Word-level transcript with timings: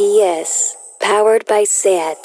RPS, 0.00 0.76
powered 0.98 1.44
by 1.44 1.64
SAT. 1.64 2.16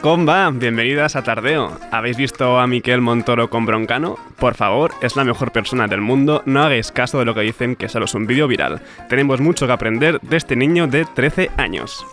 ¿Cómo 0.00 0.26
va? 0.26 0.50
Bienvenidas 0.50 1.16
a 1.16 1.22
Tardeo. 1.22 1.78
¿Habéis 1.90 2.16
visto 2.16 2.58
a 2.58 2.66
Miquel 2.66 3.00
Montoro 3.00 3.50
con 3.50 3.66
Broncano? 3.66 4.16
Por 4.38 4.54
favor, 4.54 4.92
es 5.02 5.16
la 5.16 5.24
mejor 5.24 5.52
persona 5.52 5.86
del 5.86 6.00
mundo, 6.00 6.42
no 6.46 6.62
hagáis 6.62 6.92
caso 6.92 7.18
de 7.18 7.24
lo 7.24 7.34
que 7.34 7.42
dicen 7.42 7.76
que 7.76 7.88
solo 7.88 8.06
es 8.06 8.14
un 8.14 8.26
vídeo 8.26 8.48
viral. 8.48 8.80
Tenemos 9.08 9.40
mucho 9.40 9.66
que 9.66 9.72
aprender 9.72 10.20
de 10.20 10.36
este 10.36 10.56
niño 10.56 10.86
de 10.86 11.04
13 11.04 11.50
años. 11.56 12.04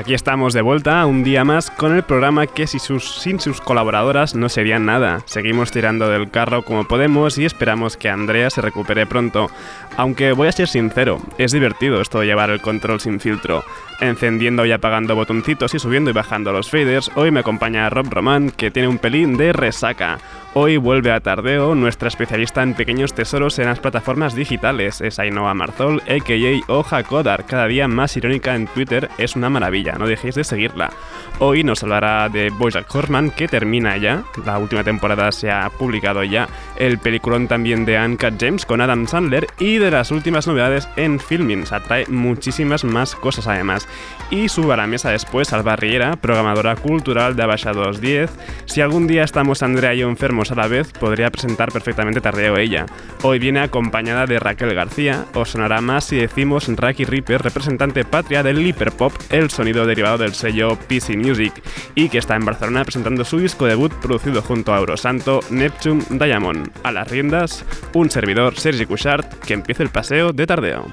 Aquí 0.00 0.14
estamos 0.14 0.54
de 0.54 0.62
vuelta 0.62 1.04
un 1.04 1.22
día 1.24 1.44
más 1.44 1.70
con 1.70 1.94
el 1.94 2.02
programa 2.02 2.46
que 2.46 2.66
sin 2.66 3.38
sus 3.38 3.60
colaboradoras 3.60 4.34
no 4.34 4.48
serían 4.48 4.86
nada. 4.86 5.20
Seguimos 5.26 5.72
tirando 5.72 6.08
del 6.08 6.30
carro 6.30 6.62
como 6.62 6.88
podemos 6.88 7.36
y 7.36 7.44
esperamos 7.44 7.98
que 7.98 8.08
Andrea 8.08 8.48
se 8.48 8.62
recupere 8.62 9.04
pronto. 9.04 9.50
Aunque 9.98 10.32
voy 10.32 10.48
a 10.48 10.52
ser 10.52 10.68
sincero, 10.68 11.20
es 11.36 11.52
divertido 11.52 12.00
esto 12.00 12.20
de 12.20 12.26
llevar 12.28 12.48
el 12.48 12.62
control 12.62 12.98
sin 12.98 13.20
filtro. 13.20 13.62
Encendiendo 14.00 14.64
y 14.64 14.72
apagando 14.72 15.14
botoncitos 15.14 15.74
y 15.74 15.78
subiendo 15.78 16.08
y 16.08 16.14
bajando 16.14 16.50
los 16.50 16.70
faders, 16.70 17.10
hoy 17.14 17.30
me 17.30 17.40
acompaña 17.40 17.90
Rob 17.90 18.06
Roman 18.08 18.52
que 18.52 18.70
tiene 18.70 18.88
un 18.88 18.96
pelín 18.96 19.36
de 19.36 19.52
resaca. 19.52 20.16
Hoy 20.52 20.78
vuelve 20.78 21.12
a 21.12 21.20
Tardeo, 21.20 21.76
nuestra 21.76 22.08
especialista 22.08 22.64
en 22.64 22.74
pequeños 22.74 23.14
tesoros 23.14 23.60
en 23.60 23.66
las 23.66 23.78
plataformas 23.78 24.34
digitales. 24.34 25.00
Es 25.00 25.20
Ainhoa 25.20 25.54
Marzol, 25.54 26.02
a.k.a. 26.08 26.72
Oja 26.72 27.04
Kodar, 27.04 27.46
cada 27.46 27.68
día 27.68 27.86
más 27.86 28.16
irónica 28.16 28.56
en 28.56 28.66
Twitter, 28.66 29.08
es 29.16 29.36
una 29.36 29.48
maravilla, 29.48 29.92
no 29.92 30.08
dejéis 30.08 30.34
de 30.34 30.42
seguirla. 30.42 30.90
Hoy 31.38 31.62
nos 31.62 31.84
hablará 31.84 32.28
de 32.28 32.50
Bojack 32.50 32.92
Horseman, 32.92 33.30
que 33.30 33.46
termina 33.46 33.96
ya, 33.96 34.24
la 34.44 34.58
última 34.58 34.82
temporada 34.82 35.30
se 35.30 35.52
ha 35.52 35.70
publicado 35.70 36.24
ya, 36.24 36.48
el 36.76 36.98
peliculón 36.98 37.46
también 37.46 37.84
de 37.84 37.96
Uncut 37.96 38.34
James 38.40 38.66
con 38.66 38.80
Adam 38.80 39.06
Sandler 39.06 39.46
y 39.60 39.78
de 39.78 39.92
las 39.92 40.10
últimas 40.10 40.48
novedades 40.48 40.88
en 40.96 41.20
Filming, 41.20 41.64
se 41.64 41.76
atrae 41.76 42.06
muchísimas 42.08 42.82
más 42.82 43.14
cosas 43.14 43.46
además. 43.46 43.86
Y 44.30 44.48
suba 44.48 44.74
a 44.74 44.78
la 44.78 44.88
mesa 44.88 45.10
después 45.10 45.52
Alba 45.52 45.76
Riera, 45.76 46.16
programadora 46.16 46.74
cultural 46.74 47.36
de 47.36 47.42
Abasha 47.44 47.72
210. 47.72 48.30
Si 48.66 48.80
algún 48.80 49.06
día 49.06 49.22
estamos 49.22 49.62
Andrea 49.62 49.94
y 49.94 49.98
yo 49.98 50.08
a 50.48 50.54
la 50.54 50.68
vez, 50.68 50.90
podría 50.92 51.30
presentar 51.30 51.70
perfectamente 51.70 52.22
Tardeo 52.22 52.56
ella. 52.56 52.86
Hoy 53.22 53.38
viene 53.38 53.60
acompañada 53.60 54.24
de 54.24 54.38
Raquel 54.38 54.74
García, 54.74 55.26
os 55.34 55.50
sonará 55.50 55.82
más 55.82 56.04
si 56.04 56.16
decimos 56.16 56.66
Raki 56.68 57.04
Ripper, 57.04 57.42
representante 57.42 58.04
patria 58.04 58.42
del 58.42 58.66
hiperpop, 58.66 59.12
el 59.28 59.50
sonido 59.50 59.84
derivado 59.84 60.16
del 60.16 60.32
sello 60.32 60.78
PC 60.88 61.18
Music, 61.18 61.52
y 61.94 62.08
que 62.08 62.18
está 62.18 62.36
en 62.36 62.46
Barcelona 62.46 62.84
presentando 62.84 63.24
su 63.24 63.38
disco 63.38 63.66
debut 63.66 63.92
producido 63.92 64.40
junto 64.40 64.72
a 64.72 64.78
Eurosanto, 64.78 65.40
Neptune 65.50 66.02
Diamond. 66.08 66.70
A 66.84 66.92
las 66.92 67.08
riendas, 67.08 67.64
un 67.92 68.08
servidor, 68.08 68.58
Sergi 68.58 68.86
Couchard, 68.86 69.26
que 69.40 69.54
empiece 69.54 69.82
el 69.82 69.90
paseo 69.90 70.32
de 70.32 70.46
Tardeo. 70.46 70.86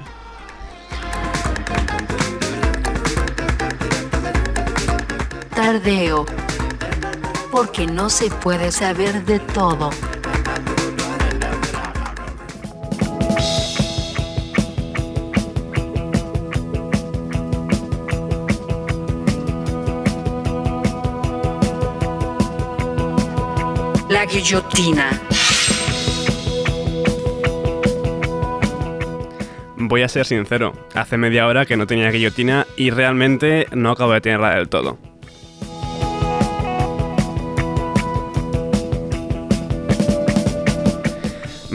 Tardeo. 5.54 6.47
Porque 7.50 7.86
no 7.86 8.10
se 8.10 8.30
puede 8.30 8.70
saber 8.70 9.24
de 9.24 9.38
todo. 9.40 9.90
La 24.08 24.24
guillotina. 24.26 25.10
Voy 29.76 30.02
a 30.02 30.08
ser 30.08 30.26
sincero, 30.26 30.72
hace 30.94 31.16
media 31.16 31.46
hora 31.46 31.64
que 31.64 31.76
no 31.76 31.86
tenía 31.86 32.10
guillotina 32.10 32.66
y 32.76 32.90
realmente 32.90 33.66
no 33.72 33.90
acabo 33.90 34.12
de 34.12 34.20
tenerla 34.20 34.56
del 34.56 34.68
todo. 34.68 35.07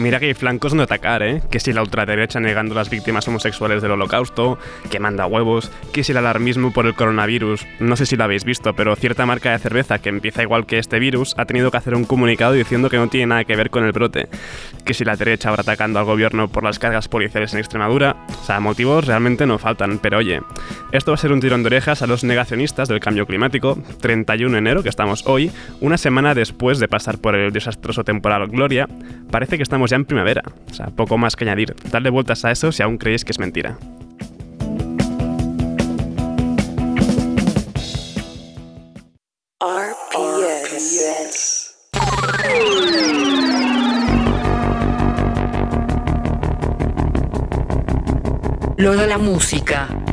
Mira 0.04 0.20
que 0.20 0.26
hay 0.26 0.34
flancos 0.34 0.72
donde 0.72 0.84
atacar, 0.84 1.22
¿eh? 1.22 1.40
Que 1.50 1.58
si 1.58 1.72
la 1.72 1.80
ultraderecha 1.80 2.38
negando 2.38 2.74
las 2.74 2.90
víctimas 2.90 3.26
homosexuales 3.26 3.80
del 3.80 3.92
holocausto, 3.92 4.58
que 4.90 5.00
manda 5.00 5.24
huevos, 5.24 5.70
que 5.94 6.04
si 6.04 6.12
el 6.12 6.18
alarmismo 6.18 6.74
por 6.74 6.84
el 6.84 6.94
coronavirus, 6.94 7.64
no 7.80 7.96
sé 7.96 8.04
si 8.04 8.14
lo 8.14 8.24
habéis 8.24 8.44
visto, 8.44 8.74
pero 8.74 8.96
cierta 8.96 9.24
marca 9.24 9.52
de 9.52 9.58
cerveza 9.58 10.00
que 10.00 10.10
empieza 10.10 10.42
igual 10.42 10.66
que 10.66 10.76
este 10.76 10.98
virus 10.98 11.34
ha 11.38 11.46
tenido 11.46 11.70
que 11.70 11.78
hacer 11.78 11.94
un 11.94 12.04
comunicado 12.04 12.52
diciendo 12.52 12.90
que 12.90 12.98
no 12.98 13.08
tiene 13.08 13.28
nada 13.28 13.44
que 13.44 13.56
ver 13.56 13.70
con 13.70 13.82
el 13.82 13.92
brote. 13.92 14.28
Que 14.84 14.92
si 14.92 15.06
la 15.06 15.16
derecha 15.16 15.48
ahora 15.48 15.62
atacando 15.62 15.98
al 16.00 16.04
gobierno 16.04 16.48
por 16.48 16.64
las 16.64 16.78
cargas 16.78 17.08
policiales 17.08 17.54
en 17.54 17.60
Extremadura, 17.60 18.26
o 18.28 18.44
sea, 18.44 18.60
motivos 18.60 19.06
realmente 19.06 19.46
no 19.46 19.56
faltan, 19.56 20.00
pero 20.00 20.18
oye, 20.18 20.42
esto 20.92 21.12
va 21.12 21.14
a 21.14 21.18
ser 21.18 21.32
un 21.32 21.40
tirón 21.40 21.62
de 21.62 21.68
orejas 21.68 22.02
a 22.02 22.06
los 22.06 22.24
negacionistas 22.24 22.88
del 22.88 23.00
cambio 23.00 23.26
climático, 23.26 23.78
31 24.02 24.52
de 24.52 24.58
enero, 24.58 24.82
que 24.82 24.90
estamos 24.90 25.26
hoy, 25.26 25.50
una 25.80 25.96
semana 25.96 26.34
después 26.34 26.78
de 26.78 26.88
pasar 26.88 27.16
por 27.22 27.34
el 27.34 27.54
desastroso 27.54 28.04
temporal 28.04 28.48
Gloria, 28.48 28.86
parece 29.30 29.56
que 29.56 29.62
estamos 29.62 29.90
ya 29.90 29.93
en 29.96 30.04
primavera. 30.04 30.42
O 30.70 30.74
sea, 30.74 30.86
poco 30.86 31.18
más 31.18 31.36
que 31.36 31.44
añadir. 31.44 31.74
Darle 31.90 32.10
vueltas 32.10 32.44
a 32.44 32.50
eso 32.50 32.72
si 32.72 32.82
aún 32.82 32.98
creéis 32.98 33.24
que 33.24 33.32
es 33.32 33.38
mentira. 33.38 33.78
Lo 48.76 48.96
de 48.96 49.06
la 49.06 49.18
música. 49.18 50.03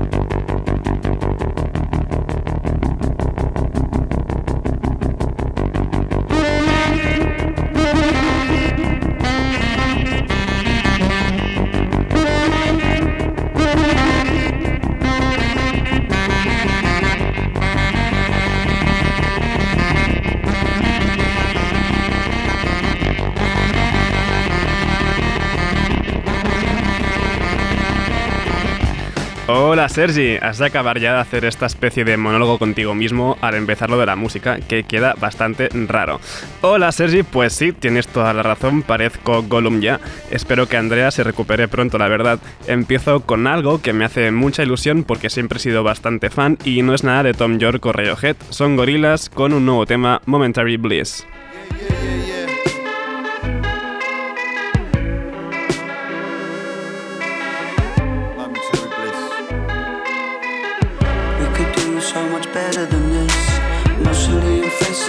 Hola 29.81 29.89
Sergi, 29.89 30.37
has 30.39 30.59
de 30.59 30.67
acabar 30.67 30.99
ya 30.99 31.15
de 31.15 31.21
hacer 31.21 31.43
esta 31.43 31.65
especie 31.65 32.03
de 32.03 32.15
monólogo 32.15 32.59
contigo 32.59 32.93
mismo 32.93 33.39
al 33.41 33.55
empezar 33.55 33.89
lo 33.89 33.97
de 33.97 34.05
la 34.05 34.15
música, 34.15 34.59
que 34.59 34.83
queda 34.83 35.15
bastante 35.19 35.69
raro. 35.73 36.21
Hola 36.61 36.91
Sergi, 36.91 37.23
pues 37.23 37.53
sí, 37.53 37.71
tienes 37.71 38.07
toda 38.07 38.31
la 38.31 38.43
razón, 38.43 38.83
parezco 38.83 39.41
Gollum 39.41 39.81
ya. 39.81 39.99
Espero 40.29 40.67
que 40.67 40.77
Andrea 40.77 41.09
se 41.09 41.23
recupere 41.23 41.67
pronto, 41.67 41.97
la 41.97 42.09
verdad. 42.09 42.37
Empiezo 42.67 43.21
con 43.21 43.47
algo 43.47 43.81
que 43.81 43.91
me 43.91 44.05
hace 44.05 44.29
mucha 44.29 44.61
ilusión 44.61 45.03
porque 45.03 45.31
siempre 45.31 45.57
he 45.57 45.61
sido 45.61 45.81
bastante 45.81 46.29
fan 46.29 46.59
y 46.63 46.83
no 46.83 46.93
es 46.93 47.03
nada 47.03 47.23
de 47.23 47.33
Tom 47.33 47.57
York 47.57 47.83
o 47.83 47.91
Radiohead, 47.91 48.35
son 48.51 48.75
gorilas 48.75 49.31
con 49.31 49.51
un 49.51 49.65
nuevo 49.65 49.87
tema, 49.87 50.21
Momentary 50.27 50.77
Bliss. 50.77 51.25
Momentary 51.25 51.87
bliss. 51.87 52.00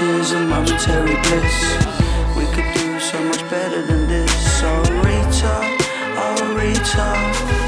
Offenses 0.02 0.32
and 0.32 0.48
momentary 0.48 1.14
bliss. 1.22 1.76
We 2.36 2.44
could 2.54 2.72
do 2.74 2.98
so 3.00 3.22
much 3.24 3.40
better 3.50 3.82
than 3.82 4.08
this. 4.08 4.62
Oh, 4.62 4.82
out, 5.44 5.80
I'll 6.18 6.54
reach 6.54 6.96
oh, 6.96 7.00
out. 7.00 7.62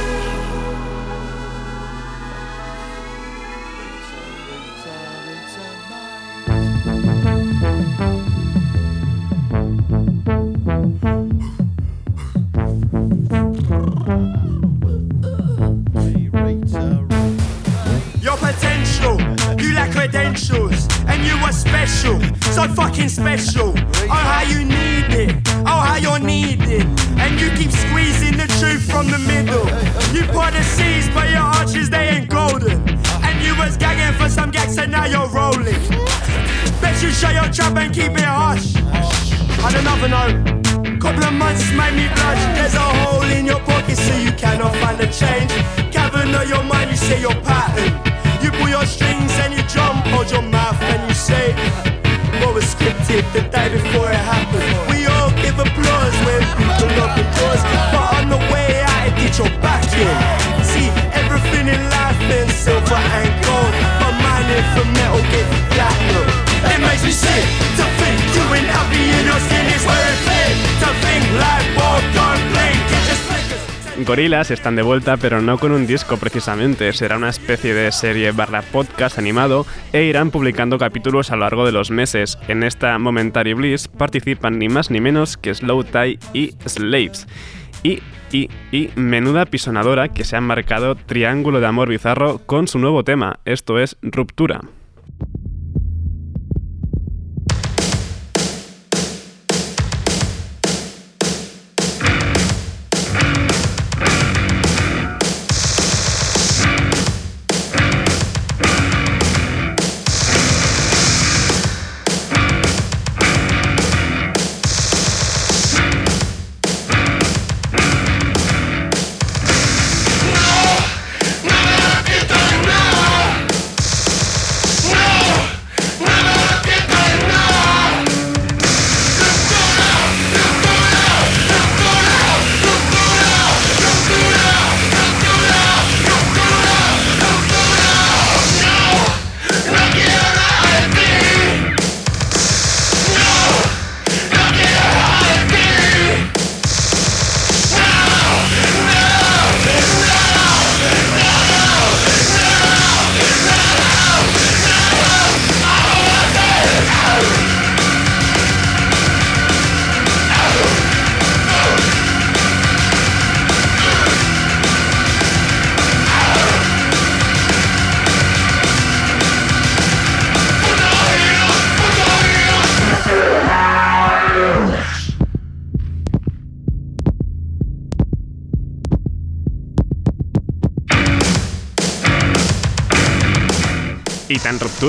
Your 18.21 18.37
potential, 18.39 19.21
you 19.61 19.75
lack 19.75 19.91
credentials, 19.93 20.89
and 21.09 21.25
you 21.25 21.37
were 21.43 21.53
special, 21.53 22.21
so 22.53 22.67
fucking 22.69 23.09
special. 23.09 23.75
Oh, 23.77 24.25
how 24.31 24.43
you 24.43 24.65
need 24.65 25.09
it, 25.12 25.37
oh, 25.67 25.81
how 25.81 25.97
you're 25.97 26.19
needed, 26.19 26.87
and 27.19 27.41
you 27.41 27.51
keep 27.51 27.71
squeezing 27.71 28.37
the 28.37 28.47
truth 28.61 28.85
from 28.91 29.11
the 29.11 29.19
middle. 29.19 29.67
You 30.15 30.27
part 30.33 30.55
the 30.55 30.62
seas, 30.62 31.09
but 31.11 31.31
your 31.31 31.41
arches 31.41 31.91
they 31.91 32.09
ain't 32.09 32.29
golden, 32.29 32.81
and 33.23 33.45
you 33.45 33.56
was 33.56 33.77
gagging 33.77 34.17
for 34.19 34.29
some 34.29 34.51
gags, 34.51 34.79
and 34.79 34.93
now 34.93 35.06
you're 35.06 35.29
rolling. 35.29 35.81
Bet 36.81 37.03
you 37.03 37.11
shut 37.11 37.35
your 37.35 37.51
trap 37.53 37.77
and 37.77 37.93
keep 37.95 38.12
it 38.12 38.25
hush. 38.25 38.77
On 39.65 39.75
another 39.75 40.09
note, 40.09 41.01
couple 41.01 41.25
of 41.25 41.35
months 41.35 41.71
made 41.73 41.95
me 41.95 42.09
blush. 42.15 42.43
There's 42.56 42.75
a 42.75 42.79
hole 42.79 43.23
in 43.23 43.47
your 43.47 43.61
pocket, 43.61 43.97
so 43.97 44.17
you 44.17 44.33
cannot 44.33 44.75
find 44.77 44.99
the 44.99 45.06
change. 45.06 45.51
Cavern 45.93 46.35
of 46.35 46.49
your 46.49 46.62
mind, 46.62 46.91
you 46.91 46.97
say 46.97 47.21
your 47.21 47.35
pattern. 47.43 48.14
You 48.44 48.52
pull 48.61 48.69
your 48.69 48.85
strings 48.85 49.32
and 49.41 49.56
you 49.56 49.64
jump, 49.73 50.05
hold 50.12 50.31
your 50.31 50.43
mouth 50.43 50.76
and 50.93 51.00
you 51.08 51.17
say 51.17 51.56
what 52.44 52.52
was 52.52 52.69
scripted 52.69 53.25
the 53.32 53.41
day 53.49 53.73
before 53.73 54.12
it 54.12 54.20
happened. 54.20 54.69
We 54.93 55.08
all 55.08 55.32
give 55.41 55.56
applause 55.56 56.12
when 56.29 56.44
people 56.61 56.93
open 56.93 57.25
doors, 57.41 57.64
but 57.88 58.05
on 58.20 58.29
the 58.29 58.37
way 58.52 58.85
out, 58.85 59.17
get 59.17 59.32
your 59.41 59.49
back 59.64 59.81
in. 59.96 60.12
See, 60.61 60.93
everything 61.17 61.73
in 61.73 61.81
life 61.88 62.20
is 62.29 62.52
silver 62.52 63.00
and 63.17 63.32
gold, 63.49 63.73
but 63.96 64.12
mine 64.20 64.49
is 64.52 64.67
from 64.76 64.93
metal, 64.93 65.25
get 65.32 65.49
platinum. 65.73 66.29
It 66.69 66.85
makes 66.85 67.00
me 67.00 67.17
sick 67.17 67.44
to 67.81 67.85
think 67.96 68.20
you 68.37 68.44
ain't 68.61 68.69
happy 68.69 69.08
in 69.08 69.25
your 69.25 69.41
skin 69.41 69.64
is 69.73 69.88
where 69.88 70.05
it. 70.12 70.52
To 70.85 70.88
think 71.00 71.25
like 71.41 71.74
Gorilas 73.99 74.50
están 74.50 74.75
de 74.75 74.82
vuelta, 74.82 75.17
pero 75.17 75.41
no 75.41 75.56
con 75.58 75.70
un 75.70 75.87
disco 75.87 76.17
precisamente, 76.17 76.93
será 76.93 77.17
una 77.17 77.29
especie 77.29 77.75
de 77.75 77.93
serie 77.93 78.32
barra 78.32 78.62
podcast 78.62 79.19
animado 79.19 79.67
e 79.93 80.02
irán 80.02 80.32
publicando 80.32 80.79
capítulos 80.79 81.31
a 81.31 81.37
lo 81.37 81.43
largo 81.43 81.64
de 81.64 81.70
los 81.70 81.93
meses. 81.93 82.37
En 82.49 82.64
esta 82.64 82.99
Momentary 82.99 83.55
Bliss 83.55 83.87
participan 83.87 84.58
ni 84.58 84.69
más 84.69 84.91
ni 84.91 85.00
menos 85.00 85.37
que 85.37 85.55
Slow 85.55 85.85
Tie 85.85 86.19
y 86.32 86.55
Slaves. 86.67 87.29
Y, 87.85 88.00
y, 88.32 88.49
y 88.73 88.91
menuda 88.96 89.46
pisonadora 89.46 90.08
que 90.08 90.25
se 90.25 90.37
han 90.37 90.44
marcado 90.44 90.96
triángulo 90.96 91.61
de 91.61 91.67
amor 91.67 91.88
bizarro 91.88 92.38
con 92.38 92.67
su 92.67 92.81
nuevo 92.81 93.05
tema, 93.05 93.38
esto 93.44 93.79
es 93.79 93.96
Ruptura. 94.02 94.61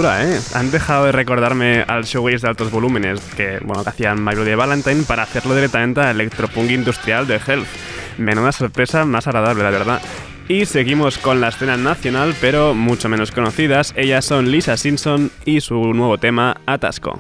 ¿Eh? 0.04 0.40
Han 0.54 0.72
dejado 0.72 1.06
de 1.06 1.12
recordarme 1.14 1.86
al 1.88 2.04
showcase 2.04 2.40
de 2.40 2.48
altos 2.50 2.70
volúmenes 2.70 3.22
que, 3.38 3.60
bueno, 3.64 3.84
que 3.84 3.90
hacían 3.90 4.24
My 4.24 4.36
Bloody 4.36 4.56
Valentine 4.56 5.04
para 5.04 5.24
hacerlo 5.24 5.56
directamente 5.56 6.02
a 6.02 6.12
electropunk 6.12 6.70
industrial 6.72 7.28
de 7.28 7.36
Health. 7.36 7.68
Menuda 8.18 8.52
sorpresa 8.52 9.06
más 9.06 9.28
agradable, 9.28 9.64
la 9.64 9.70
verdad. 9.70 10.02
Y 10.50 10.66
seguimos 10.66 11.18
con 11.18 11.40
la 11.40 11.48
escena 11.48 11.78
nacional, 11.78 12.36
pero 12.42 12.74
mucho 12.74 13.08
menos 13.10 13.32
conocidas. 13.32 13.94
Ellas 13.96 14.26
son 14.26 14.52
Lisa 14.52 14.76
Simpson 14.76 15.32
y 15.46 15.62
su 15.62 15.76
nuevo 15.94 16.18
tema, 16.18 16.58
Atasco. 16.66 17.20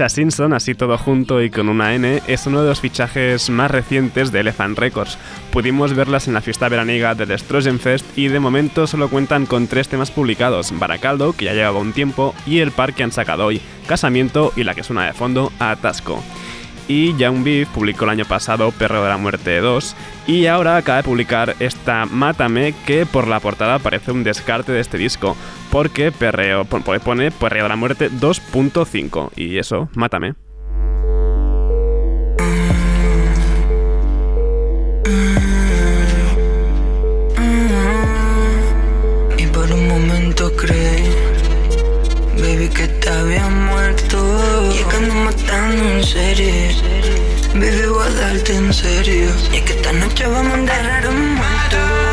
Lisa 0.00 0.08
Simpson, 0.08 0.54
así 0.54 0.74
todo 0.74 0.96
junto 0.96 1.42
y 1.42 1.50
con 1.50 1.68
una 1.68 1.94
N, 1.94 2.22
es 2.26 2.46
uno 2.46 2.62
de 2.62 2.68
los 2.68 2.80
fichajes 2.80 3.50
más 3.50 3.70
recientes 3.70 4.32
de 4.32 4.40
Elephant 4.40 4.78
Records. 4.78 5.18
Pudimos 5.52 5.92
verlas 5.92 6.26
en 6.26 6.32
la 6.32 6.40
fiesta 6.40 6.70
veraniega 6.70 7.14
del 7.14 7.38
Strogen 7.38 7.78
Fest 7.78 8.06
y 8.16 8.28
de 8.28 8.40
momento 8.40 8.86
solo 8.86 9.10
cuentan 9.10 9.44
con 9.44 9.66
tres 9.66 9.90
temas 9.90 10.10
publicados, 10.10 10.72
Baracaldo, 10.78 11.34
que 11.34 11.44
ya 11.44 11.52
llevaba 11.52 11.80
un 11.80 11.92
tiempo, 11.92 12.34
y 12.46 12.60
el 12.60 12.72
par 12.72 12.94
que 12.94 13.02
han 13.02 13.12
sacado 13.12 13.44
hoy, 13.44 13.60
Casamiento 13.86 14.54
y 14.56 14.64
la 14.64 14.74
que 14.74 14.84
suena 14.84 15.04
de 15.04 15.12
fondo, 15.12 15.52
Atasco 15.58 16.22
y 16.90 17.16
Young 17.16 17.44
Beef 17.44 17.68
publicó 17.68 18.02
el 18.04 18.10
año 18.10 18.24
pasado 18.24 18.72
Perro 18.72 19.04
de 19.04 19.08
la 19.10 19.16
Muerte 19.16 19.60
2 19.60 19.94
y 20.30 20.46
ahora 20.46 20.76
acaba 20.76 20.98
de 20.98 21.02
publicar 21.02 21.56
esta 21.58 22.06
Mátame 22.06 22.72
que 22.86 23.04
por 23.04 23.26
la 23.26 23.40
portada 23.40 23.80
parece 23.80 24.12
un 24.12 24.22
descarte 24.22 24.70
de 24.70 24.78
este 24.78 24.96
disco 24.96 25.36
porque 25.72 26.12
perreo, 26.12 26.64
pone 26.64 27.32
Perreo 27.32 27.64
de 27.64 27.68
la 27.68 27.74
Muerte 27.74 28.10
2.5 28.12 29.30
y 29.34 29.58
eso, 29.58 29.88
Mátame. 29.96 30.34
Y 39.36 39.46
por 39.46 39.72
un 39.72 39.88
momento 39.88 40.52
creí, 40.54 41.10
baby, 42.38 42.68
que 42.68 42.86
te 42.86 43.10
había 43.10 43.48
muerto. 43.48 44.16
Y 44.72 44.78
es 44.78 44.84
que 44.84 44.96
ando 44.96 45.14
matando 45.14 45.90
en 45.90 46.04
serio. 46.04 47.29
Baby, 47.54 47.86
voy 47.88 48.06
a 48.06 48.10
darte 48.10 48.54
en 48.54 48.72
serio. 48.72 49.30
Y 49.52 49.56
es 49.56 49.62
que 49.62 49.72
esta 49.72 49.92
noche 49.92 50.26
vamos 50.26 50.54
a 50.54 50.58
enterrar 50.58 51.08
un 51.08 51.34
muerto. 51.34 52.09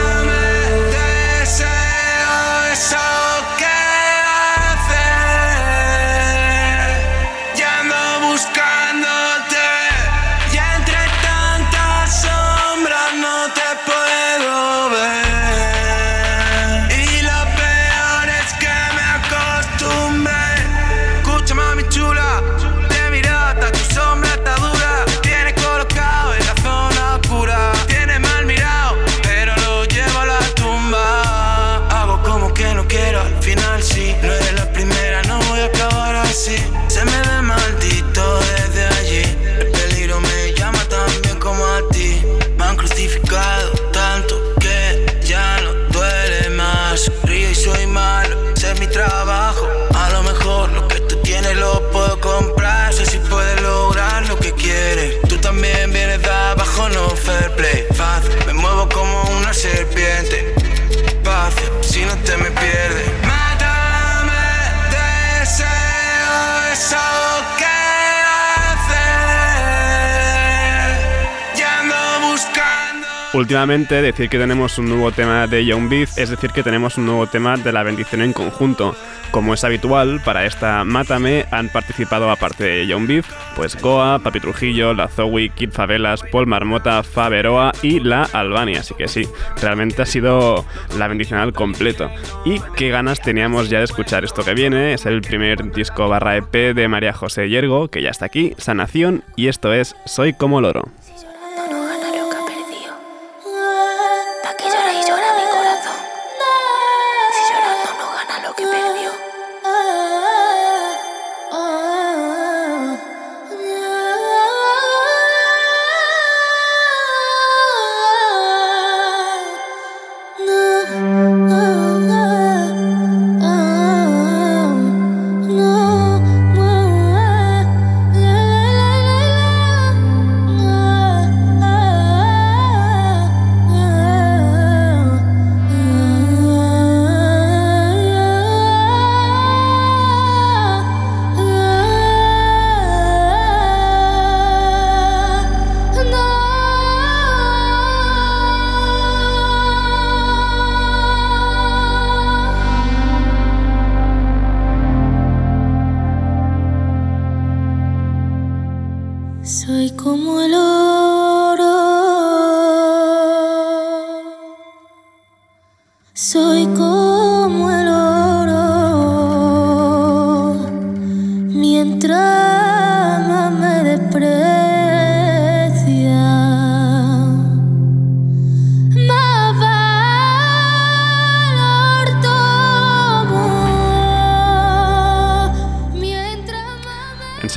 Últimamente 73.37 74.01
decir 74.01 74.29
que 74.29 74.39
tenemos 74.39 74.79
un 74.79 74.89
nuevo 74.89 75.11
tema 75.11 75.45
de 75.45 75.63
Young 75.63 75.89
Beef 75.89 76.17
es 76.17 76.31
decir 76.31 76.49
que 76.49 76.63
tenemos 76.63 76.97
un 76.97 77.05
nuevo 77.05 77.27
tema 77.27 77.55
de 77.55 77.71
la 77.71 77.83
bendición 77.83 78.23
en 78.23 78.33
conjunto. 78.33 78.95
Como 79.29 79.53
es 79.53 79.63
habitual, 79.63 80.19
para 80.25 80.47
esta 80.47 80.83
Mátame 80.83 81.45
han 81.51 81.69
participado 81.69 82.31
aparte 82.31 82.63
de 82.63 82.87
Young 82.87 83.05
Beef, 83.05 83.27
pues 83.55 83.79
Goa, 83.79 84.17
Papi 84.17 84.39
Trujillo, 84.39 84.95
La 84.95 85.07
Zoe, 85.07 85.49
Kid 85.49 85.69
Favelas, 85.69 86.23
Paul 86.23 86.47
Marmota, 86.47 87.03
Faberoa 87.03 87.73
y 87.83 87.99
La 87.99 88.23
Albania. 88.23 88.79
Así 88.79 88.95
que 88.95 89.07
sí, 89.07 89.27
realmente 89.61 90.01
ha 90.01 90.07
sido 90.07 90.65
la 90.97 91.07
bendición 91.07 91.39
al 91.39 91.53
completo. 91.53 92.09
Y 92.43 92.59
qué 92.75 92.89
ganas 92.89 93.21
teníamos 93.21 93.69
ya 93.69 93.77
de 93.77 93.83
escuchar 93.83 94.25
esto 94.25 94.43
que 94.43 94.55
viene. 94.55 94.95
Es 94.95 95.05
el 95.05 95.21
primer 95.21 95.71
disco 95.73 96.09
barra 96.09 96.37
EP 96.37 96.73
de 96.73 96.87
María 96.87 97.13
José 97.13 97.47
Yergo, 97.49 97.89
que 97.89 98.01
ya 98.01 98.09
está 98.09 98.25
aquí, 98.25 98.55
Sanación, 98.57 99.23
y 99.35 99.47
esto 99.47 99.73
es 99.73 99.95
Soy 100.07 100.33
como 100.33 100.59
loro. 100.59 100.85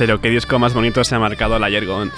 Serio, 0.01 0.19
qué 0.19 0.31
disco 0.31 0.57
más 0.57 0.73
bonito 0.73 1.03
se 1.03 1.13
ha 1.13 1.19
marcado 1.19 1.59
la 1.59 1.69
Yergon. 1.69 2.11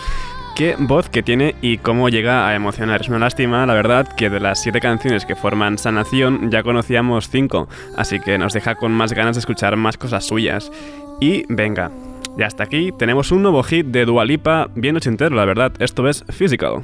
Qué 0.55 0.77
voz 0.79 1.09
que 1.09 1.21
tiene 1.21 1.53
y 1.61 1.79
cómo 1.79 2.07
llega 2.07 2.47
a 2.47 2.55
emocionar. 2.55 3.01
Es 3.01 3.09
una 3.09 3.19
lástima, 3.19 3.65
la 3.65 3.73
verdad, 3.73 4.07
que 4.07 4.29
de 4.29 4.39
las 4.39 4.61
siete 4.61 4.79
canciones 4.79 5.25
que 5.25 5.35
forman 5.35 5.77
Sanación 5.77 6.49
ya 6.49 6.63
conocíamos 6.63 7.27
cinco, 7.27 7.67
así 7.97 8.21
que 8.21 8.37
nos 8.37 8.53
deja 8.53 8.75
con 8.75 8.93
más 8.93 9.11
ganas 9.11 9.35
de 9.35 9.41
escuchar 9.41 9.75
más 9.75 9.97
cosas 9.97 10.25
suyas. 10.25 10.71
Y 11.19 11.43
venga, 11.49 11.91
ya 12.37 12.47
hasta 12.47 12.63
aquí 12.63 12.93
tenemos 12.97 13.33
un 13.33 13.41
nuevo 13.41 13.61
hit 13.63 13.87
de 13.87 14.05
Dualipa 14.05 14.69
bien 14.75 14.95
ochentero, 14.95 15.35
la 15.35 15.43
verdad. 15.43 15.73
Esto 15.79 16.07
es 16.07 16.23
Physical. 16.29 16.83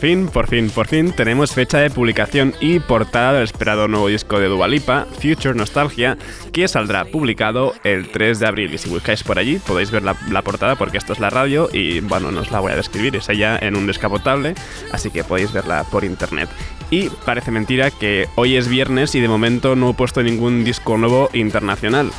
Fin, 0.00 0.28
por 0.28 0.48
fin, 0.48 0.70
por 0.70 0.86
fin 0.86 1.12
tenemos 1.12 1.52
fecha 1.52 1.78
de 1.78 1.90
publicación 1.90 2.54
y 2.58 2.80
portada 2.80 3.34
del 3.34 3.44
esperado 3.44 3.86
nuevo 3.86 4.08
disco 4.08 4.40
de 4.40 4.48
Dualipa, 4.48 5.06
Future 5.20 5.54
Nostalgia, 5.54 6.16
que 6.52 6.66
saldrá 6.68 7.04
publicado 7.04 7.74
el 7.84 8.08
3 8.08 8.40
de 8.40 8.46
abril. 8.46 8.72
Y 8.72 8.78
si 8.78 8.88
buscáis 8.88 9.22
por 9.22 9.38
allí 9.38 9.58
podéis 9.58 9.90
ver 9.90 10.02
la, 10.02 10.16
la 10.30 10.40
portada 10.40 10.76
porque 10.76 10.96
esto 10.96 11.12
es 11.12 11.20
la 11.20 11.28
radio 11.28 11.68
y 11.70 12.00
bueno, 12.00 12.32
no 12.32 12.40
os 12.40 12.50
la 12.50 12.60
voy 12.60 12.72
a 12.72 12.76
describir, 12.76 13.14
es 13.14 13.28
ella 13.28 13.58
en 13.60 13.76
un 13.76 13.86
descapotable, 13.86 14.54
así 14.90 15.10
que 15.10 15.22
podéis 15.22 15.52
verla 15.52 15.84
por 15.84 16.02
internet. 16.04 16.48
Y 16.90 17.10
parece 17.10 17.50
mentira 17.50 17.90
que 17.90 18.26
hoy 18.36 18.56
es 18.56 18.68
viernes 18.68 19.14
y 19.14 19.20
de 19.20 19.28
momento 19.28 19.76
no 19.76 19.90
he 19.90 19.94
puesto 19.94 20.22
ningún 20.22 20.64
disco 20.64 20.96
nuevo 20.96 21.28
internacional. 21.34 22.10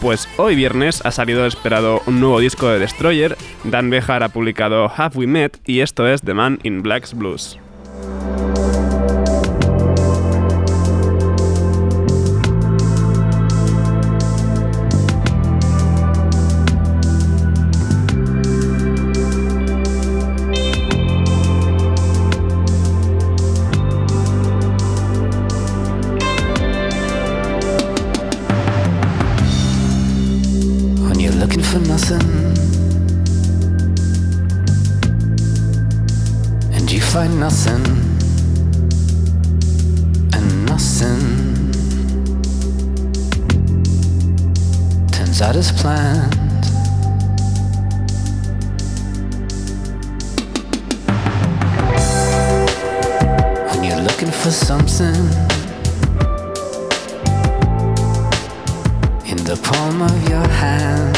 Pues 0.00 0.26
hoy 0.38 0.56
viernes 0.56 1.04
ha 1.04 1.10
salido 1.10 1.44
esperado 1.44 2.00
un 2.06 2.20
nuevo 2.20 2.40
disco 2.40 2.68
de 2.68 2.78
Destroyer, 2.78 3.36
Dan 3.64 3.90
Bejar 3.90 4.22
ha 4.22 4.30
publicado 4.30 4.90
Have 4.96 5.18
We 5.18 5.26
Met 5.26 5.58
y 5.66 5.80
esto 5.80 6.08
es 6.08 6.22
The 6.22 6.32
Man 6.32 6.58
in 6.62 6.82
Black's 6.82 7.12
Blues. 7.12 7.58
Nothing 37.38 37.86
and 40.32 40.66
nothing 40.66 41.20
turns 45.10 45.42
out 45.42 45.54
as 45.56 45.70
planned 45.72 46.34
when 53.70 53.84
you're 53.84 54.02
looking 54.02 54.30
for 54.30 54.50
something 54.50 55.14
in 59.30 59.38
the 59.44 59.56
palm 59.62 60.02
of 60.02 60.28
your 60.28 60.48
hand. 60.48 61.16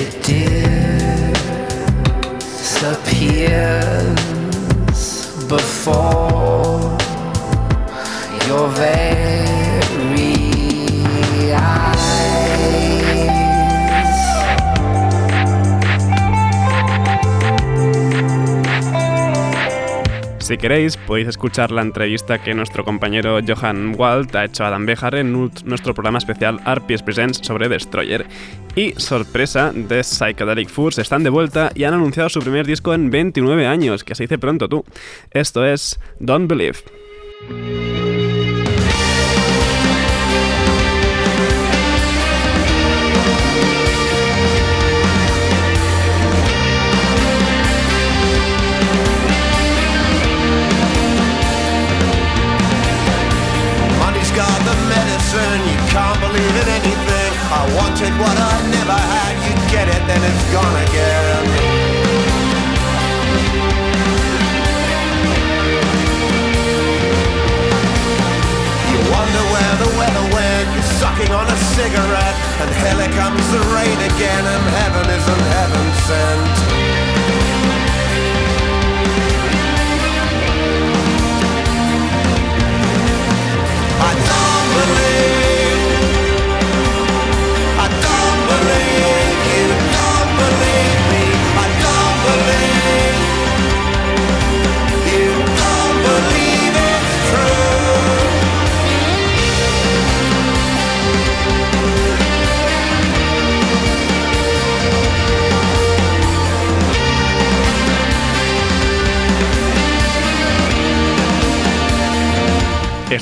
It 0.00 0.22
disappears 2.60 4.17
before. 5.48 6.98
Your 8.46 8.68
very 8.68 9.57
Si 20.48 20.56
queréis, 20.56 20.96
podéis 20.96 21.28
escuchar 21.28 21.70
la 21.72 21.82
entrevista 21.82 22.38
que 22.38 22.54
nuestro 22.54 22.82
compañero 22.82 23.38
Johan 23.46 23.94
Wald 23.98 24.34
ha 24.34 24.46
hecho 24.46 24.64
a 24.64 24.70
Dan 24.70 24.86
Bejar 24.86 25.14
en 25.16 25.30
nu- 25.30 25.50
nuestro 25.66 25.92
programa 25.92 26.16
especial 26.16 26.58
RPS 26.64 27.02
Presents 27.02 27.40
sobre 27.46 27.68
Destroyer. 27.68 28.24
Y 28.74 28.92
sorpresa, 28.96 29.74
The 29.88 30.02
Psychedelic 30.02 30.70
Foods 30.70 30.96
están 31.00 31.22
de 31.22 31.28
vuelta 31.28 31.70
y 31.74 31.84
han 31.84 31.92
anunciado 31.92 32.30
su 32.30 32.40
primer 32.40 32.66
disco 32.66 32.94
en 32.94 33.10
29 33.10 33.66
años, 33.66 34.04
que 34.04 34.14
se 34.14 34.22
dice 34.24 34.38
pronto 34.38 34.70
tú. 34.70 34.86
Esto 35.32 35.66
es 35.66 36.00
Don't 36.18 36.48
Believe. 36.48 36.78
What 58.18 58.36
I 58.36 58.54
never 58.70 58.98
had, 58.98 59.34
you 59.46 59.54
get 59.70 59.86
it, 59.86 60.02
then 60.10 60.22
it's 60.26 60.44
gone 60.50 60.76
again. 60.86 61.46
You 68.90 68.98
wonder 69.14 69.42
where 69.54 69.74
the 69.82 69.90
weather 69.94 70.26
went, 70.34 70.66
you're 70.74 70.92
sucking 70.98 71.30
on 71.30 71.46
a 71.46 71.58
cigarette, 71.78 72.36
and 72.62 72.70
here 72.82 73.10
comes 73.14 73.44
the 73.54 73.62
rain 73.70 73.98
again, 74.10 74.44
and 74.44 74.64
heaven 74.82 75.06
isn't 75.06 75.44
heaven 75.54 75.86
sent. 76.06 76.97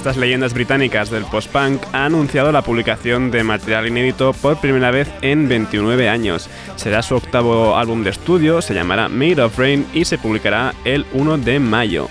Estas 0.07 0.21
leyendas 0.21 0.55
británicas 0.55 1.11
del 1.11 1.25
post-punk 1.25 1.83
han 1.93 2.15
anunciado 2.15 2.53
la 2.53 2.63
publicación 2.63 3.33
de 3.33 3.43
material 3.43 3.89
inédito 3.89 4.33
por 4.35 4.61
primera 4.61 4.93
vez 4.93 5.11
en 5.21 5.49
29 5.49 6.09
años. 6.09 6.49
Será 6.77 7.03
su 7.03 7.17
octavo 7.17 7.77
álbum 7.77 8.05
de 8.05 8.11
estudio, 8.11 8.63
se 8.63 8.73
llamará 8.73 9.09
Made 9.09 9.43
of 9.43 9.59
Rain 9.59 9.85
y 9.93 10.05
se 10.05 10.17
publicará 10.17 10.75
el 10.85 11.07
1 11.13 11.39
de 11.39 11.59
mayo. 11.59 12.09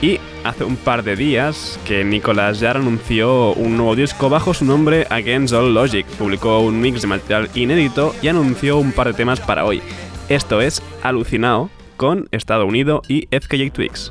Y 0.00 0.20
hace 0.42 0.64
un 0.64 0.76
par 0.76 1.04
de 1.04 1.16
días 1.16 1.78
que 1.84 2.02
Nicolas 2.02 2.60
Jarre 2.60 2.80
anunció 2.80 3.52
un 3.52 3.76
nuevo 3.76 3.94
disco 3.94 4.30
bajo 4.30 4.54
su 4.54 4.64
nombre 4.64 5.06
Against 5.10 5.52
All 5.52 5.74
Logic. 5.74 6.06
Publicó 6.16 6.60
un 6.60 6.80
mix 6.80 7.02
de 7.02 7.08
material 7.08 7.50
inédito 7.54 8.14
y 8.22 8.28
anunció 8.28 8.78
un 8.78 8.92
par 8.92 9.08
de 9.08 9.12
temas 9.12 9.40
para 9.40 9.66
hoy. 9.66 9.82
Esto 10.30 10.62
es 10.62 10.82
Alucinado 11.02 11.68
con 11.98 12.26
Estado 12.30 12.64
Unido 12.64 13.02
y 13.06 13.26
FKJ 13.26 13.70
Twigs. 13.70 14.10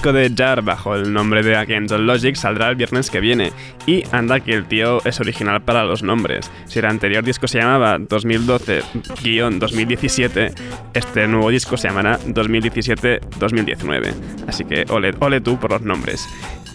Disco 0.00 0.14
de 0.14 0.32
Jar 0.34 0.62
bajo 0.62 0.94
el 0.94 1.12
nombre 1.12 1.42
de 1.42 1.56
Against 1.56 1.94
Logic 1.94 2.34
saldrá 2.34 2.70
el 2.70 2.76
viernes 2.76 3.10
que 3.10 3.20
viene. 3.20 3.52
Y 3.84 4.02
anda 4.12 4.40
que 4.40 4.54
el 4.54 4.64
tío 4.64 5.04
es 5.04 5.20
original 5.20 5.60
para 5.60 5.84
los 5.84 6.02
nombres. 6.02 6.50
Si 6.64 6.78
el 6.78 6.86
anterior 6.86 7.22
disco 7.22 7.46
se 7.46 7.58
llamaba 7.58 7.98
2012-2017, 7.98 10.54
este 10.94 11.28
nuevo 11.28 11.50
disco 11.50 11.76
se 11.76 11.88
llamará 11.88 12.18
2017-2019. 12.20 14.14
Así 14.48 14.64
que 14.64 14.86
ole, 14.88 15.14
ole 15.20 15.42
tú 15.42 15.60
por 15.60 15.72
los 15.72 15.82
nombres. 15.82 16.26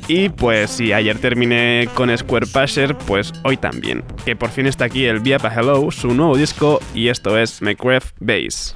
Y 0.07 0.29
pues 0.29 0.69
si 0.69 0.93
ayer 0.93 1.17
terminé 1.17 1.89
con 1.95 2.15
Square 2.15 2.45
Pusher, 2.45 2.95
pues 2.95 3.33
hoy 3.43 3.57
también. 3.57 4.03
Que 4.23 4.35
por 4.35 4.51
fin 4.51 4.67
está 4.67 4.85
aquí 4.85 5.05
el 5.05 5.19
Viapa 5.19 5.51
Hello, 5.51 5.89
su 5.89 6.13
nuevo 6.13 6.37
disco, 6.37 6.79
y 6.93 7.07
esto 7.07 7.39
es 7.39 7.63
Minecraft 7.63 8.15
Base. 8.19 8.75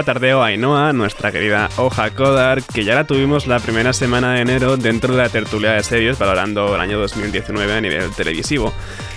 Vuelve 0.00 0.12
a 0.12 0.14
tardeo 0.14 0.42
Ainhoa, 0.42 0.94
nuestra 0.94 1.30
querida 1.30 1.68
Hoja 1.76 2.08
Kodar, 2.14 2.62
que 2.62 2.84
ya 2.84 2.94
la 2.94 3.06
tuvimos 3.06 3.46
la 3.46 3.58
primera 3.58 3.92
semana 3.92 4.32
de 4.32 4.40
enero 4.40 4.78
dentro 4.78 5.14
de 5.14 5.22
la 5.22 5.28
tertulia 5.28 5.72
de 5.72 5.82
series 5.82 6.18
valorando 6.18 6.74
el 6.74 6.80
año 6.80 6.98
2019 6.98 7.70
a 7.70 7.80
nivel 7.82 8.10
televisivo. 8.12 8.72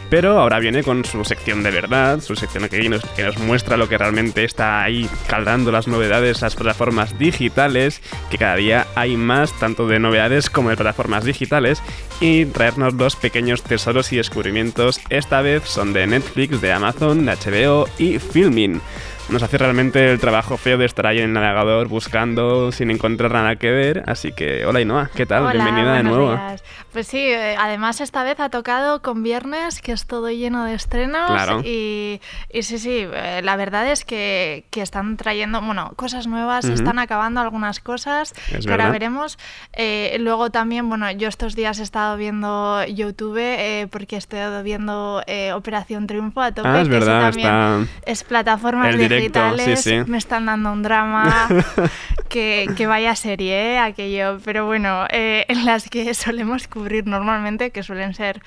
Pero 0.09 0.37
ahora 0.37 0.59
viene 0.59 0.83
con 0.83 1.05
su 1.05 1.23
sección 1.23 1.63
de 1.63 1.71
verdad, 1.71 2.19
su 2.19 2.35
sección 2.35 2.67
que 2.67 2.89
nos, 2.89 3.01
que 3.15 3.23
nos 3.23 3.37
muestra 3.39 3.77
lo 3.77 3.87
que 3.87 3.97
realmente 3.97 4.43
está 4.43 4.83
ahí 4.83 5.09
caldando 5.27 5.71
las 5.71 5.87
novedades, 5.87 6.41
las 6.41 6.55
plataformas 6.55 7.17
digitales, 7.17 8.01
que 8.29 8.37
cada 8.37 8.57
día 8.57 8.85
hay 8.95 9.15
más, 9.15 9.57
tanto 9.59 9.87
de 9.87 9.99
novedades 9.99 10.49
como 10.49 10.69
de 10.69 10.75
plataformas 10.75 11.23
digitales, 11.23 11.81
y 12.19 12.45
traernos 12.45 12.97
dos 12.97 13.15
pequeños 13.15 13.63
tesoros 13.63 14.11
y 14.11 14.17
descubrimientos. 14.17 14.99
Esta 15.09 15.41
vez 15.41 15.63
son 15.63 15.93
de 15.93 16.07
Netflix, 16.07 16.59
de 16.59 16.73
Amazon, 16.73 17.25
de 17.25 17.31
HBO 17.31 17.87
y 17.97 18.19
Filmin 18.19 18.81
nos 19.29 19.41
hace 19.41 19.57
realmente 19.57 20.11
el 20.11 20.19
trabajo 20.19 20.57
feo 20.57 20.77
de 20.77 20.85
estar 20.85 21.07
ahí 21.07 21.19
en 21.19 21.25
el 21.25 21.33
navegador 21.33 21.87
buscando 21.87 22.71
sin 22.71 22.91
encontrar 22.91 23.31
nada 23.31 23.55
que 23.55 23.71
ver. 23.71 24.03
Así 24.05 24.31
que, 24.31 24.65
hola 24.65 24.81
Inoa, 24.81 25.09
¿qué 25.15 25.25
tal? 25.25 25.43
Hola, 25.43 25.53
Bienvenida 25.53 25.93
de 25.95 26.03
nuevo. 26.03 26.31
días. 26.31 26.63
Pues 26.93 27.07
sí, 27.07 27.17
eh, 27.17 27.55
además 27.59 28.01
esta 28.01 28.21
vez 28.23 28.39
ha 28.39 28.49
tocado 28.49 29.01
con 29.01 29.23
viernes, 29.23 29.81
que 29.81 29.91
es 29.93 30.05
todo 30.05 30.29
lleno 30.29 30.63
de 30.63 30.75
estrenos. 30.75 31.25
Claro. 31.31 31.61
Y, 31.65 32.21
y 32.53 32.61
sí, 32.61 32.77
sí, 32.77 33.07
eh, 33.11 33.41
la 33.43 33.55
verdad 33.55 33.91
es 33.91 34.05
que, 34.05 34.65
que 34.69 34.83
están 34.83 35.17
trayendo, 35.17 35.59
bueno, 35.59 35.91
cosas 35.95 36.27
nuevas, 36.27 36.65
Ujú. 36.65 36.75
están 36.75 36.99
acabando 36.99 37.41
algunas 37.41 37.79
cosas 37.79 38.33
Es 38.51 38.65
que 38.67 38.71
ahora 38.71 38.91
veremos. 38.91 39.39
Eh, 39.73 40.17
luego 40.19 40.51
también, 40.51 40.87
bueno, 40.87 41.09
yo 41.09 41.27
estos 41.29 41.55
días 41.55 41.79
he 41.79 41.83
estado 41.83 42.15
viendo 42.15 42.85
YouTube 42.85 43.37
eh, 43.39 43.87
porque 43.89 44.15
he 44.15 44.19
estado 44.19 44.61
viendo 44.61 45.23
eh, 45.25 45.51
Operación 45.53 46.05
Triunfo 46.05 46.41
a 46.41 46.51
tope. 46.51 46.69
Ah, 46.69 46.81
es 46.81 46.87
que 46.87 46.93
verdad, 46.93 47.21
también 47.31 47.47
está- 47.49 48.11
Es 48.11 48.23
plataformas 48.23 48.89
El 48.93 48.99
directo, 48.99 49.39
digitales, 49.49 49.81
sí, 49.81 49.89
sí. 50.03 50.11
me 50.11 50.19
están 50.19 50.45
dando 50.45 50.71
un 50.71 50.83
drama. 50.83 51.47
que, 52.29 52.67
que 52.77 52.85
vaya 52.87 53.15
serie, 53.15 53.73
¿eh? 53.73 53.79
aquello. 53.79 54.37
Pero 54.45 54.67
bueno, 54.67 55.05
en 55.09 55.65
las 55.65 55.89
que 55.89 56.13
solemos 56.13 56.67
cubrir 56.67 56.82
normalmente, 57.05 57.71
que 57.71 57.83
suelen 57.83 58.13
ser 58.13 58.41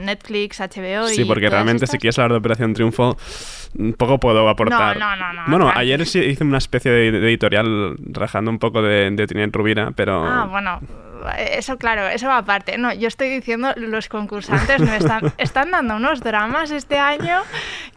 Netflix, 0.00 0.60
HBO 0.60 1.10
y. 1.10 1.14
Sí, 1.14 1.24
porque 1.24 1.48
realmente 1.48 1.84
estas. 1.84 1.92
si 1.92 1.98
quieres 1.98 2.18
hablar 2.18 2.32
de 2.32 2.38
Operación 2.38 2.74
Triunfo, 2.74 3.16
mm, 3.74 3.92
poco 3.92 4.18
puedo 4.18 4.48
aportar. 4.48 4.98
No, 4.98 5.16
no, 5.16 5.32
no, 5.32 5.32
no, 5.32 5.42
Bueno, 5.48 5.72
ayer 5.74 6.04
sí 6.06 6.20
hice 6.20 6.44
una 6.44 6.58
especie 6.58 6.90
de, 6.90 7.12
de 7.12 7.28
editorial 7.28 7.96
rajando 8.12 8.50
un 8.50 8.58
poco 8.58 8.82
de, 8.82 9.10
de 9.10 9.50
Rubira, 9.52 9.92
pero... 9.94 10.24
Ah, 10.24 10.46
bueno, 10.50 10.80
eso 11.38 11.76
claro, 11.78 12.06
eso 12.08 12.28
va 12.28 12.38
aparte. 12.38 12.78
No, 12.78 12.92
yo 12.92 13.08
estoy 13.08 13.28
diciendo, 13.28 13.72
los 13.76 14.08
concursantes 14.08 14.80
no 14.80 14.92
están, 14.92 15.32
están 15.38 15.70
dando 15.70 15.96
unos 15.96 16.20
dramas 16.20 16.70
este 16.70 16.98
año 16.98 17.40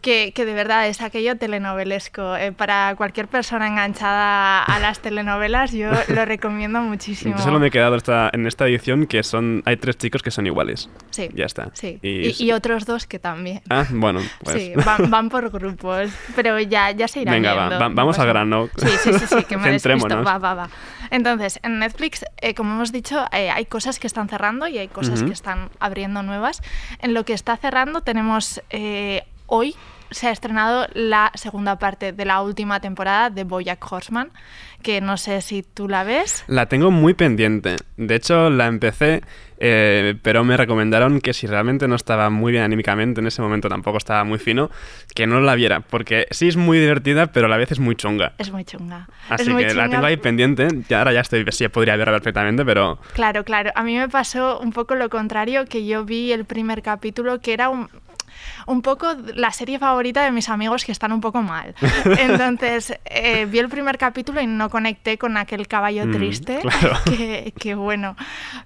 que, 0.01 0.31
que 0.35 0.45
de 0.45 0.53
verdad 0.53 0.87
es 0.87 1.01
aquello 1.01 1.37
telenovelesco. 1.37 2.35
Eh, 2.37 2.51
para 2.51 2.93
cualquier 2.95 3.27
persona 3.27 3.67
enganchada 3.67 4.63
a 4.63 4.79
las 4.79 4.99
telenovelas, 4.99 5.71
yo 5.71 5.91
lo 6.09 6.25
recomiendo 6.25 6.81
muchísimo. 6.81 7.35
Yo 7.37 7.43
solo 7.43 7.59
me 7.59 7.67
he 7.67 7.71
quedado 7.71 7.95
esta- 7.95 8.29
en 8.33 8.47
esta 8.47 8.65
edición 8.67 9.07
que 9.07 9.23
son 9.23 9.63
hay 9.65 9.77
tres 9.77 9.97
chicos 9.97 10.21
que 10.23 10.31
son 10.31 10.45
iguales. 10.47 10.89
Sí. 11.11 11.29
Ya 11.33 11.45
está. 11.45 11.69
Sí. 11.73 11.99
Y- 12.01 12.27
Y, 12.27 12.35
y 12.45 12.51
otros 12.51 12.85
dos 12.85 13.05
que 13.07 13.19
también. 13.19 13.61
Ah, 13.69 13.85
bueno, 13.89 14.21
pues... 14.43 14.55
Sí, 14.57 14.73
van, 14.85 15.09
van 15.09 15.29
por 15.29 15.49
grupos, 15.49 16.09
pero 16.35 16.59
ya, 16.59 16.91
ya 16.91 17.07
se 17.07 17.21
irán 17.21 17.35
Venga, 17.35 17.53
va, 17.53 17.67
viendo, 17.67 17.79
va- 17.83 17.89
no 17.89 17.95
vamos 17.95 18.15
pasa 18.17 18.23
al 18.23 18.27
grano. 18.29 18.69
Sí, 18.77 18.87
sí, 19.03 19.13
sí, 19.13 19.25
sí, 19.27 19.43
que 19.43 19.57
me. 19.57 19.77
Va, 20.23 20.37
va, 20.37 20.53
va. 20.53 20.69
Entonces, 21.09 21.59
en 21.63 21.79
Netflix, 21.79 22.25
eh, 22.41 22.53
como 22.53 22.73
hemos 22.73 22.91
dicho, 22.91 23.16
eh, 23.31 23.49
hay 23.49 23.65
cosas 23.65 23.99
que 23.99 24.07
están 24.07 24.29
cerrando 24.29 24.67
y 24.67 24.77
hay 24.77 24.87
cosas 24.87 25.23
que 25.23 25.31
están 25.31 25.69
abriendo 25.79 26.23
nuevas. 26.23 26.61
En 26.99 27.13
lo 27.13 27.25
que 27.25 27.33
está 27.33 27.57
cerrando 27.57 28.01
tenemos 28.01 28.61
eh, 28.69 29.23
hoy 29.47 29.75
se 30.11 30.27
ha 30.27 30.31
estrenado 30.31 30.87
la 30.93 31.31
segunda 31.35 31.79
parte 31.79 32.11
de 32.13 32.25
la 32.25 32.41
última 32.41 32.79
temporada 32.79 33.29
de 33.29 33.43
Bojack 33.43 33.91
Horseman, 33.91 34.31
que 34.81 35.01
no 35.01 35.17
sé 35.17 35.41
si 35.41 35.63
tú 35.63 35.87
la 35.87 36.03
ves. 36.03 36.43
La 36.47 36.67
tengo 36.67 36.91
muy 36.91 37.13
pendiente. 37.13 37.77
De 37.97 38.15
hecho, 38.15 38.49
la 38.49 38.67
empecé, 38.67 39.21
eh, 39.59 40.15
pero 40.21 40.43
me 40.43 40.55
recomendaron 40.55 41.19
que 41.19 41.33
si 41.33 41.47
realmente 41.47 41.87
no 41.87 41.95
estaba 41.95 42.29
muy 42.29 42.51
bien 42.51 42.63
anímicamente, 42.63 43.21
en 43.21 43.27
ese 43.27 43.41
momento 43.41 43.69
tampoco 43.69 43.97
estaba 43.97 44.23
muy 44.23 44.37
fino, 44.37 44.69
que 45.15 45.25
no 45.25 45.41
la 45.41 45.55
viera, 45.55 45.79
porque 45.81 46.27
sí 46.31 46.47
es 46.47 46.57
muy 46.57 46.77
divertida, 46.77 47.27
pero 47.27 47.47
a 47.47 47.49
la 47.49 47.57
vez 47.57 47.71
es 47.71 47.79
muy 47.79 47.95
chunga. 47.95 48.33
Es 48.37 48.51
muy 48.51 48.63
chunga. 48.63 49.07
Así 49.29 49.49
es 49.49 49.55
que 49.55 49.73
la 49.73 49.89
tengo 49.89 50.05
ahí 50.05 50.17
pendiente. 50.17 50.67
Y 50.87 50.93
ahora 50.93 51.11
ya 51.11 51.21
estoy, 51.21 51.45
sí, 51.49 51.67
podría 51.69 51.95
verla 51.95 52.13
perfectamente, 52.13 52.63
pero 52.63 52.99
Claro, 53.13 53.43
claro. 53.43 53.71
A 53.75 53.83
mí 53.83 53.97
me 53.97 54.09
pasó 54.09 54.59
un 54.59 54.71
poco 54.71 54.95
lo 54.95 55.09
contrario, 55.09 55.65
que 55.65 55.85
yo 55.85 56.05
vi 56.05 56.31
el 56.31 56.45
primer 56.45 56.81
capítulo, 56.81 57.39
que 57.39 57.53
era 57.53 57.69
un, 57.69 57.89
un 58.65 58.81
poco 58.81 59.15
la 59.35 59.51
serie 59.51 59.79
favorita 59.79 60.23
de 60.23 60.31
mis 60.31 60.49
amigos 60.49 60.85
que 60.85 60.91
están 60.91 61.11
un 61.11 61.21
poco 61.21 61.41
mal. 61.41 61.75
Entonces, 62.19 62.93
eh, 63.05 63.45
vi 63.45 63.59
el 63.59 63.69
primer 63.69 63.97
capítulo 63.97 64.41
y 64.41 64.47
no 64.47 64.69
conecté 64.69 65.17
con 65.17 65.37
aquel 65.37 65.67
caballo 65.67 66.05
Mm, 66.05 66.11
triste. 66.11 66.59
claro. 66.61 66.97
Que, 67.05 67.53
que 67.59 67.75
bueno. 67.75 68.15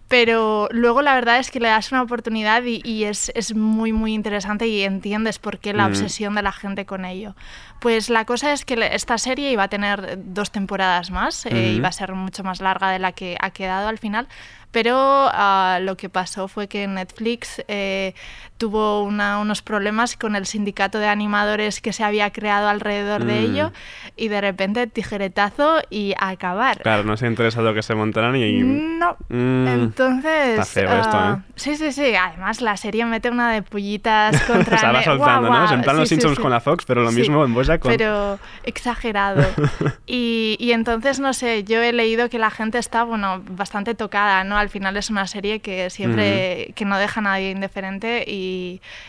Pero 0.07 0.67
luego 0.71 1.01
la 1.01 1.13
verdad 1.15 1.39
es 1.39 1.51
que 1.51 1.59
le 1.59 1.69
das 1.69 1.91
una 1.91 2.01
oportunidad 2.01 2.63
y, 2.63 2.81
y 2.83 3.05
es, 3.05 3.31
es 3.35 3.55
muy, 3.55 3.93
muy 3.93 4.13
interesante 4.13 4.67
y 4.67 4.81
entiendes 4.83 5.39
por 5.39 5.59
qué 5.59 5.73
la 5.73 5.87
Mm. 5.87 5.91
obsesión 5.91 6.35
de 6.35 6.41
la 6.41 6.51
gente 6.51 6.85
con 6.85 7.05
ello. 7.05 7.35
Pues 7.79 8.09
la 8.09 8.25
cosa 8.25 8.53
es 8.53 8.65
que 8.65 8.89
esta 8.93 9.17
serie 9.17 9.51
iba 9.51 9.63
a 9.63 9.67
tener 9.67 10.19
dos 10.23 10.51
temporadas 10.51 11.09
más, 11.11 11.45
eh, 11.45 11.49
Ujú. 11.49 11.77
iba 11.77 11.87
a 11.87 11.91
ser 11.91 12.13
mucho 12.13 12.43
más 12.43 12.61
larga 12.61 12.91
de 12.91 12.99
la 12.99 13.11
que 13.13 13.37
ha 13.41 13.49
quedado 13.51 13.87
al 13.87 13.97
final, 13.97 14.27
pero 14.71 14.95
ah, 14.97 15.79
lo 15.81 15.97
que 15.97 16.07
pasó 16.09 16.47
fue 16.47 16.67
que 16.67 16.87
Netflix 16.87 17.61
eh, 17.67 18.13
tuvo 18.61 19.01
una- 19.01 19.39
unos 19.39 19.63
problemas 19.63 20.15
con 20.15 20.35
el 20.35 20.45
sindicato 20.45 20.99
de 20.99 21.07
animadores 21.07 21.81
que 21.81 21.93
se 21.93 22.03
había 22.03 22.29
creado 22.31 22.69
alrededor 22.69 23.25
de 23.25 23.33
Mm. 23.41 23.43
ello 23.51 23.71
y 24.15 24.27
de 24.27 24.39
repente 24.39 24.85
tijeretazo 24.85 25.79
y 25.89 26.13
a 26.19 26.29
acabar. 26.29 26.77
claro, 26.83 27.03
no 27.03 27.17
se 27.17 27.25
ha 27.25 27.29
interesado 27.29 27.73
que 27.73 27.81
se 27.81 27.95
montaran 27.95 28.35
y... 28.35 28.59
No. 28.61 29.17
Mm, 29.29 29.67
Entonces. 29.67 30.49
está 30.59 30.65
feo 30.65 30.91
esto, 31.01 31.17
ah, 31.17 31.39
¿eh? 31.39 31.51
Sí, 31.55 31.75
sí, 31.75 31.91
sí. 31.91 32.13
Además, 32.15 32.61
la 32.61 32.77
serie 32.77 33.03
mete 33.05 33.29
una 33.31 33.51
de 33.51 33.63
pullitas 33.63 34.39
contra. 34.43 34.77
se 34.77 34.85
va 34.85 35.01
soltando, 35.01 35.47
Guau, 35.47 35.59
¿no? 35.59 35.65
guau. 35.65 35.73
En 35.73 35.81
plan 35.81 35.95
Sí, 35.95 35.99
los 36.01 36.09
sí, 36.09 36.15
Simpsons 36.15 36.35
sí. 36.37 36.41
con 36.43 36.51
la 36.51 36.59
Fox, 36.59 36.85
pero 36.85 37.01
lo 37.01 37.11
mismo 37.11 37.43
en 37.43 37.53
Bojack 37.55 37.81
con... 37.81 37.91
Pero 37.91 38.37
exagerado. 38.63 39.43
y, 40.05 40.55
y 40.59 40.71
entonces, 40.73 41.19
no 41.19 41.33
sé, 41.33 41.63
yo 41.63 41.81
he 41.81 41.93
leído 41.93 42.29
que 42.29 42.37
la 42.37 42.51
gente 42.51 42.77
está, 42.77 43.03
bueno, 43.03 43.41
bastante 43.49 43.95
tocada, 43.95 44.43
¿no? 44.43 44.55
Al 44.57 44.69
final 44.69 44.95
es 44.97 45.09
una 45.09 45.25
serie 45.25 45.61
que 45.61 45.89
siempre. 45.89 46.73
que 46.75 46.85
no 46.85 46.97
deja 46.99 47.21
a 47.21 47.23
nadie 47.23 47.49
indiferente 47.51 48.23
y, 48.27 48.50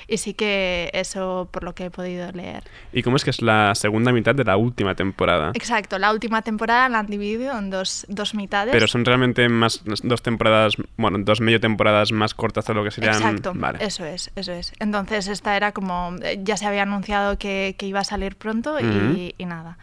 y 0.09 0.17
sí 0.19 0.35
que 0.35 0.91
eso 0.93 1.49
por 1.51 1.65
lo 1.65 1.75
que 1.75 1.87
he 1.87 1.91
podido 1.91 2.31
leer. 2.33 2.65
¿Y 2.93 3.03
cómo 3.03 3.17
es 3.17 3.25
que 3.25 3.31
es 3.31 3.43
la 3.43 3.75
segunda 3.75 4.13
mitad 4.13 4.35
de 4.35 4.45
la 4.45 4.57
última 4.57 4.95
temporada? 4.95 5.53
Exacto, 5.55 5.99
la 5.99 6.13
última 6.13 6.43
temporada 6.43 6.89
la 6.89 7.01
han 7.01 7.07
dividido 7.07 7.59
en 7.59 7.71
dos, 7.71 8.07
dos 8.09 8.35
mitades. 8.35 8.73
Pero 8.73 8.87
son 8.87 9.05
realmente 9.05 9.49
más 9.49 9.83
dos 9.85 10.23
temporadas, 10.23 10.75
bueno, 10.97 11.19
dos 11.21 11.41
medio 11.41 11.61
temporadas 11.61 12.13
más 12.13 12.35
cortas 12.35 12.67
de 12.67 12.75
lo 12.75 12.85
que 12.85 12.91
serían... 12.91 13.15
Exacto, 13.15 13.53
Vale. 13.55 13.79
eso 13.85 14.05
es, 14.05 14.31
eso 14.37 14.53
es. 14.53 14.73
Entonces 14.79 15.29
esta 15.29 15.57
era 15.57 15.73
como, 15.73 16.17
eh, 16.23 16.41
ya 16.43 16.57
se 16.57 16.67
había 16.67 16.83
anunciado 16.83 17.39
que, 17.39 17.75
que 17.79 17.87
iba 17.87 18.01
a 18.01 18.05
salir 18.05 18.37
pronto 18.37 18.79
y, 18.81 18.85
Ujú. 18.85 19.33
y 19.37 19.45
nada. 19.47 19.79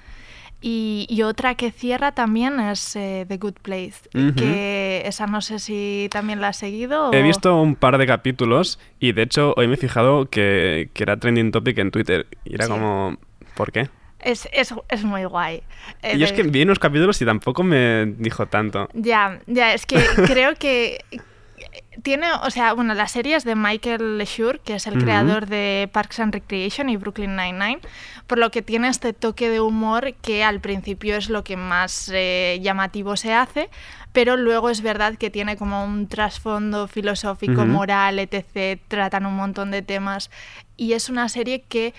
Y, 0.62 1.06
y 1.10 1.22
otra 1.22 1.56
que 1.56 1.72
cierra 1.72 2.12
también 2.12 2.60
es 2.60 2.96
eh, 2.98 3.26
The 3.28 3.38
Good 3.38 3.54
Place, 3.62 4.10
que 4.36 5.04
esa 5.06 5.26
no 5.26 5.40
sé 5.42 5.58
si 5.60 6.10
también 6.12 6.42
la 6.42 6.50
has 6.50 6.58
seguido. 6.58 7.14
He 7.14 7.22
visto 7.22 7.62
un 7.62 7.76
par 7.76 7.98
de 7.98 8.06
capítulos 8.06 8.78
y 9.00 9.14
de 9.14 9.22
hecho 9.22 9.54
hoy 9.56 9.68
me 9.70 9.76
he 9.76 9.78
fijado 9.78 10.30
que, 10.30 10.90
que 10.94 11.04
era 11.04 11.16
trending 11.18 11.52
topic 11.52 11.78
en 11.78 11.92
Twitter. 11.92 12.28
Y 12.44 12.56
era 12.56 12.66
Sí. 12.66 12.72
como... 12.72 13.18
¿Por 13.56 13.72
qué? 13.72 13.88
Es, 14.20 14.50
es, 14.52 14.74
es 14.90 15.04
muy 15.06 15.24
guay. 15.24 15.64
Eh, 16.02 16.18
y 16.18 16.24
es 16.24 16.34
que 16.34 16.44
vi 16.44 16.62
unos 16.64 16.78
capítulos 16.78 17.22
y 17.22 17.26
tampoco 17.26 17.64
me 17.64 18.06
dijo 18.18 18.46
tanto. 18.48 18.90
Ya, 18.94 19.40
ya, 19.48 19.74
es 19.74 19.86
que 19.86 19.96
creo 20.28 20.56
que 20.56 21.00
tiene, 22.04 22.28
o 22.44 22.50
sea, 22.50 22.74
bueno, 22.74 22.94
la 22.94 23.08
serie 23.08 23.36
es 23.36 23.44
de 23.44 23.56
Michael 23.56 24.18
LeSure, 24.18 24.60
que 24.60 24.76
es 24.76 24.88
el 24.88 25.02
creador 25.02 25.48
de 25.48 25.90
Parks 25.92 26.20
and 26.20 26.34
Recreation 26.34 26.90
y 26.90 26.98
Brooklyn 26.98 27.36
Nine-Nine, 27.36 27.80
por 28.28 28.38
lo 28.38 28.52
que 28.52 28.62
tiene 28.62 28.88
este 28.88 29.14
toque 29.14 29.50
de 29.50 29.60
humor 29.60 30.14
que 30.22 30.44
al 30.44 30.60
principio 30.60 31.16
es 31.16 31.30
lo 31.30 31.44
que 31.44 31.58
más 31.58 32.10
eh, 32.14 32.60
llamativo 32.62 33.18
se 33.18 33.34
hace, 33.34 33.70
pero 34.14 34.38
luego 34.38 34.70
es 34.70 34.82
verdad 34.82 35.16
que 35.18 35.30
tiene 35.30 35.58
como 35.58 35.84
un 35.84 36.08
trasfondo 36.08 36.88
filosófico, 36.88 37.66
moral, 37.66 38.20
etc. 38.20 38.80
Tratan 38.88 39.26
un 39.26 39.36
montón 39.36 39.72
de 39.72 39.82
temas 39.82 40.32
y 40.78 40.94
es 40.94 41.10
una 41.10 41.30
serie 41.30 41.62
que 41.62 41.94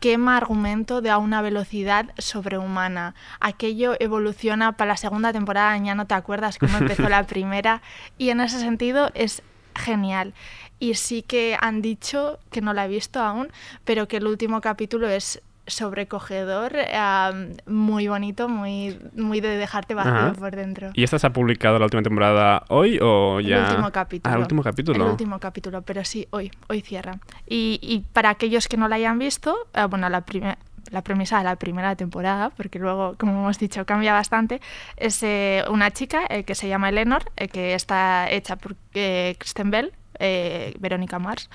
quema 0.00 0.36
argumento 0.36 1.00
de 1.00 1.10
a 1.10 1.18
una 1.18 1.42
velocidad 1.42 2.06
sobrehumana. 2.18 3.14
Aquello 3.40 3.96
evoluciona 4.00 4.72
para 4.72 4.92
la 4.92 4.96
segunda 4.96 5.32
temporada, 5.32 5.76
ya 5.78 5.94
no 5.94 6.06
te 6.06 6.14
acuerdas 6.14 6.58
cómo 6.58 6.78
empezó 6.78 7.08
la 7.08 7.22
primera, 7.26 7.82
y 8.16 8.30
en 8.30 8.40
ese 8.40 8.60
sentido 8.60 9.10
es 9.14 9.42
genial. 9.74 10.34
Y 10.80 10.94
sí 10.94 11.22
que 11.22 11.56
han 11.60 11.82
dicho, 11.82 12.38
que 12.50 12.60
no 12.60 12.72
la 12.72 12.84
he 12.84 12.88
visto 12.88 13.20
aún, 13.20 13.48
pero 13.84 14.06
que 14.06 14.18
el 14.18 14.26
último 14.26 14.60
capítulo 14.60 15.08
es 15.08 15.42
sobrecogedor, 15.68 16.72
eh, 16.76 17.54
muy 17.66 18.08
bonito, 18.08 18.48
muy, 18.48 18.98
muy 19.14 19.40
de 19.40 19.56
dejarte 19.56 19.94
vacío 19.94 20.12
Ajá. 20.12 20.32
por 20.32 20.54
dentro. 20.56 20.90
¿Y 20.94 21.04
esta 21.04 21.18
se 21.18 21.26
ha 21.26 21.32
publicado 21.32 21.78
la 21.78 21.84
última 21.84 22.02
temporada 22.02 22.64
hoy 22.68 22.98
o 23.00 23.40
ya...? 23.40 23.58
El 23.58 23.70
último 23.70 23.92
capítulo. 23.92 24.32
Ah, 24.32 24.36
el 24.36 24.42
último 24.42 24.62
capítulo. 24.62 25.04
El 25.04 25.10
último 25.10 25.38
capítulo, 25.38 25.82
pero 25.82 26.04
sí, 26.04 26.26
hoy, 26.30 26.50
hoy 26.68 26.80
cierra. 26.80 27.18
Y, 27.46 27.78
y 27.82 28.00
para 28.12 28.30
aquellos 28.30 28.68
que 28.68 28.76
no 28.76 28.88
la 28.88 28.96
hayan 28.96 29.18
visto, 29.18 29.56
eh, 29.74 29.84
bueno, 29.88 30.08
la 30.08 30.22
primera 30.22 30.58
la 30.90 31.02
premisa 31.02 31.36
de 31.36 31.44
la 31.44 31.56
primera 31.56 31.96
temporada, 31.96 32.48
porque 32.48 32.78
luego, 32.78 33.14
como 33.18 33.32
hemos 33.32 33.58
dicho, 33.58 33.84
cambia 33.84 34.14
bastante, 34.14 34.62
es 34.96 35.22
eh, 35.22 35.62
una 35.70 35.90
chica 35.90 36.22
eh, 36.30 36.44
que 36.44 36.54
se 36.54 36.66
llama 36.66 36.88
Eleanor, 36.88 37.24
eh, 37.36 37.48
que 37.48 37.74
está 37.74 38.30
hecha 38.30 38.56
por 38.56 38.74
eh, 38.94 39.36
Kristen 39.38 39.70
Bell, 39.70 39.92
eh, 40.18 40.74
Verónica 40.78 41.18
Mars, 41.18 41.50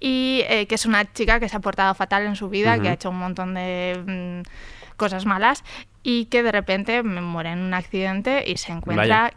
y 0.00 0.42
eh, 0.48 0.66
que 0.66 0.74
es 0.76 0.86
una 0.86 1.12
chica 1.12 1.40
que 1.40 1.48
se 1.48 1.56
ha 1.56 1.60
portado 1.60 1.94
fatal 1.94 2.24
en 2.24 2.36
su 2.36 2.48
vida, 2.48 2.74
Ujú. 2.74 2.82
que 2.82 2.88
ha 2.88 2.92
hecho 2.92 3.10
un 3.10 3.18
montón 3.18 3.54
de 3.54 4.42
mm, 4.44 4.96
cosas 4.96 5.26
malas, 5.26 5.64
y 6.02 6.26
que 6.26 6.42
de 6.42 6.52
repente 6.52 7.02
muere 7.02 7.50
en 7.50 7.58
un 7.58 7.74
accidente 7.74 8.44
y 8.46 8.56
se 8.56 8.72
encuentra 8.72 9.04
Vaya. 9.22 9.32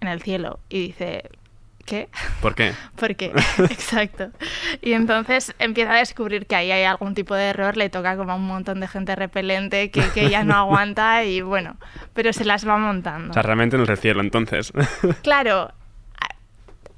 en 0.00 0.08
el 0.08 0.20
cielo 0.22 0.58
y 0.68 0.88
dice, 0.88 1.30
¿qué? 1.86 2.08
¿Por 2.42 2.54
qué? 2.54 2.72
¿Por 2.96 3.14
qué? 3.16 3.26
Exacto. 3.70 4.30
Y 4.82 4.92
entonces 4.92 5.54
empieza 5.58 5.92
a 5.94 5.98
descubrir 5.98 6.46
que 6.46 6.56
ahí 6.56 6.70
hay 6.72 6.84
algún 6.84 7.14
tipo 7.14 7.34
de 7.34 7.44
error, 7.44 7.76
le 7.76 7.88
toca 7.90 8.16
como 8.16 8.32
a 8.32 8.34
un 8.34 8.46
montón 8.46 8.80
de 8.80 8.88
gente 8.88 9.14
repelente 9.16 9.90
que, 9.90 10.02
que 10.10 10.26
ella 10.26 10.42
no 10.44 10.54
aguanta 10.56 11.24
y 11.24 11.40
bueno, 11.40 11.76
pero 12.12 12.32
se 12.32 12.44
las 12.44 12.66
va 12.68 12.76
montando. 12.76 13.30
O 13.30 13.32
sea, 13.34 13.42
realmente 13.42 13.76
no 13.76 13.84
es 13.84 13.88
el 13.90 13.98
cielo, 13.98 14.20
entonces. 14.20 14.72
Claro. 15.22 15.72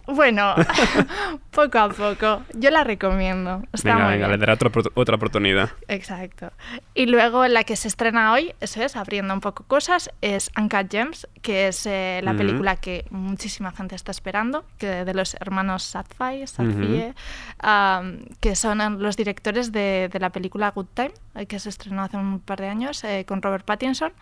Bueno, 0.07 0.55
poco 1.51 1.79
a 1.79 1.88
poco. 1.88 2.43
Yo 2.55 2.71
la 2.71 2.85
recomiendo. 2.85 3.62
Está 3.73 3.91
venga, 3.95 4.05
muy 4.05 4.12
venga, 4.15 4.27
bien. 4.29 4.41
le 4.41 4.47
daré 4.47 4.53
otra, 4.53 4.71
otra 4.95 5.17
oportunidad. 5.17 5.71
Exacto. 5.88 6.53
Y 6.95 7.07
luego 7.07 7.47
la 7.47 7.65
que 7.65 7.77
se 7.77 7.88
estrena 7.88 8.33
hoy, 8.33 8.53
eso 8.61 8.83
es, 8.83 8.97
abriendo 8.97 9.33
un 9.33 9.41
poco 9.41 9.65
cosas, 9.65 10.11
es 10.21 10.51
Uncut 10.59 10.91
Gems, 10.91 11.29
que 11.41 11.69
es 11.69 11.87
eh, 11.87 12.21
la 12.23 12.35
película 12.35 12.77
que 12.77 13.05
muchísima 13.11 13.73
gente 13.73 13.95
está 13.95 14.11
esperando, 14.11 14.65
que 14.79 15.05
de 15.05 15.15
los 15.15 15.35
hermanos 15.35 15.83
Sadfai, 15.85 16.47
Sadfie, 16.47 17.09
Ujú. 17.11 17.15
am, 17.61 18.25
que 18.41 18.57
son 18.57 19.01
los 19.01 19.17
directores 19.17 19.73
de, 19.73 20.09
de 20.12 20.21
la 20.21 20.31
película 20.31 20.71
Good 20.71 20.87
Time, 20.95 21.12
eh, 21.37 21.47
que 21.47 21.59
se 21.59 21.69
estrenó 21.69 22.03
hace 22.03 22.17
un 22.17 22.41
par 22.41 22.61
de 22.61 22.69
años 22.69 23.05
eh, 23.05 23.25
con 23.27 23.41
Robert 23.41 23.65
Pattinson. 23.65 24.12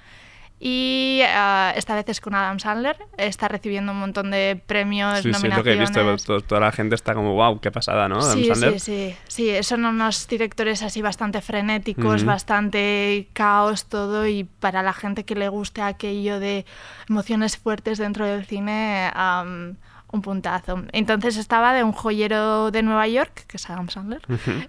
Y 0.62 1.23
ah, 1.27 1.73
esta 1.75 1.94
vez 1.94 2.07
es 2.11 2.20
con 2.20 2.35
Adam 2.35 2.59
Sandler, 2.59 2.99
está 3.16 3.49
recibiendo 3.49 3.92
un 3.92 3.99
montón 3.99 4.31
de 4.31 4.61
premios, 4.66 5.16
Sí, 5.20 5.23
sí, 5.23 5.29
es 5.31 5.37
lo 5.37 5.49
nominaciones. 5.49 5.90
que 5.90 6.01
he 6.01 6.12
visto. 6.12 6.38
to- 6.40 6.46
Toda 6.46 6.61
la 6.61 6.70
gente 6.73 6.94
está 6.94 7.14
como, 7.14 7.33
wow, 7.35 7.61
qué 7.61 7.70
pasada, 7.70 8.09
¿no? 8.11 8.18
Adam 8.20 8.35
Sí, 8.38 8.44
Sandler. 8.44 8.79
sí, 8.79 9.14
sí, 9.27 9.51
sí. 9.57 9.62
Son 9.62 9.87
unos 9.87 10.29
directores 10.29 10.83
así 10.83 11.01
bastante 11.01 11.40
frenéticos, 11.40 12.25
bastante 12.25 13.29
caos 13.33 13.87
todo 13.87 14.27
y 14.27 14.44
para 14.44 14.83
la 14.83 14.92
gente 14.92 15.25
que 15.25 15.35
le 15.35 15.49
guste 15.49 15.81
aquello 15.81 16.38
de 16.40 16.66
emociones 17.09 17.57
fuertes 17.57 17.96
dentro 17.96 18.27
del 18.27 18.44
cine, 18.44 19.11
am, 19.14 19.77
un 20.12 20.20
puntazo. 20.23 20.83
Entonces 20.92 21.38
estaba 21.38 21.73
de 21.73 21.85
un 21.85 21.92
joyero 21.92 22.70
de 22.70 22.83
Nueva 22.83 23.07
York, 23.09 23.44
que 23.46 23.57
es 23.57 23.70
Adam 23.70 23.88
Sandler, 23.88 24.20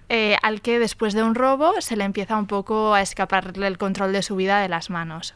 eh, 0.08 0.36
al 0.42 0.62
que 0.62 0.78
después 0.78 1.12
de 1.12 1.22
un 1.22 1.34
robo 1.34 1.74
se 1.80 1.96
le 1.96 2.04
empieza 2.04 2.38
un 2.38 2.46
poco 2.46 2.94
a 2.94 3.02
escaparle 3.02 3.66
el 3.66 3.76
control 3.76 4.12
de 4.12 4.22
su 4.22 4.36
vida 4.36 4.60
de 4.60 4.68
las 4.70 4.88
manos. 4.88 5.34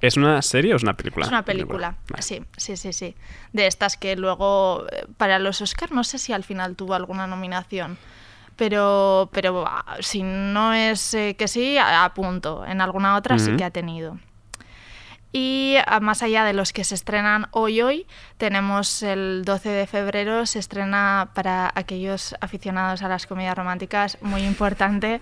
¿Es 0.00 0.16
una 0.16 0.40
serie 0.42 0.72
o 0.72 0.76
es 0.76 0.82
una 0.82 0.96
película? 0.96 1.26
Es 1.26 1.32
una 1.32 1.44
película, 1.44 1.96
sí, 2.20 2.42
sí, 2.56 2.76
sí, 2.76 2.92
sí. 2.92 3.14
De 3.52 3.66
estas 3.66 3.96
que 3.96 4.16
luego 4.16 4.86
eh, 4.90 5.06
para 5.16 5.38
los 5.38 5.60
Oscars 5.60 5.92
no 5.92 6.04
sé 6.04 6.18
si 6.18 6.32
al 6.32 6.44
final 6.44 6.76
tuvo 6.76 6.94
alguna 6.94 7.26
nominación. 7.26 7.98
Pero, 8.56 9.28
pero 9.32 9.64
ah, 9.68 9.98
si 10.00 10.22
no 10.22 10.72
es 10.72 11.14
eh, 11.14 11.36
que 11.38 11.46
sí, 11.46 11.78
a, 11.78 12.04
a 12.04 12.12
punto. 12.14 12.64
En 12.66 12.80
alguna 12.80 13.16
otra 13.16 13.38
sí 13.38 13.50
Ujú. 13.50 13.58
que 13.58 13.64
ha 13.64 13.70
tenido. 13.70 14.18
Y 15.30 15.76
ah, 15.86 16.00
más 16.00 16.22
allá 16.22 16.44
de 16.44 16.54
los 16.54 16.72
que 16.72 16.84
se 16.84 16.94
estrenan 16.94 17.48
hoy 17.50 17.82
hoy, 17.82 18.06
tenemos 18.38 19.02
el 19.02 19.42
12 19.44 19.68
de 19.68 19.86
febrero, 19.86 20.46
se 20.46 20.58
estrena 20.58 21.30
para 21.34 21.70
aquellos 21.74 22.34
aficionados 22.40 23.02
a 23.02 23.08
las 23.08 23.26
comedias 23.26 23.56
románticas, 23.56 24.16
muy 24.22 24.42
importante, 24.42 25.20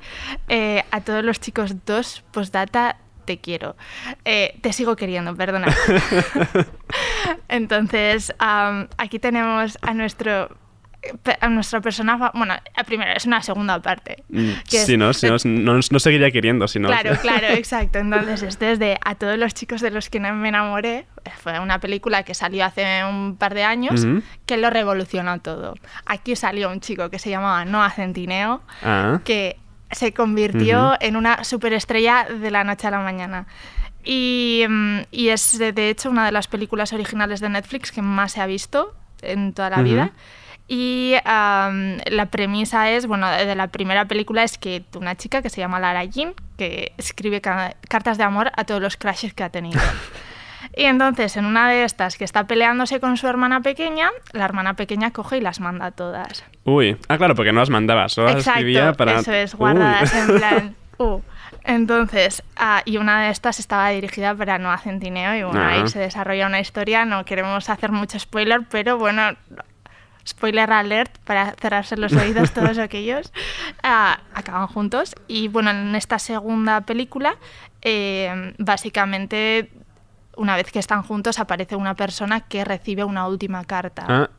eh, 0.48 0.84
a 0.92 1.00
todos 1.00 1.24
los 1.24 1.40
chicos 1.40 1.84
dos, 1.84 2.22
postdata, 2.30 2.98
te 3.26 3.38
quiero. 3.38 3.76
Eh, 4.24 4.56
te 4.62 4.72
sigo 4.72 4.96
queriendo, 4.96 5.36
perdona. 5.36 5.66
Entonces, 7.48 8.32
am, 8.38 8.88
aquí 8.98 9.18
tenemos 9.18 9.78
a 9.82 9.94
nuestro 9.94 10.48
a 11.40 11.48
nuestra 11.48 11.80
persona, 11.80 12.32
bueno, 12.34 12.54
primero 12.84 13.12
es 13.14 13.26
una 13.26 13.40
segunda 13.40 13.80
parte. 13.80 14.24
Mm, 14.28 14.50
que 14.68 14.78
es- 14.78 14.86
Si 14.86 14.96
no, 14.96 15.12
si 15.12 15.28
no, 15.28 15.36
no, 15.44 15.78
no 15.88 15.98
seguiría 16.00 16.32
queriendo, 16.32 16.66
si 16.66 16.80
no. 16.80 16.88
Claro, 16.88 17.14
claro, 17.20 17.46
exacto. 17.50 18.00
Entonces, 18.00 18.42
este 18.42 18.72
es 18.72 18.80
de 18.80 18.98
A 19.04 19.14
todos 19.14 19.38
los 19.38 19.54
chicos 19.54 19.80
de 19.80 19.92
los 19.92 20.10
que 20.10 20.18
me 20.18 20.48
enamoré. 20.48 21.06
Fue 21.44 21.60
una 21.60 21.78
película 21.78 22.24
que 22.24 22.34
salió 22.34 22.64
hace 22.64 23.04
un 23.04 23.36
par 23.36 23.54
de 23.54 23.62
años 23.62 24.04
Ujú. 24.04 24.22
que 24.46 24.56
lo 24.56 24.68
revolucionó 24.68 25.38
todo. 25.38 25.74
Aquí 26.06 26.34
salió 26.34 26.70
un 26.70 26.80
chico 26.80 27.08
que 27.08 27.20
se 27.20 27.30
llamaba 27.30 27.64
Noah 27.64 27.90
Centineo, 27.92 28.62
Ah. 28.82 29.20
que 29.24 29.58
se 29.90 30.12
convirtió 30.12 30.94
en 31.00 31.16
una 31.16 31.44
superestrella 31.44 32.24
de 32.24 32.50
la 32.50 32.64
noche 32.64 32.86
a 32.86 32.90
la 32.90 32.98
mañana. 33.00 33.46
Y, 34.04 34.64
mm, 34.68 34.98
y 35.10 35.28
es 35.28 35.58
de, 35.58 35.90
hecho 35.90 36.10
una 36.10 36.24
de 36.26 36.32
las 36.32 36.46
películas 36.48 36.92
originales 36.92 37.40
de 37.40 37.48
Netflix 37.48 37.90
que 37.92 38.02
más 38.02 38.32
se 38.32 38.40
ha 38.40 38.46
visto 38.46 38.94
en 39.22 39.52
toda 39.52 39.70
la 39.70 39.82
vida. 39.82 40.10
Y 40.68 41.14
la 41.24 42.26
premisa 42.30 42.90
es, 42.90 43.06
bueno, 43.06 43.30
de 43.30 43.54
la 43.54 43.68
primera 43.68 44.06
película 44.06 44.42
es 44.42 44.58
que 44.58 44.84
una 44.96 45.14
chica 45.16 45.40
que 45.40 45.48
se 45.50 45.60
llama 45.60 45.78
Lara 45.78 46.04
Jean, 46.04 46.34
que 46.58 46.92
escribe 46.98 47.40
ca- 47.40 47.76
cartas 47.88 48.18
de 48.18 48.24
amor 48.24 48.50
a 48.56 48.64
todos 48.64 48.80
los 48.82 48.96
crashes 48.96 49.32
que 49.32 49.44
ha 49.44 49.50
tenido. 49.50 49.80
Y 50.76 50.84
entonces, 50.84 51.36
en 51.38 51.46
una 51.46 51.68
de 51.70 51.84
estas 51.84 52.16
que 52.18 52.24
está 52.24 52.44
peleándose 52.44 53.00
con 53.00 53.16
su 53.16 53.26
hermana 53.26 53.62
pequeña, 53.62 54.10
la 54.32 54.44
hermana 54.44 54.74
pequeña 54.74 55.10
coge 55.10 55.38
y 55.38 55.40
las 55.40 55.58
manda 55.58 55.90
todas. 55.90 56.44
Uy. 56.64 56.96
Ah, 57.08 57.16
claro, 57.16 57.34
porque 57.34 57.50
no 57.52 57.60
las 57.60 57.70
mandaba, 57.70 58.08
solo 58.10 58.28
las 58.28 58.46
escribía 58.46 58.92
para. 58.92 59.20
eso 59.20 59.32
es, 59.32 59.54
Uy. 59.54 59.58
guardadas 59.58 60.14
en 60.14 60.26
plan... 60.38 60.76
uh. 60.98 61.20
Entonces, 61.64 62.42
ah, 62.56 62.82
y 62.84 62.98
una 62.98 63.22
de 63.22 63.30
estas 63.30 63.58
estaba 63.58 63.88
dirigida 63.88 64.34
para 64.34 64.58
Noah 64.58 64.78
Centineo 64.78 65.34
y 65.34 65.42
bueno, 65.42 65.60
Ah. 65.60 65.70
ahí 65.70 65.88
se 65.88 65.98
desarrolla 65.98 66.46
una 66.46 66.60
historia, 66.60 67.04
no 67.04 67.24
queremos 67.24 67.68
hacer 67.70 67.90
mucho 67.90 68.18
spoiler, 68.20 68.60
pero 68.70 68.98
bueno, 68.98 69.22
spoiler 70.28 70.70
alert 70.72 71.16
para 71.24 71.52
cerrarse 71.52 71.96
los 71.96 72.12
oídos 72.12 72.52
todos 72.52 72.78
aquellos, 72.78 73.32
ah, 73.82 74.20
acaban 74.34 74.66
juntos 74.68 75.14
y 75.26 75.48
bueno, 75.48 75.70
en 75.70 75.94
esta 75.96 76.18
segunda 76.18 76.82
película, 76.82 77.36
eh, 77.82 78.54
básicamente, 78.58 79.70
una 80.36 80.56
vez 80.56 80.70
que 80.70 80.78
están 80.78 81.02
juntos, 81.02 81.38
aparece 81.38 81.76
una 81.76 81.94
persona 81.94 82.40
que 82.40 82.64
recibe 82.64 83.04
una 83.04 83.26
última 83.26 83.64
carta. 83.64 84.04
Ah, 84.08 84.30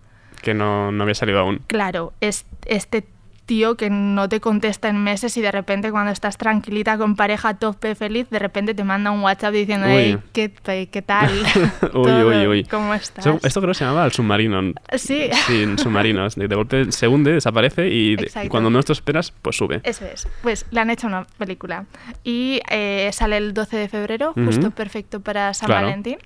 que 0.42 0.54
no, 0.54 0.92
no 0.92 1.04
había 1.04 1.16
salido 1.16 1.40
aún. 1.40 1.62
Claro, 1.68 2.14
es 2.22 2.46
este 2.66 3.08
tío 3.48 3.76
que 3.78 3.90
no 3.90 4.30
te 4.30 4.40
contesta 4.40 4.90
en 4.90 5.04
meses 5.04 5.36
y 5.38 5.42
de 5.42 5.52
repente 5.52 5.90
cuando 5.90 6.12
estás 6.12 6.38
tranquilita 6.38 6.98
con 6.98 7.16
pareja 7.16 7.56
tope 7.56 7.96
feliz, 7.96 8.30
de 8.30 8.38
repente 8.40 8.76
te 8.76 8.84
manda 8.84 9.10
un 9.10 9.22
WhatsApp 9.22 9.54
diciendo, 9.54 9.88
hey, 9.90 10.20
¿qué, 10.34 10.52
qué 10.92 11.02
tal? 11.02 11.32
uy, 11.94 12.12
uy, 12.12 12.48
uy. 12.48 12.64
¿Cómo 12.66 12.94
estás? 12.94 13.26
Esto, 13.26 13.40
esto 13.48 13.62
creo 13.62 13.72
que 13.72 13.78
se 13.80 13.86
llamaba 13.86 14.06
el 14.06 14.12
submarino. 14.12 14.74
Sí. 14.96 15.30
Sí, 15.48 15.66
submarinos. 15.78 16.36
De, 16.36 16.48
de 16.48 16.56
golpe 16.56 16.92
se 16.92 17.08
hunde, 17.08 17.32
desaparece 17.32 17.88
y 17.88 18.18
de- 18.18 18.50
cuando 18.50 18.70
no 18.70 18.84
te 18.84 18.92
esperas, 18.94 19.32
pues 19.42 19.56
sube. 19.56 19.80
Eso 19.84 20.06
es. 20.06 20.28
Pues 20.44 20.66
le 20.72 20.82
han 20.82 20.90
hecho 20.90 21.08
una 21.08 21.26
película. 21.38 21.86
Y 22.24 22.60
eh, 22.70 23.10
sale 23.14 23.38
el 23.38 23.54
12 23.54 23.78
de 23.78 23.88
febrero, 23.90 24.34
justo 24.34 24.72
perfecto 24.72 25.22
para 25.22 25.54
San 25.54 25.68
Claro. 25.68 25.88
Valentín. 25.88 26.18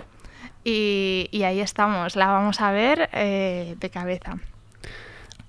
Y, 0.64 1.28
y 1.32 1.44
ahí 1.44 1.60
estamos, 1.60 2.16
la 2.16 2.28
vamos 2.28 2.62
a 2.62 2.72
ver 2.72 3.10
eh, 3.14 3.76
de 3.80 3.90
cabeza. 3.90 4.38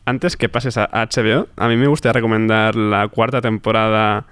Antes 0.05 0.37
que 0.37 0.49
pases 0.49 0.77
a 0.79 0.88
HBO, 0.93 1.47
a 1.57 1.69
mí 1.69 1.77
me 1.77 1.87
gustaría 1.87 2.15
recomendar 2.15 2.75
la 2.75 3.07
cuarta 3.09 3.41
temporada 3.41 4.25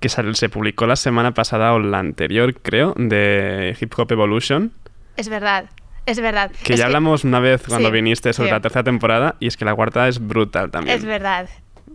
que 0.00 0.08
se 0.08 0.48
publicó 0.48 0.86
la 0.86 0.96
semana 0.96 1.34
pasada 1.34 1.74
o 1.74 1.78
la 1.78 1.98
anterior, 1.98 2.54
creo, 2.62 2.94
de 2.96 3.76
Hip 3.78 3.92
Hop 3.98 4.10
Evolution. 4.10 4.72
Es 5.18 5.28
verdad, 5.28 5.66
es 6.06 6.18
verdad. 6.20 6.50
Que 6.64 6.72
Es 6.74 6.78
ya 6.80 6.86
hablamos 6.86 7.24
una 7.24 7.40
vez 7.40 7.62
cuando 7.68 7.88
sí, 7.88 7.92
viniste 7.94 8.32
sobre 8.32 8.48
sí. 8.48 8.52
la 8.54 8.60
tercera 8.60 8.84
temporada 8.84 9.36
y 9.38 9.48
es 9.48 9.58
que 9.58 9.66
la 9.66 9.74
cuarta 9.74 10.08
es 10.08 10.26
brutal 10.26 10.70
también. 10.70 10.96
Es 10.96 11.04
verdad, 11.04 11.46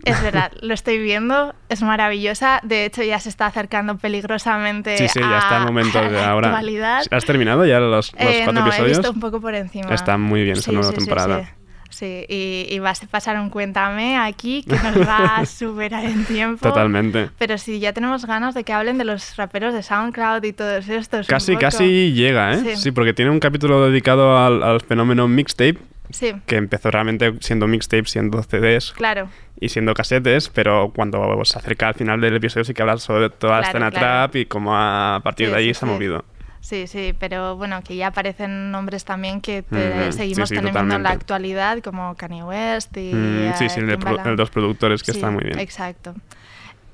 es 0.04 0.22
verdad. 0.22 0.52
Lo 0.62 0.72
estoy 0.74 0.98
viendo, 0.98 1.56
es 1.68 1.82
maravillosa. 1.82 2.60
De 2.62 2.84
hecho, 2.84 3.02
ya 3.02 3.18
se 3.18 3.30
está 3.30 3.46
acercando 3.46 3.96
peligrosamente 3.98 4.96
Sí, 4.96 5.08
sí, 5.08 5.18
ya 5.18 5.38
está 5.38 5.56
el 5.56 5.62
a- 5.62 5.66
momento 5.66 6.00
de 6.00 6.10
la 6.12 6.30
ahora. 6.30 6.48
actualidad. 6.50 7.02
¿Has 7.10 7.24
terminado 7.24 7.66
ya 7.66 7.80
los, 7.80 8.12
los 8.12 8.22
Eh, 8.22 8.42
cuatro 8.44 8.52
no, 8.62 8.68
episodios? 8.68 8.96
he 8.96 9.00
visto 9.00 9.10
un 9.12 9.18
poco 9.20 9.40
por 9.40 9.56
encima. 9.56 9.92
Está 9.92 10.16
muy 10.16 10.44
bien 10.44 10.56
esa 10.56 10.70
Sí, 10.70 10.76
nueva 10.76 10.92
temporada. 10.92 11.54
Sí, 11.98 12.24
y, 12.28 12.66
y 12.70 12.78
vas 12.78 13.02
a 13.02 13.06
pasar 13.08 13.36
un 13.40 13.50
cuéntame 13.50 14.16
aquí 14.16 14.62
que 14.62 14.76
nos 14.76 14.96
va 15.08 15.38
a 15.38 15.46
superar 15.46 16.04
en 16.04 16.24
tiempo. 16.26 16.66
Totalmente. 16.68 17.30
Pero 17.38 17.58
sí, 17.58 17.80
ya 17.80 17.92
tenemos 17.92 18.24
ganas 18.24 18.54
de 18.54 18.62
que 18.62 18.72
hablen 18.72 18.98
de 18.98 19.04
los 19.04 19.36
raperos 19.36 19.74
de 19.74 19.82
SoundCloud 19.82 20.44
y 20.44 20.52
todos 20.52 20.88
estos. 20.88 21.26
Casi, 21.26 21.52
poco. 21.52 21.60
casi 21.62 22.12
llega, 22.12 22.54
¿eh? 22.54 22.58
Sí. 22.58 22.76
Sí. 22.76 22.90
porque 22.92 23.14
tiene 23.14 23.32
un 23.32 23.40
capítulo 23.40 23.88
dedicado 23.90 24.38
al, 24.38 24.62
al 24.62 24.80
fenómeno 24.80 25.26
mixtape, 25.26 25.78
Sí, 26.10 26.32
que 26.46 26.56
empezó 26.56 26.90
realmente 26.90 27.34
siendo 27.40 27.66
mixtape, 27.66 28.06
siendo 28.06 28.42
CDs 28.42 28.92
claro. 28.92 29.28
y 29.60 29.68
siendo 29.68 29.92
casetes, 29.92 30.48
pero 30.48 30.90
cuando 30.96 31.44
se 31.44 31.58
acerca 31.58 31.88
al 31.88 31.94
final 31.94 32.20
del 32.22 32.36
episodio 32.36 32.64
sí 32.64 32.72
que 32.72 32.80
habla 32.80 32.96
sobre 32.96 33.28
toda 33.28 33.56
la 33.56 33.62
Claro, 33.62 33.78
escena 33.78 33.90
claro. 33.90 34.06
trap 34.30 34.36
y 34.36 34.46
cómo 34.46 34.74
a 34.74 35.20
partir 35.22 35.48
Sí, 35.48 35.52
de 35.52 35.58
ahí 35.58 35.74
sí, 35.74 35.80
se 35.80 35.84
ha 35.84 35.88
movido. 35.88 36.24
Sí, 36.68 36.86
sí, 36.86 37.14
pero 37.18 37.56
bueno, 37.56 37.82
que 37.82 37.96
ya 37.96 38.08
aparecen 38.08 38.70
nombres 38.70 39.06
también 39.06 39.40
que 39.40 39.62
te- 39.62 40.12
seguimos 40.12 40.50
sí, 40.50 40.54
sí, 40.54 40.60
teniendo 40.60 40.96
en 40.96 41.02
la 41.02 41.10
actualidad, 41.12 41.78
como 41.78 42.14
Kanye 42.14 42.42
West 42.44 42.94
y. 42.94 43.14
Mm, 43.14 43.54
sí, 43.54 43.64
eh, 43.64 43.70
sí, 43.70 43.80
el 43.80 43.86
de, 43.86 44.36
los 44.36 44.50
productores 44.50 45.02
que 45.02 45.12
Sí, 45.12 45.18
está 45.18 45.30
muy 45.30 45.44
bien. 45.44 45.58
Exacto. 45.58 46.14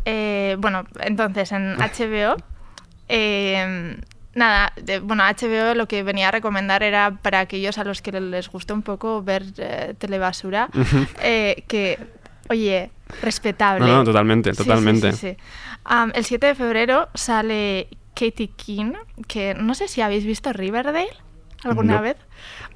Eh, 0.05 0.55
bueno, 0.61 0.85
entonces 1.01 1.51
en 1.51 1.77
HBO. 1.81 2.37
eh, 3.09 3.97
nada, 4.37 4.73
de- 4.81 5.01
bueno, 5.01 5.25
HBO 5.25 5.75
lo 5.75 5.89
que 5.89 6.05
venía 6.05 6.29
a 6.29 6.31
recomendar 6.31 6.85
era 6.85 7.11
para 7.21 7.41
aquellos 7.41 7.77
a 7.77 7.83
los 7.83 8.01
que 8.01 8.13
les 8.13 8.49
gusta 8.49 8.75
un 8.75 8.83
poco 8.83 9.25
ver 9.25 9.43
eh, 9.59 9.95
telebasura, 9.99 10.69
eh, 11.21 11.65
que, 11.67 11.99
oye, 12.49 12.93
respetable. 13.23 13.85
No, 13.85 13.93
no, 13.97 14.05
totalmente, 14.05 14.55
sí, 14.55 14.59
totalmente. 14.59 15.11
sí, 15.15 15.31
sí. 15.31 15.37
El 16.15 16.25
7 16.25 16.47
de 16.47 16.55
febrero 16.55 17.09
sale 17.15 17.89
Katie 18.15 18.49
King, 18.57 18.93
que 19.29 19.55
no 19.55 19.75
sé 19.75 19.89
si 19.89 20.01
habéis 20.01 20.25
visto 20.25 20.53
Riverdale 20.53 21.11
alguna 21.65 21.97
No. 21.97 22.03
vez. 22.03 22.17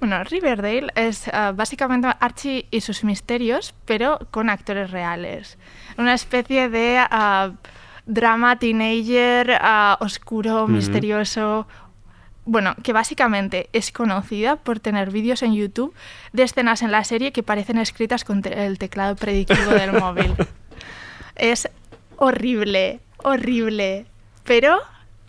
Bueno, 0.00 0.24
Riverdale 0.24 0.86
es 0.94 1.28
ah, 1.28 1.52
básicamente 1.54 2.08
Archie 2.20 2.66
y 2.70 2.80
sus 2.80 3.04
misterios, 3.04 3.74
pero 3.84 4.18
con 4.30 4.48
actores 4.50 4.90
reales. 4.90 5.58
Una 5.98 6.14
especie 6.14 6.68
de 6.70 6.98
ah, 6.98 7.52
drama 8.06 8.58
teenager 8.58 9.58
ah, 9.60 9.98
oscuro, 10.00 10.66
misterioso. 10.68 11.66
Bueno, 12.46 12.74
que 12.82 12.94
básicamente 12.94 13.68
es 13.74 13.92
conocida 13.92 14.56
por 14.56 14.80
tener 14.80 15.10
vídeos 15.10 15.42
en 15.42 15.52
YouTube 15.52 15.94
de 16.32 16.44
escenas 16.44 16.80
en 16.80 16.90
la 16.90 17.04
serie 17.04 17.30
que 17.30 17.42
parecen 17.42 17.76
escritas 17.76 18.24
con 18.24 18.40
te- 18.40 18.64
el 18.64 18.78
teclado 18.78 19.16
predictivo 19.16 19.70
del 19.72 19.92
móvil. 20.00 20.34
Es 21.36 21.68
horrible, 22.16 23.00
horrible. 23.18 24.06
Pero 24.44 24.78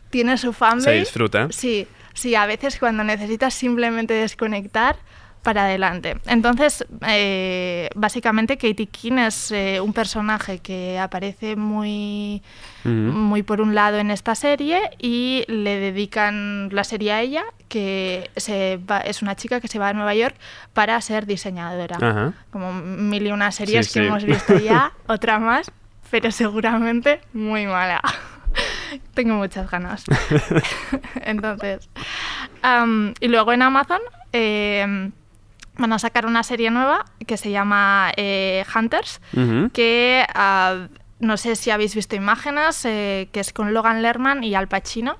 tiene 0.10 0.38
su 0.38 0.54
fanbase. 0.54 0.92
Se 0.92 1.00
disfruta. 1.00 1.48
Sí, 1.52 1.88
sí, 2.14 2.36
a 2.36 2.46
veces 2.46 2.78
cuando 2.80 3.04
necesitas 3.04 3.54
simplemente 3.54 4.14
desconectar, 4.14 4.96
para 5.42 5.64
adelante. 5.64 6.18
Entonces, 6.26 6.86
eh, 7.08 7.90
básicamente 7.96 8.58
Katie 8.58 8.88
King 8.88 9.20
es 9.20 9.52
eh, 9.54 9.80
un 9.80 9.94
personaje 9.94 10.60
que 10.60 11.00
aparece 11.00 11.56
muy, 11.56 12.44
muy 12.84 13.42
por 13.44 13.62
un 13.62 13.74
lado 13.74 14.00
en 14.00 14.12
esta 14.12 14.36
serie 14.36 14.82
y 15.00 15.46
le 15.48 15.80
dedican 15.80 16.68
la 16.74 16.84
serie 16.84 17.14
a 17.14 17.22
ella, 17.22 17.46
que 17.70 18.30
se 18.36 18.82
va- 18.86 19.00
es 19.00 19.22
una 19.22 19.38
chica 19.38 19.62
que 19.62 19.70
se 19.70 19.80
va 19.80 19.88
a 19.88 19.94
Nueva 19.94 20.14
York 20.14 20.36
para 20.74 21.00
ser 21.00 21.26
diseñadora. 21.26 22.34
Como 22.52 22.74
mil 22.74 23.26
y 23.26 23.32
una 23.32 23.54
series 23.54 23.88
Sí, 23.88 23.94
que 23.94 24.00
sí. 24.02 24.08
hemos 24.08 24.26
visto 24.26 24.58
ya, 24.60 24.92
otra 25.08 25.40
más, 25.40 25.72
pero 26.12 26.32
seguramente 26.32 27.22
muy 27.32 27.66
mala. 27.66 28.02
Tengo 29.14 29.36
muchas 29.36 29.70
ganas. 29.70 30.04
Entonces, 31.22 31.90
am, 32.62 33.14
y 33.20 33.28
luego 33.28 33.54
en 33.54 33.62
Amazon 33.62 34.02
em, 34.32 35.12
van 35.78 35.94
a 35.94 36.00
sacar 36.00 36.26
una 36.26 36.44
serie 36.44 36.72
nueva 36.72 37.06
que 37.26 37.38
se 37.38 37.52
llama 37.52 38.12
eh, 38.18 38.66
Hunters, 38.76 39.22
que 39.74 40.26
ah, 40.34 40.88
no 41.20 41.38
sé 41.38 41.56
si 41.56 41.72
habéis 41.72 41.96
visto 41.96 42.16
imágenes, 42.16 42.84
eh, 42.86 43.30
que 43.32 43.40
es 43.40 43.54
con 43.54 43.74
Logan 43.74 44.02
Lerman 44.02 44.44
y 44.44 44.56
Al 44.56 44.68
Pacino, 44.68 45.18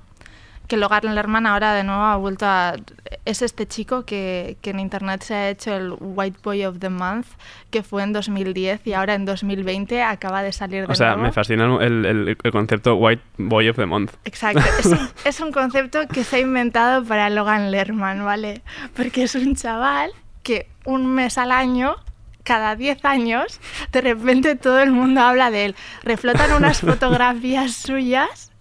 que 0.70 0.76
Logan 0.76 1.14
Lerman 1.16 1.46
ahora 1.46 1.74
de 1.74 1.82
nuevo 1.82 2.00
ha 2.02 2.16
vuelto 2.16 2.46
a... 2.46 2.76
Es 3.24 3.42
este 3.42 3.66
chico 3.66 4.04
que, 4.04 4.56
que 4.62 4.70
en 4.70 4.78
internet 4.78 5.20
se 5.22 5.34
ha 5.34 5.50
hecho 5.50 5.74
el 5.74 5.94
White 5.98 6.38
Boy 6.44 6.64
of 6.64 6.78
the 6.78 6.88
Month, 6.88 7.26
que 7.70 7.82
fue 7.82 8.04
en 8.04 8.12
2010 8.12 8.86
y 8.86 8.92
ahora 8.92 9.14
en 9.14 9.24
2020 9.24 10.00
acaba 10.02 10.42
de 10.44 10.52
salir 10.52 10.86
de 10.86 10.92
O 10.92 10.94
sea, 10.94 11.08
nuevo. 11.08 11.22
me 11.24 11.32
fascina 11.32 11.64
el, 11.84 12.06
el- 12.06 12.36
el 12.42 12.52
concepto 12.52 12.94
White 12.94 13.22
Boy 13.36 13.68
of 13.68 13.76
the 13.76 13.86
Month. 13.86 14.12
Exacto, 14.24 14.62
es 14.78 14.86
un, 14.86 14.98
es 15.24 15.40
un 15.40 15.50
concepto 15.52 16.06
que 16.06 16.22
se 16.22 16.36
ha 16.36 16.38
inventado 16.40 17.04
para 17.04 17.28
Logan 17.30 17.72
Lerman, 17.72 18.24
¿vale? 18.24 18.62
Porque 18.94 19.24
es 19.24 19.34
un 19.34 19.56
chaval 19.56 20.12
que 20.44 20.68
un 20.84 21.04
mes 21.06 21.36
al 21.36 21.50
año, 21.50 21.96
cada 22.44 22.76
10 22.76 23.04
años, 23.04 23.60
de 23.90 24.00
repente 24.00 24.54
todo 24.56 24.78
el 24.80 24.92
mundo 24.92 25.20
habla 25.20 25.50
de 25.50 25.64
él. 25.66 25.74
Reflotan 26.04 26.52
unas 26.52 26.80
fotografías 26.80 27.72
suyas 27.74 28.52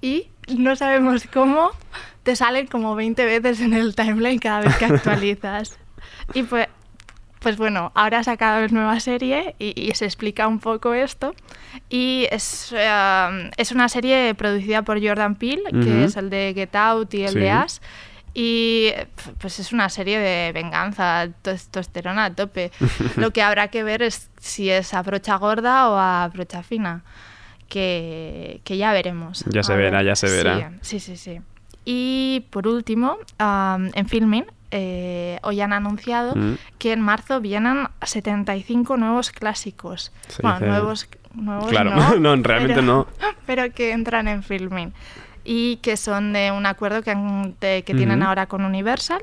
y 0.00 0.28
no 0.48 0.76
sabemos 0.76 1.26
cómo 1.32 1.70
te 2.22 2.36
salen 2.36 2.66
como 2.66 2.94
20 2.94 3.24
veces 3.24 3.60
en 3.60 3.72
el 3.72 3.94
timeline 3.94 4.38
cada 4.38 4.60
vez 4.60 4.76
que 4.76 4.84
actualizas. 4.86 5.78
Y 6.34 6.42
pues, 6.42 6.68
pues 7.40 7.56
bueno, 7.56 7.92
ahora 7.94 8.18
ha 8.20 8.24
sacado 8.24 8.58
una 8.58 8.68
nueva 8.68 9.00
serie 9.00 9.54
y, 9.58 9.80
y 9.80 9.94
se 9.94 10.04
explica 10.04 10.48
un 10.48 10.58
poco 10.58 10.94
esto. 10.94 11.34
Y 11.88 12.26
es, 12.32 12.72
eh, 12.76 13.50
es 13.56 13.70
una 13.72 13.88
serie 13.88 14.34
producida 14.34 14.82
por 14.82 15.00
Jordan 15.04 15.36
Peele, 15.36 15.70
que 15.70 16.04
es 16.04 16.16
el 16.16 16.30
de 16.30 16.52
Get 16.54 16.74
Out 16.74 17.14
y 17.14 17.22
el 17.24 17.32
Sí. 17.34 17.38
de 17.38 17.50
As. 17.50 17.80
Y 18.38 18.90
pues 19.38 19.60
es 19.60 19.72
una 19.72 19.88
serie 19.88 20.18
de 20.18 20.52
venganza, 20.52 21.28
testosterona 21.42 22.26
a 22.26 22.34
tope. 22.34 22.70
Lo 23.16 23.30
que 23.32 23.42
habrá 23.42 23.68
que 23.68 23.82
ver 23.82 24.02
es 24.02 24.30
si 24.40 24.68
es 24.68 24.92
a 24.92 25.02
brocha 25.02 25.36
gorda 25.36 25.88
o 25.88 25.96
a 25.96 26.28
brocha 26.32 26.62
fina. 26.62 27.02
Que, 27.68 28.60
que 28.64 28.76
ya 28.76 28.92
veremos. 28.92 29.44
Ya 29.48 29.62
se 29.62 29.74
verá, 29.76 29.98
ver. 29.98 30.06
ya 30.06 30.16
se 30.16 30.28
verá. 30.30 30.72
Sí, 30.82 31.00
sí, 31.00 31.16
sí. 31.16 31.36
sí. 31.36 31.40
Y 31.84 32.44
por 32.50 32.66
último, 32.66 33.16
am, 33.38 33.90
en 33.94 34.06
Filming, 34.08 34.44
eh, 34.72 35.38
hoy 35.42 35.60
han 35.60 35.72
anunciado 35.72 36.34
Mm. 36.34 36.54
que 36.78 36.92
en 36.92 37.00
marzo 37.00 37.40
vienen 37.40 37.88
75 38.02 38.96
nuevos 38.96 39.30
clásicos. 39.30 40.12
Se 40.28 40.42
bueno, 40.42 40.60
nuevos, 40.66 41.08
nuevos 41.34 41.68
Claro, 41.68 41.94
no, 41.94 42.16
no, 42.36 42.42
realmente 42.42 42.74
pero- 42.80 42.86
no. 42.86 43.06
Pero 43.46 43.72
que 43.72 43.92
entran 43.92 44.26
en 44.28 44.42
Filming. 44.42 44.92
Y 45.44 45.76
que 45.76 45.96
son 45.96 46.32
de 46.32 46.50
un 46.50 46.66
acuerdo 46.66 47.02
que, 47.02 47.12
han- 47.12 47.54
de- 47.60 47.84
que 47.84 47.94
tienen 47.94 48.22
ahora 48.24 48.46
con 48.46 48.64
Universal. 48.64 49.22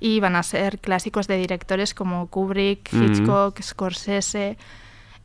Y 0.00 0.18
van 0.18 0.34
a 0.34 0.42
ser 0.42 0.78
clásicos 0.80 1.28
de 1.28 1.36
directores 1.36 1.94
como 1.94 2.26
Kubrick. 2.28 2.92
Hitchcock, 2.92 3.60
Scorsese. 3.62 4.56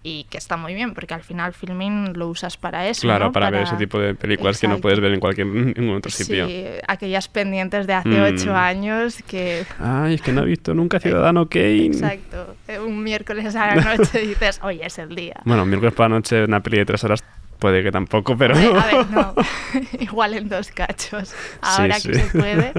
Y 0.07 0.25
que 0.25 0.37
está 0.37 0.55
muy 0.55 0.75
bien, 0.75 0.93
porque 0.93 1.15
al 1.15 1.23
final 1.23 1.51
Filming 1.53 2.13
lo 2.15 2.27
usas 2.27 2.57
para 2.57 2.87
eso. 2.87 3.01
Claro, 3.01 3.25
¿no? 3.25 3.31
para, 3.31 3.49
ver 3.49 3.63
ese 3.63 3.75
tipo 3.75 3.97
de 3.99 4.13
películas 4.13 4.59
que 4.59 4.67
no 4.67 4.73
Exacto. 4.73 4.81
puedes 4.83 4.99
ver 4.99 5.11
en 5.13 5.19
cualquier 5.19 5.47
en 5.47 5.89
otro 5.89 6.11
sitio. 6.11 6.45
Sí, 6.47 6.63
aquellas 6.87 7.27
pendientes 7.27 7.87
de 7.87 7.93
hace 7.93 8.09
Mm. 8.09 8.35
ocho 8.35 8.55
años 8.55 9.17
que... 9.27 9.65
Ay, 9.79 10.13
es 10.13 10.21
que 10.21 10.31
no 10.31 10.43
he 10.43 10.45
visto 10.45 10.75
nunca 10.75 10.99
Ciudadano 11.01 11.49
Kane. 11.49 11.87
Exacto. 11.87 12.55
eh, 12.67 12.77
Un 12.77 13.01
miércoles 13.03 13.55
a 13.55 13.75
la 13.75 13.97
noche 13.97 14.19
dices, 14.27 14.59
hoy 14.61 14.79
es 14.83 14.99
el 14.99 15.15
día. 15.15 15.37
Bueno, 15.43 15.65
miércoles 15.65 15.95
por 15.95 16.05
la 16.05 16.09
noche 16.17 16.43
una 16.43 16.59
peli 16.61 16.77
de 16.77 16.85
tres 16.85 17.03
horas 17.03 17.23
puede 17.57 17.81
que 17.81 17.91
tampoco, 17.91 18.37
pero... 18.37 18.53
Hombre, 18.53 18.79
A 18.79 18.85
ver, 18.97 19.09
no. 19.09 19.33
Igual 19.99 20.35
en 20.35 20.49
dos 20.49 20.69
cachos. 20.69 21.33
Ahora 21.61 21.99
Sí, 21.99 22.09
que 22.09 22.19
sí. 22.19 22.21
se 22.29 22.37
puede. 22.37 22.73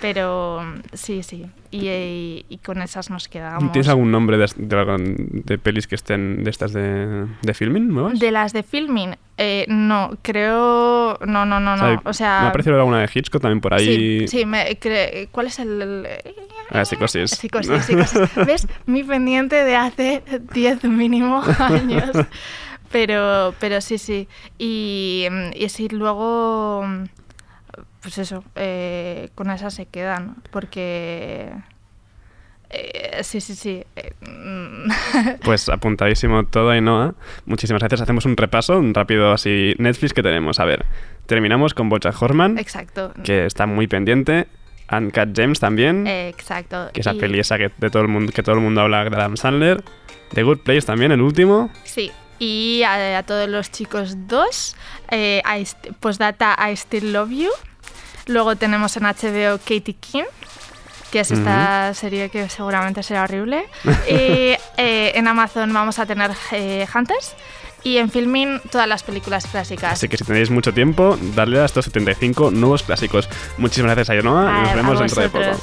Pero 0.00 0.60
sí, 0.92 1.22
sí. 1.22 1.46
Y, 1.70 1.88
y- 1.88 2.46
y 2.48 2.58
con 2.58 2.80
esas 2.80 3.10
nos 3.10 3.26
quedamos. 3.28 3.72
¿Tienes 3.72 3.88
algún 3.88 4.10
nombre 4.12 4.38
de, 4.38 4.46
de, 4.56 5.14
de 5.44 5.58
pelis 5.58 5.86
que 5.86 5.96
estén 5.96 6.44
de 6.44 6.50
estas 6.50 6.72
de, 6.72 7.26
de 7.42 7.54
filming 7.54 7.88
nuevas? 7.88 8.18
De 8.20 8.30
las 8.30 8.52
de 8.52 8.62
filming, 8.62 9.16
eh, 9.36 9.66
no, 9.68 10.12
creo. 10.22 11.18
No, 11.26 11.44
no, 11.44 11.58
no, 11.60 11.76
no. 11.76 12.00
O 12.04 12.12
sea. 12.12 12.40
me 12.42 12.48
ha 12.48 12.52
parecido 12.52 12.76
alguna 12.76 13.00
de 13.00 13.10
Hitchcock 13.12 13.42
también 13.42 13.60
por 13.60 13.74
ahí. 13.74 14.26
Sí, 14.26 14.28
sí 14.28 14.46
me, 14.46 14.78
cre- 14.78 15.28
¿cuál 15.32 15.48
es 15.48 15.58
el, 15.58 15.82
el- 15.82 16.06
Ah, 16.70 16.84
psicosis. 16.84 17.30
Psicosis, 17.30 17.84
psicosis. 17.84 18.20
¿Ves? 18.46 18.68
Mi 18.86 19.02
pendiente 19.02 19.64
de 19.64 19.74
hace 19.76 20.22
10 20.52 20.84
mínimo 20.84 21.42
años. 21.58 22.10
Pero, 22.92 23.54
pero 23.58 23.80
sí, 23.80 23.98
sí. 23.98 24.28
Y, 24.58 25.26
y 25.54 25.68
sí, 25.70 25.88
luego, 25.88 26.84
pues 28.02 28.18
eso, 28.18 28.44
eh, 28.56 29.28
con 29.34 29.50
esas 29.50 29.74
se 29.74 29.86
quedan. 29.86 30.36
Porque... 30.50 31.50
eh, 32.70 33.20
sí, 33.22 33.40
sí, 33.40 33.54
sí. 33.54 33.82
eh, 33.96 34.12
mm, 34.20 34.90
Pues 35.44 35.68
apuntadísimo 35.68 36.44
todo, 36.46 36.70
Ainhoa. 36.70 37.14
Muchísimas 37.46 37.80
gracias. 37.80 38.00
Hacemos 38.02 38.24
un 38.26 38.36
repaso, 38.36 38.78
un 38.78 38.92
rápido 38.94 39.32
así 39.32 39.74
Netflix 39.78 40.12
que 40.12 40.22
tenemos. 40.22 40.60
A 40.60 40.64
ver, 40.64 40.84
terminamos 41.26 41.74
con 41.74 41.88
Bojack 41.88 42.20
Horseman, 42.20 42.58
Exacto. 42.58 43.12
que 43.24 43.46
está 43.46 43.66
muy 43.66 43.86
pendiente. 43.86 44.48
Uncut 44.90 45.36
James 45.36 45.60
también, 45.60 46.06
Eh, 46.06 46.28
exacto. 46.30 46.88
que 46.94 47.00
esa 47.00 47.12
Y- 47.14 47.18
peli 47.18 47.38
esa 47.40 47.58
que, 47.58 47.70
de 47.76 47.90
todo 47.90 48.02
el 48.02 48.08
mundo, 48.08 48.32
que 48.32 48.42
todo 48.42 48.54
el 48.54 48.62
mundo 48.62 48.80
habla 48.80 49.04
de 49.04 49.16
Adam 49.16 49.36
Sandler. 49.36 49.82
The 50.32 50.42
Good 50.42 50.58
Place 50.60 50.82
también, 50.82 51.12
el 51.12 51.20
último. 51.22 51.70
Sí, 51.84 52.10
y 52.38 52.82
a, 52.84 53.18
a 53.18 53.22
todos 53.22 53.48
los 53.48 53.70
chicos 53.70 54.14
dos, 54.28 54.76
eh, 55.10 55.42
I 55.44 55.60
st- 55.62 55.92
postdata 56.00 56.56
I 56.70 56.74
Still 56.76 57.12
Love 57.12 57.30
You. 57.30 57.48
Luego 58.28 58.56
tenemos 58.56 58.96
en 58.96 59.04
HBO 59.04 59.58
Katie 59.58 59.96
King, 59.98 60.24
que 61.10 61.20
es 61.20 61.30
esta 61.30 61.92
serie 61.94 62.28
que 62.28 62.48
seguramente 62.48 63.02
será 63.02 63.24
horrible. 63.24 63.64
y 64.08 64.54
eh, 64.76 65.12
en 65.14 65.26
Amazon 65.26 65.72
vamos 65.72 65.98
a 65.98 66.06
tener 66.06 66.30
eh, 66.52 66.86
Hunters. 66.94 67.34
Y 67.84 67.98
en 67.98 68.10
Filming 68.10 68.60
todas 68.70 68.88
las 68.88 69.04
películas 69.04 69.46
clásicas. 69.46 69.92
Así 69.92 70.08
que 70.08 70.16
si 70.16 70.24
tenéis 70.24 70.50
mucho 70.50 70.74
tiempo, 70.74 71.16
darle 71.34 71.60
a 71.60 71.64
estos 71.64 71.84
75 71.86 72.50
nuevos 72.50 72.82
clásicos. 72.82 73.28
Muchísimas 73.56 73.94
gracias, 73.94 74.10
Ainhoa. 74.10 74.58
y 74.58 74.62
Nos 74.62 74.74
vemos 74.74 74.98
dentro 74.98 75.22
de 75.22 75.28
poco. 75.28 75.62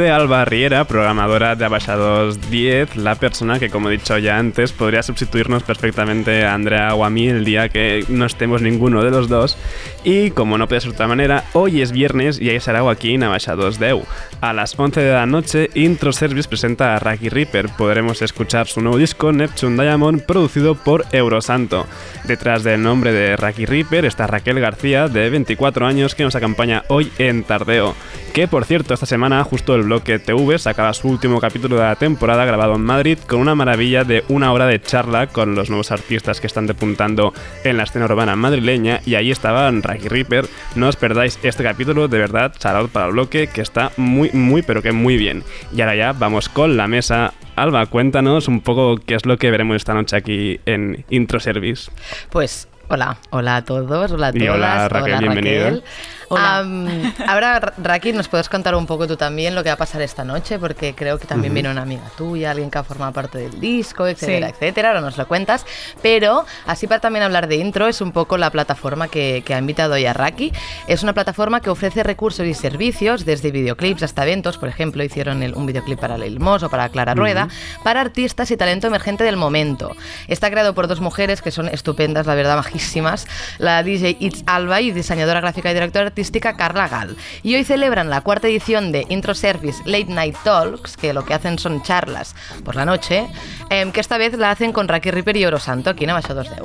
Vuelve 0.00 0.14
Alba 0.14 0.46
Riera, 0.46 0.86
programadora 0.86 1.56
de 1.56 1.66
Abaixados 1.66 2.50
10, 2.50 2.96
la 2.96 3.16
persona 3.16 3.58
que, 3.58 3.68
como 3.68 3.90
he 3.90 3.92
dicho 3.92 4.16
ya 4.16 4.38
antes, 4.38 4.72
podría 4.72 5.02
sustituirnos 5.02 5.62
perfectamente 5.62 6.46
a 6.46 6.54
Andrea 6.54 6.94
o 6.94 7.04
a 7.04 7.10
mí 7.10 7.28
el 7.28 7.44
día 7.44 7.68
que 7.68 8.06
no 8.08 8.24
estemos 8.24 8.62
ninguno 8.62 9.04
de 9.04 9.10
los 9.10 9.28
dos. 9.28 9.58
Y 10.02 10.30
como 10.30 10.56
no 10.56 10.68
puede 10.68 10.80
ser 10.80 10.92
de 10.92 10.94
otra 10.94 11.06
manera, 11.06 11.44
hoy 11.52 11.82
es 11.82 11.92
viernes 11.92 12.40
y 12.40 12.48
ahí 12.48 12.60
será 12.60 12.88
aquí 12.88 13.12
en 13.12 13.24
Abaixados 13.24 13.78
10. 13.78 14.06
A 14.40 14.54
las 14.54 14.78
11 14.78 15.02
de 15.02 15.12
la 15.12 15.26
noche, 15.26 15.68
Intro 15.74 16.14
Service 16.14 16.48
presenta 16.48 16.96
a 16.96 16.98
Raki 16.98 17.28
Reaper. 17.28 17.68
Podremos 17.76 18.22
escuchar 18.22 18.68
su 18.68 18.80
nuevo 18.80 18.96
disco, 18.96 19.32
Neptune 19.32 19.82
Diamond, 19.82 20.22
producido 20.24 20.76
por 20.76 21.04
Eurosanto. 21.12 21.86
Detrás 22.24 22.64
del 22.64 22.82
nombre 22.82 23.12
de 23.12 23.36
Raki 23.36 23.66
Reaper 23.66 24.06
está 24.06 24.26
Raquel 24.26 24.60
García, 24.60 25.08
de 25.08 25.28
24 25.28 25.86
años, 25.86 26.14
que 26.14 26.24
nos 26.24 26.36
acompaña 26.36 26.84
hoy 26.88 27.12
en 27.18 27.44
Tardeo. 27.44 27.94
Que 28.32 28.48
por 28.48 28.64
cierto, 28.64 28.94
esta 28.94 29.06
semana 29.06 29.44
justo 29.44 29.74
el 29.74 29.89
bloque 29.90 30.20
TV 30.20 30.56
sacaba 30.56 30.94
su 30.94 31.08
último 31.08 31.40
capítulo 31.40 31.74
de 31.74 31.82
la 31.82 31.96
temporada 31.96 32.44
grabado 32.44 32.76
en 32.76 32.82
Madrid 32.82 33.18
con 33.26 33.40
una 33.40 33.56
maravilla 33.56 34.04
de 34.04 34.22
una 34.28 34.52
hora 34.52 34.66
de 34.66 34.80
charla 34.80 35.26
con 35.26 35.56
los 35.56 35.68
nuevos 35.68 35.90
artistas 35.90 36.40
que 36.40 36.46
están 36.46 36.68
depuntando 36.68 37.34
en 37.64 37.76
la 37.76 37.82
escena 37.82 38.04
urbana 38.04 38.36
madrileña 38.36 39.00
y 39.04 39.16
ahí 39.16 39.32
estaban 39.32 39.82
Raki 39.82 40.06
Reaper. 40.06 40.46
No 40.76 40.86
os 40.86 40.94
perdáis 40.94 41.40
este 41.42 41.64
capítulo, 41.64 42.06
de 42.06 42.18
verdad, 42.18 42.54
shout 42.62 42.88
para 42.92 43.06
el 43.06 43.12
bloque 43.14 43.48
que 43.48 43.62
está 43.62 43.90
muy, 43.96 44.30
muy, 44.32 44.62
pero 44.62 44.80
que 44.80 44.92
muy 44.92 45.16
bien. 45.16 45.42
Y 45.74 45.80
ahora 45.80 45.96
ya 45.96 46.12
vamos 46.12 46.48
con 46.48 46.76
la 46.76 46.86
mesa. 46.86 47.34
Alba, 47.56 47.86
cuéntanos 47.86 48.46
un 48.46 48.60
poco 48.60 48.96
qué 49.04 49.16
es 49.16 49.26
lo 49.26 49.38
que 49.38 49.50
veremos 49.50 49.74
esta 49.74 49.92
noche 49.92 50.14
aquí 50.14 50.60
en 50.66 51.04
Intro 51.10 51.40
Service. 51.40 51.90
Pues 52.30 52.68
hola, 52.86 53.16
hola 53.30 53.56
a 53.56 53.64
todos, 53.64 54.12
hola 54.12 54.28
a 54.28 54.30
Y 54.32 54.38
todas. 54.38 54.54
hola, 54.54 54.88
Raquel, 54.88 55.18
bienvenida. 55.18 55.64
Raquel. 55.64 55.82
Ahora, 56.30 57.58
Ra- 57.60 57.72
Raki, 57.76 58.12
nos 58.12 58.28
puedes 58.28 58.48
contar 58.48 58.74
un 58.74 58.86
poco 58.86 59.06
tú 59.06 59.16
también 59.16 59.54
lo 59.54 59.62
que 59.62 59.68
va 59.70 59.74
a 59.74 59.78
pasar 59.78 60.00
esta 60.02 60.24
noche, 60.24 60.58
porque 60.58 60.94
creo 60.94 61.18
que 61.18 61.26
también 61.26 61.50
Ujú. 61.50 61.54
viene 61.54 61.70
una 61.70 61.82
amiga 61.82 62.02
tuya, 62.16 62.52
alguien 62.52 62.70
que 62.70 62.78
ha 62.78 62.84
formado 62.84 63.12
parte 63.12 63.38
del 63.38 63.58
disco, 63.60 64.06
etcétera, 64.06 64.48
Sí. 64.48 64.52
etcétera. 64.54 64.88
Ahora 64.90 65.00
nos 65.00 65.16
lo 65.18 65.26
cuentas. 65.26 65.66
Pero, 66.02 66.46
así 66.66 66.86
para 66.86 67.00
también 67.00 67.24
hablar 67.24 67.48
de 67.48 67.56
intro, 67.56 67.88
es 67.88 68.00
un 68.00 68.12
poco 68.12 68.38
la 68.38 68.50
plataforma 68.50 69.08
que, 69.08 69.42
que 69.44 69.54
ha 69.54 69.58
invitado 69.58 69.94
hoy 69.94 70.06
a 70.06 70.12
Raki. 70.12 70.52
Es 70.86 71.02
una 71.02 71.12
plataforma 71.14 71.60
que 71.60 71.70
ofrece 71.70 72.02
recursos 72.04 72.46
y 72.46 72.54
servicios, 72.54 73.24
desde 73.24 73.50
videoclips 73.50 74.02
hasta 74.04 74.22
eventos. 74.22 74.56
Por 74.56 74.68
ejemplo, 74.68 75.02
hicieron 75.02 75.42
el- 75.42 75.54
un 75.54 75.66
videoclip 75.66 75.98
para 75.98 76.16
Lil 76.16 76.38
Mos 76.38 76.62
o 76.62 76.70
para 76.70 76.88
Clara 76.90 77.14
Rueda, 77.14 77.48
para 77.82 78.00
artistas 78.00 78.50
y 78.52 78.56
talento 78.56 78.86
emergente 78.86 79.24
del 79.24 79.36
momento. 79.36 79.96
Está 80.28 80.48
creado 80.50 80.74
por 80.74 80.86
dos 80.86 81.00
mujeres 81.00 81.42
que 81.42 81.50
son 81.50 81.66
estupendas, 81.68 82.26
la 82.26 82.34
verdad, 82.36 82.56
majísimas. 82.56 83.26
La 83.58 83.82
DJ 83.82 84.16
It's 84.20 84.44
Alba 84.46 84.80
y 84.80 84.92
diseñadora 84.92 85.40
gráfica 85.40 85.70
y 85.70 85.74
directora 85.74 86.06
artística 86.06 86.19
Carla. 86.56 86.80
Y 87.42 87.54
hoy 87.54 87.64
celebran 87.64 88.10
la 88.10 88.20
cuarta 88.22 88.48
edición 88.48 88.92
de 88.92 89.06
Intro 89.08 89.34
Service 89.34 89.82
Late 89.84 90.12
Night 90.12 90.36
Talks, 90.44 90.96
que 90.96 91.12
lo 91.12 91.24
que 91.24 91.34
hacen 91.34 91.58
son 91.58 91.82
charlas 91.82 92.34
por 92.64 92.74
la 92.74 92.84
noche, 92.84 93.28
em, 93.68 93.92
que 93.92 94.00
esta 94.00 94.18
vez 94.18 94.36
la 94.36 94.50
hacen 94.50 94.72
con 94.72 94.88
Raki 94.88 95.10
Ripper 95.10 95.36
y 95.36 95.44
Orosanto 95.44 95.90
aquí 95.90 96.04
en 96.04 96.10
Abaixados 96.10 96.48
de 96.50 96.56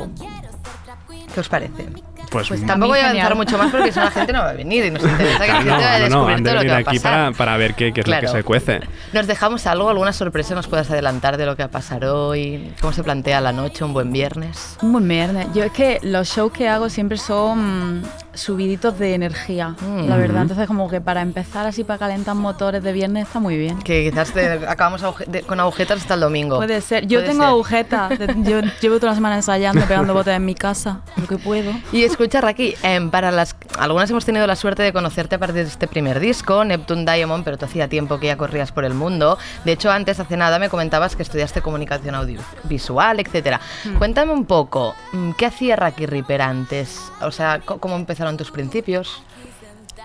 ¿Qué 1.34 1.40
os 1.40 1.50
parece? 1.50 1.88
Pues, 2.30 2.48
Pues 2.48 2.66
tampoco 2.66 2.90
voy 2.92 3.00
a 3.00 3.10
avanzar 3.10 3.36
mucho 3.36 3.58
más 3.58 3.72
porque 3.72 3.92
si 3.92 4.00
no 4.00 4.06
la 4.06 4.12
gente 4.12 4.34
no 4.34 4.40
va 4.40 4.50
a 4.50 4.54
venir 4.54 4.86
y 4.86 4.92
nos 4.92 5.04
interesa 5.04 5.40
que 5.46 5.48
la 5.48 5.56
gente 5.58 5.70
vaya 5.72 5.96
a 5.96 6.00
no, 6.00 6.10
no, 6.10 6.26
descubrir 6.28 6.44
todo 6.44 6.54
lo 6.56 6.62
que 6.62 6.68
va 6.68 6.74
a 6.76 6.78
aquí 6.80 6.98
pasar. 6.98 7.12
para, 7.12 7.32
para 7.32 7.58
ver 7.58 7.74
qué, 7.76 7.94
qué 7.94 8.02
es 8.02 8.08
lo 8.08 8.12
Claro. 8.12 8.28
que 8.32 8.38
se 8.40 8.44
cuece. 8.44 8.80
¿Nos 9.14 9.28
dejamos 9.28 9.66
algo, 9.68 9.90
alguna 9.90 10.14
sorpresa 10.14 10.56
nos 10.56 10.68
puedas 10.68 10.90
adelantar 10.92 11.38
de 11.38 11.46
lo 11.46 11.56
que 11.56 11.64
va 11.64 11.68
a 11.68 11.72
pasar 11.72 12.06
hoy? 12.06 12.74
¿Cómo 12.82 12.94
se 12.94 13.04
plantea 13.04 13.42
la 13.42 13.52
noche, 13.52 13.84
un 13.84 13.94
buen 13.94 14.12
viernes? 14.12 14.78
Un 14.82 14.92
buen 14.94 15.08
viernes. 15.08 15.48
Yo 15.54 15.64
es 15.64 15.72
que 15.72 16.00
los 16.04 16.28
shows 16.28 16.52
que 16.52 16.68
hago 16.68 16.90
siempre 16.90 17.18
son 17.18 18.04
subiditos 18.34 19.00
de 19.00 19.14
energía, 19.14 19.76
Mm. 19.82 20.10
la 20.10 20.18
verdad. 20.18 20.42
Entonces 20.42 20.68
como 20.68 20.90
que 20.90 21.00
para 21.02 21.22
empezar 21.22 21.66
así 21.66 21.84
para 21.84 22.00
calentar 22.00 22.36
motores 22.36 22.84
de 22.84 22.92
viernes 22.92 23.28
está 23.28 23.40
muy 23.40 23.58
bien. 23.58 23.80
Que 23.82 24.10
quizás 24.10 24.32
te- 24.32 24.68
acabamos 24.68 25.02
de- 25.28 25.42
con 25.44 25.60
agujetas 25.60 26.02
hasta 26.02 26.16
el 26.16 26.20
domingo. 26.20 26.58
Puede 26.58 26.82
ser. 26.82 27.08
Yo 27.08 27.20
Puede 27.20 27.30
tengo 27.30 27.44
ser. 27.44 27.50
agujetas. 27.50 28.12
Yo 28.44 28.60
llevo 28.82 28.98
toda 29.00 29.12
la 29.12 29.16
semana 29.16 29.36
ensayando, 29.38 29.82
pegando 29.86 30.14
botes 30.14 30.36
en 30.36 30.44
mi 30.46 30.56
casa, 30.56 31.00
lo 31.16 31.28
que 31.28 31.38
puedo. 31.38 31.72
Y 31.94 32.04
escucha, 32.16 32.40
Raki, 32.40 32.76
em, 32.82 33.10
para 33.12 33.30
las 33.30 33.56
algunas 33.78 34.10
hemos 34.10 34.24
tenido 34.24 34.48
la 34.48 34.56
suerte 34.56 34.82
de 34.84 34.94
conocerte 34.94 35.36
a 35.36 35.38
partir 35.38 35.64
de 35.64 35.70
este 35.70 35.86
primer 35.86 36.22
disco, 36.22 36.64
Neptune 36.64 37.04
Diamond, 37.04 37.44
pero 37.44 37.58
tú 37.58 37.66
hacía 37.66 37.90
tiempo 37.90 38.20
que 38.20 38.28
ya 38.28 38.38
corrías 38.38 38.72
por 38.72 38.86
el 38.86 38.94
mundo. 38.94 39.38
De 39.66 39.74
hecho, 39.74 39.92
antes, 39.92 40.18
hace 40.22 40.38
nada, 40.38 40.58
me 40.58 40.70
comentabas 40.70 41.16
que 41.18 41.24
estudiaste 41.24 41.62
comunicación 41.62 42.16
audiovisual, 42.16 43.20
etcétera. 43.20 43.60
Hmm. 43.84 43.98
Cuéntame 43.98 44.32
un 44.32 44.46
poco, 44.46 44.96
mm, 45.12 45.32
¿qué 45.32 45.46
hacía 45.48 45.76
Raki 45.76 46.06
Ripper 46.06 46.42
antes? 46.42 47.02
O 47.22 47.32
sea, 47.32 47.60
¿cómo 47.60 47.96
empezaron 47.98 48.38
tus 48.38 48.50
principios? 48.50 49.22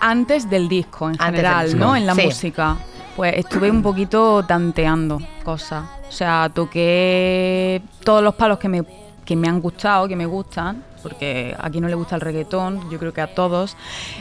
Antes 0.00 0.50
del 0.50 0.68
disco, 0.68 1.06
en 1.06 1.12
Antes 1.12 1.26
general, 1.26 1.66
disco. 1.66 1.78
¿no? 1.78 1.94
En 1.94 2.06
la 2.06 2.14
Sí. 2.16 2.22
música. 2.22 2.76
Pues 3.14 3.34
estuve 3.36 3.70
un 3.70 3.82
poquito 3.82 4.44
tanteando 4.44 5.20
cosas. 5.44 5.84
O 6.08 6.12
sea, 6.12 6.50
toqué 6.52 7.82
todos 8.02 8.22
los 8.22 8.34
palos 8.34 8.58
que 8.58 8.68
me, 8.68 8.82
que 9.24 9.36
me 9.36 9.46
han 9.48 9.60
gustado, 9.60 10.08
que 10.08 10.16
me 10.16 10.26
gustan, 10.26 10.82
porque 11.02 11.54
a 11.58 11.70
quien 11.70 11.82
no 11.82 11.88
le 11.88 11.94
gusta 11.94 12.14
el 12.14 12.20
reggaetón, 12.20 12.90
yo 12.90 12.98
creo 12.98 13.12
que 13.12 13.20
a 13.20 13.34
todos. 13.34 13.76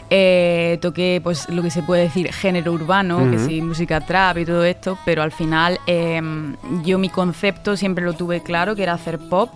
Eh, 0.09 0.77
toqué, 0.81 1.21
pues, 1.23 1.49
lo 1.49 1.61
que 1.61 1.71
se 1.71 1.83
puede 1.83 2.03
decir 2.03 2.33
género 2.33 2.73
urbano, 2.73 3.29
que 3.29 3.39
sí, 3.39 3.61
música 3.61 4.01
trap 4.01 4.37
y 4.39 4.45
todo 4.45 4.63
esto, 4.63 4.97
pero 5.05 5.21
al 5.21 5.31
final 5.31 5.79
eh, 5.87 6.21
yo 6.83 6.97
mi 6.97 7.09
concepto 7.09 7.77
siempre 7.77 8.03
lo 8.03 8.13
tuve 8.13 8.41
claro, 8.41 8.75
que 8.75 8.83
era 8.83 8.93
hacer 8.93 9.19
pop. 9.19 9.49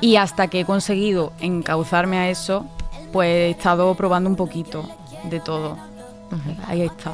Y 0.00 0.16
hasta 0.16 0.46
que 0.46 0.60
he 0.60 0.64
conseguido 0.64 1.32
encauzarme 1.40 2.18
a 2.18 2.30
eso, 2.30 2.66
pues 3.12 3.28
he 3.28 3.50
estado 3.50 3.94
probando 3.94 4.30
un 4.30 4.36
poquito 4.36 4.88
de 5.24 5.40
todo. 5.40 5.76
Ahí 6.66 6.82
está. 6.82 7.12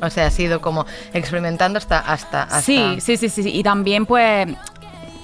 O 0.00 0.10
sea, 0.10 0.26
has 0.26 0.38
ido 0.38 0.60
como 0.60 0.86
experimentando 1.12 1.78
hasta... 1.78 1.98
hasta, 1.98 2.44
hasta... 2.44 2.60
Sí, 2.62 2.98
sí, 3.00 3.16
sí, 3.16 3.28
sí. 3.28 3.42
Y 3.52 3.62
también, 3.62 4.06
pues, 4.06 4.48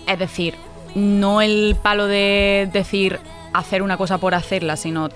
es 0.06 0.18
decir, 0.18 0.56
no 0.94 1.40
el 1.40 1.76
palo 1.82 2.06
de 2.06 2.68
decir 2.72 3.18
hacer 3.52 3.82
una 3.82 3.96
cosa 3.96 4.18
por 4.18 4.34
hacerla, 4.34 4.76
sino 4.76 5.08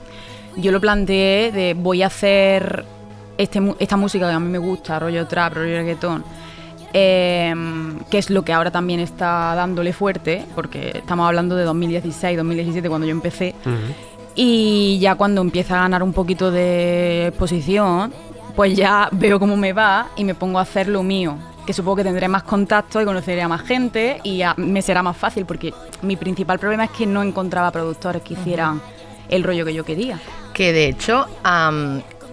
yo 0.56 0.72
lo 0.72 0.80
planteé 0.80 1.52
de 1.52 1.74
voy 1.74 2.02
a 2.02 2.06
hacer 2.06 2.84
este, 3.36 3.60
esta 3.78 3.96
música 3.96 4.28
que 4.28 4.34
a 4.34 4.40
mí 4.40 4.48
me 4.48 4.58
gusta, 4.58 4.98
rollo 4.98 5.26
trap, 5.26 5.54
rollo 5.54 5.76
reggaetón, 5.76 6.24
em, 6.92 7.98
que 8.10 8.18
es 8.18 8.30
lo 8.30 8.42
que 8.42 8.52
ahora 8.52 8.70
también 8.70 9.00
está 9.00 9.54
dándole 9.54 9.92
fuerte, 9.92 10.44
porque 10.54 10.92
estamos 10.94 11.26
hablando 11.26 11.54
de 11.54 11.64
2016, 11.64 12.36
2017, 12.36 12.88
cuando 12.88 13.06
yo 13.06 13.12
empecé. 13.12 13.54
Y 14.34 14.98
ya 15.00 15.14
cuando 15.14 15.40
empieza 15.40 15.78
a 15.78 15.82
ganar 15.82 16.02
un 16.02 16.12
poquito 16.12 16.50
de 16.50 17.28
exposición, 17.28 18.12
pues 18.54 18.76
ya 18.76 19.08
veo 19.12 19.38
cómo 19.38 19.56
me 19.56 19.72
va 19.72 20.08
y 20.16 20.24
me 20.24 20.34
pongo 20.34 20.58
a 20.58 20.62
hacer 20.62 20.88
lo 20.88 21.02
mío. 21.02 21.36
Que 21.68 21.74
supongo 21.74 21.96
que 21.96 22.04
tendré 22.04 22.28
más 22.28 22.44
contacto 22.44 22.98
y 22.98 23.04
conoceré 23.04 23.42
a 23.42 23.46
más 23.48 23.60
gente 23.60 24.22
y 24.24 24.40
a- 24.40 24.54
me 24.56 24.80
será 24.80 25.02
más 25.02 25.14
fácil 25.18 25.44
porque 25.44 25.74
mi 26.00 26.16
principal 26.16 26.58
problema 26.58 26.84
es 26.84 26.90
que 26.92 27.04
no 27.04 27.22
encontraba 27.22 27.70
productores 27.70 28.22
que 28.22 28.32
hicieran 28.32 28.80
el 29.28 29.44
rollo 29.44 29.66
que 29.66 29.74
yo 29.74 29.84
quería. 29.84 30.18
Que 30.54 30.72
de 30.72 30.86
hecho, 30.86 31.26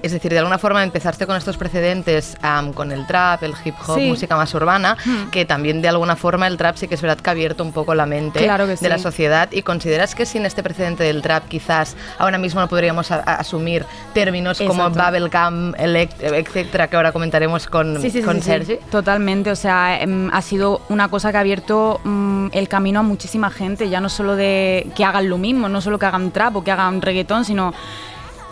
es 0.02 0.12
decir, 0.12 0.32
de 0.32 0.40
alguna 0.40 0.58
forma 0.58 0.84
empezaste 0.84 1.26
con 1.26 1.36
estos 1.36 1.58
precedentes 1.58 2.38
con 2.74 2.92
el 2.92 3.06
trap, 3.08 3.44
el 3.44 3.54
hip 3.64 3.76
hop, 3.88 3.96
Sí. 4.00 4.08
música 4.08 4.36
más 4.36 4.54
urbana, 4.54 4.98
Hmm. 5.04 5.30
que 5.32 5.46
también 5.46 5.82
de 5.82 5.88
alguna 5.90 6.16
forma 6.16 6.48
el 6.48 6.58
trap 6.58 6.76
sí 6.78 6.88
que 6.88 6.96
es 6.96 7.02
verdad 7.02 7.18
que 7.18 7.30
ha 7.30 7.32
abierto 7.32 7.64
un 7.64 7.72
poco 7.72 7.94
la 7.96 8.06
mente 8.06 8.40
Claro 8.44 8.68
de 8.68 8.90
la 8.90 8.98
sociedad. 8.98 9.50
¿Y 9.52 9.62
consideras 9.62 10.16
que 10.16 10.26
sin 10.26 10.46
este 10.46 10.62
precedente 10.64 11.04
del 11.04 11.22
trap 11.22 11.48
quizás 11.48 11.96
ahora 12.18 12.38
mismo 12.38 12.62
no 12.62 12.68
podríamos 12.68 13.12
asumir 13.12 13.86
términos 14.14 14.62
como 14.66 14.90
bubblegum, 14.90 15.74
etcétera, 15.78 16.88
que 16.88 16.96
ahora 16.96 17.12
comentaremos 17.12 17.68
con, 17.68 18.02
sí, 18.02 18.10
Sergi? 18.42 18.78
Totalmente, 18.92 19.52
o 19.52 19.56
sea, 19.56 20.00
em, 20.02 20.30
ha 20.34 20.42
sido 20.42 20.82
una 20.90 21.08
cosa 21.10 21.32
que 21.32 21.38
ha 21.38 21.42
abierto 21.42 22.00
mm, 22.04 22.48
el 22.52 22.68
camino 22.68 23.00
a 23.00 23.04
muchísima 23.04 23.50
gente, 23.50 23.90
ya 23.90 24.00
no 24.00 24.10
solo 24.10 24.36
de 24.36 24.88
que 24.96 25.04
hagan 25.06 25.30
lo 25.30 25.38
mismo, 25.38 25.70
no 25.70 25.82
solo 25.82 25.98
que 26.00 26.06
hagan 26.06 26.32
trap 26.32 26.56
o 26.58 26.64
que 26.64 26.72
hagan 26.72 27.02
reggaetón, 27.02 27.46
sino 27.46 27.74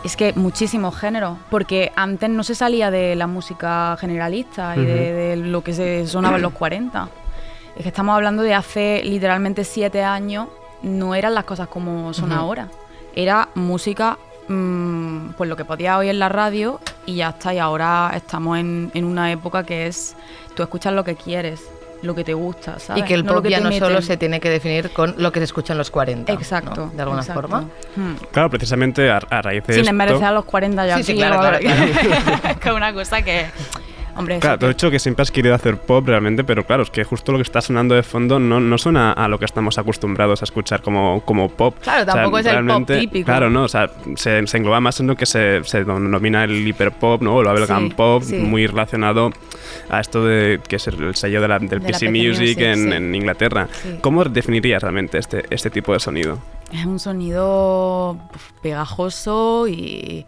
es 0.03 0.17
que 0.17 0.33
muchísimos 0.33 0.97
géneros, 0.97 1.37
porque 1.49 1.91
antes 1.95 2.29
no 2.29 2.43
se 2.43 2.55
salía 2.55 2.91
de 2.91 3.15
la 3.15 3.27
música 3.27 3.95
generalista 3.99 4.75
y 4.75 4.83
de, 4.85 5.35
lo 5.37 5.63
que 5.63 5.73
se 5.73 6.07
sonaba 6.07 6.35
en 6.35 6.41
los 6.41 6.53
40. 6.53 7.07
Es 7.75 7.83
que 7.83 7.89
estamos 7.89 8.13
hablando 8.13 8.43
de 8.43 8.53
hace 8.53 9.01
literalmente 9.03 9.63
siete 9.63 10.03
años, 10.03 10.47
no 10.81 11.15
eran 11.15 11.33
las 11.33 11.45
cosas 11.45 11.69
como 11.69 12.13
son 12.13 12.33
ahora. 12.33 12.67
Era 13.15 13.47
música, 13.55 14.17
mm, 14.49 15.29
pues 15.37 15.49
lo 15.49 15.55
que 15.55 15.63
podía 15.63 15.97
oír 15.97 16.09
en 16.09 16.19
la 16.19 16.29
radio 16.29 16.81
y 17.05 17.15
ya 17.15 17.29
está. 17.29 17.53
Y 17.53 17.59
ahora 17.59 18.11
estamos 18.13 18.57
en, 18.57 18.91
en 18.93 19.05
una 19.05 19.31
época 19.31 19.63
que 19.63 19.87
es, 19.87 20.15
tú 20.53 20.63
escuchas 20.63 20.93
lo 20.93 21.05
que 21.05 21.15
quieres, 21.15 21.61
lo 22.03 22.13
que 22.15 22.23
te 22.23 22.33
gusta, 22.33 22.79
¿sabes? 22.79 23.03
Y 23.03 23.05
que 23.07 23.13
el 23.13 23.25
No 23.25 23.33
lo 23.33 23.41
pop 23.41 23.49
ya 23.49 23.59
no 23.59 23.71
solo 23.71 23.87
meten. 23.87 24.01
se 24.03 24.17
tiene 24.17 24.39
que 24.39 24.49
definir 24.49 24.91
con 24.91 25.15
lo 25.17 25.31
que 25.31 25.39
se 25.39 25.45
escucha 25.45 25.73
en 25.73 25.77
los 25.79 25.89
40. 25.91 26.31
¿no? 26.31 26.37
Exacto. 26.39 26.91
De 26.93 27.01
alguna 27.01 27.21
exacto. 27.21 27.41
forma. 27.41 27.61
Hmm. 27.95 28.13
Claro, 28.31 28.49
precisamente 28.49 29.09
a, 29.09 29.17
a 29.17 29.41
raíz 29.41 29.63
de 29.65 29.73
Sin 29.73 29.81
esto... 29.81 29.91
desmerecer 29.91 30.25
a 30.25 30.31
los 30.31 30.45
40 30.45 30.85
ya 30.87 30.97
Sí, 30.97 31.03
sí, 31.03 31.15
claro, 31.15 31.39
claro, 31.39 31.59
claro. 31.59 31.85
que 32.59 32.69
es 32.69 32.75
una 32.75 32.93
cosa 32.93 33.21
que 33.21 33.45
Hombre, 34.15 34.39
Claro, 34.39 34.59
que- 34.59 34.65
has 34.65 34.71
dicho 34.75 34.91
que 34.91 34.99
siempre 34.99 35.23
has 35.23 35.31
querido 35.31 35.55
hacer 35.55 35.77
pop 35.77 36.07
realmente, 36.07 36.43
pero 36.43 36.65
claro, 36.65 36.83
es 36.83 36.89
que 36.89 37.03
justo 37.03 37.31
lo 37.31 37.39
que 37.39 37.43
está 37.43 37.61
sonando 37.61 37.95
de 37.95 38.03
fondo 38.03 38.39
no, 38.39 38.59
no 38.59 38.77
suena 38.77 39.11
a 39.11 39.27
lo 39.27 39.39
que 39.39 39.45
estamos 39.45 39.77
acostumbrados 39.77 40.41
a 40.41 40.45
escuchar 40.45 40.81
como, 40.81 41.21
como 41.25 41.49
pop. 41.49 41.75
Claro, 41.81 42.05
tampoco 42.05 42.37
es 42.39 42.45
el 42.45 42.65
pop 42.65 42.87
típico. 42.87 43.25
Claro, 43.25 43.49
no, 43.49 43.63
o 43.63 43.67
sea, 43.67 43.89
se, 44.15 44.45
se 44.45 44.57
engloba 44.57 44.79
más 44.79 44.99
en 44.99 45.07
lo 45.07 45.15
que 45.15 45.25
se, 45.25 45.63
se 45.63 45.83
denomina 45.83 46.43
el 46.43 46.67
hiperpop, 46.67 47.21
¿no? 47.21 47.35
O 47.37 47.41
el 47.41 47.47
bubblegum 47.47 47.89
Sí, 47.89 47.93
pop, 47.95 48.23
sí. 48.23 48.35
muy 48.37 48.67
relacionado 48.67 49.31
a 49.89 49.99
esto 49.99 50.23
de 50.25 50.59
que 50.67 50.75
es 50.75 50.87
el 50.87 51.15
sello 51.15 51.41
de 51.41 51.47
la- 51.47 51.59
del 51.59 51.69
De 51.69 51.79
PC 51.79 52.09
Music, 52.09 52.39
Music, 52.39 52.59
en, 52.59 52.75
sí. 52.89 52.95
en 52.95 53.15
Inglaterra. 53.15 53.67
¿Cómo 54.01 54.23
definirías 54.25 54.81
realmente 54.81 55.17
este, 55.17 55.43
este 55.49 55.69
tipo 55.69 55.93
de 55.93 55.99
sonido? 55.99 56.39
Es 56.71 56.85
un 56.85 56.99
sonido 56.99 58.17
pegajoso 58.61 59.67
y 59.67 60.25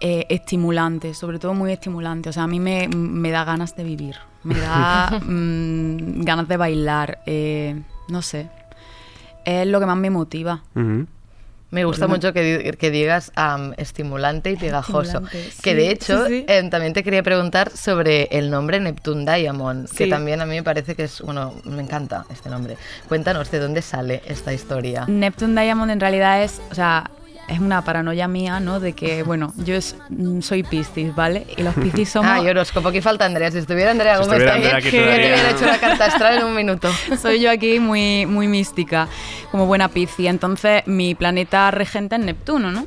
eh, 0.00 0.26
estimulante, 0.28 1.14
sobre 1.14 1.38
todo 1.38 1.54
muy 1.54 1.72
estimulante. 1.72 2.28
O 2.28 2.32
sea, 2.32 2.44
a 2.44 2.46
mí 2.48 2.60
me, 2.60 2.88
me 2.88 3.30
da 3.30 3.44
ganas 3.44 3.76
de 3.76 3.84
vivir, 3.84 4.16
me 4.42 4.58
da 4.58 5.20
mm, 5.24 6.22
ganas 6.24 6.48
de 6.48 6.56
bailar, 6.56 7.18
eh, 7.26 7.80
no 8.08 8.22
sé. 8.22 8.48
Es 9.44 9.66
lo 9.66 9.78
que 9.80 9.86
más 9.86 9.96
me 9.96 10.10
motiva. 10.10 10.62
Me 11.70 11.84
gusta 11.84 12.06
mucho 12.06 12.32
que, 12.32 12.42
di- 12.42 12.70
que 12.76 12.90
digas 12.92 13.32
estimulante 13.78 14.50
y 14.52 14.56
pegajoso. 14.56 15.18
Estimulante, 15.18 15.38
que 15.60 15.70
sí, 15.72 15.76
de 15.76 15.90
hecho, 15.90 16.26
sí, 16.26 16.38
sí. 16.40 16.44
em, 16.46 16.70
también 16.70 16.92
te 16.92 17.02
quería 17.02 17.22
preguntar 17.24 17.70
sobre 17.70 18.24
el 18.30 18.48
nombre 18.48 18.78
Neptune 18.78 19.24
Diamond, 19.30 19.88
que 19.90 20.06
también 20.06 20.40
a 20.40 20.46
mí 20.46 20.54
me 20.54 20.62
parece 20.62 20.94
que 20.94 21.04
es, 21.04 21.20
bueno, 21.20 21.52
me 21.64 21.82
encanta 21.82 22.26
este 22.30 22.48
nombre. 22.48 22.76
Cuéntanos 23.08 23.50
de 23.50 23.58
dónde 23.58 23.82
sale 23.82 24.22
esta 24.26 24.52
historia. 24.54 25.04
Neptune 25.08 25.60
Diamond 25.60 25.90
en 25.90 25.98
realidad 26.00 26.44
es, 26.44 26.62
o 26.70 26.74
sea, 26.76 27.10
es 27.48 27.58
una 27.60 27.82
paranoia 27.82 28.28
mía, 28.28 28.60
¿no? 28.60 28.80
De 28.80 28.92
que, 28.92 29.22
bueno, 29.22 29.52
yo 29.56 29.74
es- 29.74 29.96
mm, 30.10 30.40
soy 30.40 30.62
Piscis, 30.62 31.14
¿vale? 31.14 31.46
Y 31.56 31.62
los 31.62 31.74
Piscis 31.74 32.08
somos... 32.10 32.30
Ah, 32.30 32.40
y 32.42 32.48
horóscopo, 32.48 32.88
aquí 32.88 33.00
falta 33.00 33.24
Andrea. 33.26 33.50
Si 33.50 33.58
estuviera 33.58 33.90
Andrea 33.90 34.16
Si 34.16 34.22
Gómez 34.24 34.40
estuviera 34.42 34.70
también, 34.72 34.90
que 34.90 35.02
hubiera 35.02 35.50
hecho 35.50 35.64
una 35.64 35.78
carta 35.78 36.04
astral 36.06 36.38
en 36.38 36.44
un 36.44 36.54
minuto. 36.54 36.90
Soy 37.20 37.40
yo 37.40 37.50
aquí 37.50 37.80
muy, 37.80 38.26
muy 38.26 38.48
mística, 38.48 39.08
como 39.50 39.66
buena 39.66 39.88
Piscis. 39.88 40.26
Entonces, 40.28 40.82
mi 40.86 41.14
planeta 41.14 41.70
regente 41.70 42.16
es 42.16 42.22
Neptuno, 42.22 42.70
¿no? 42.70 42.86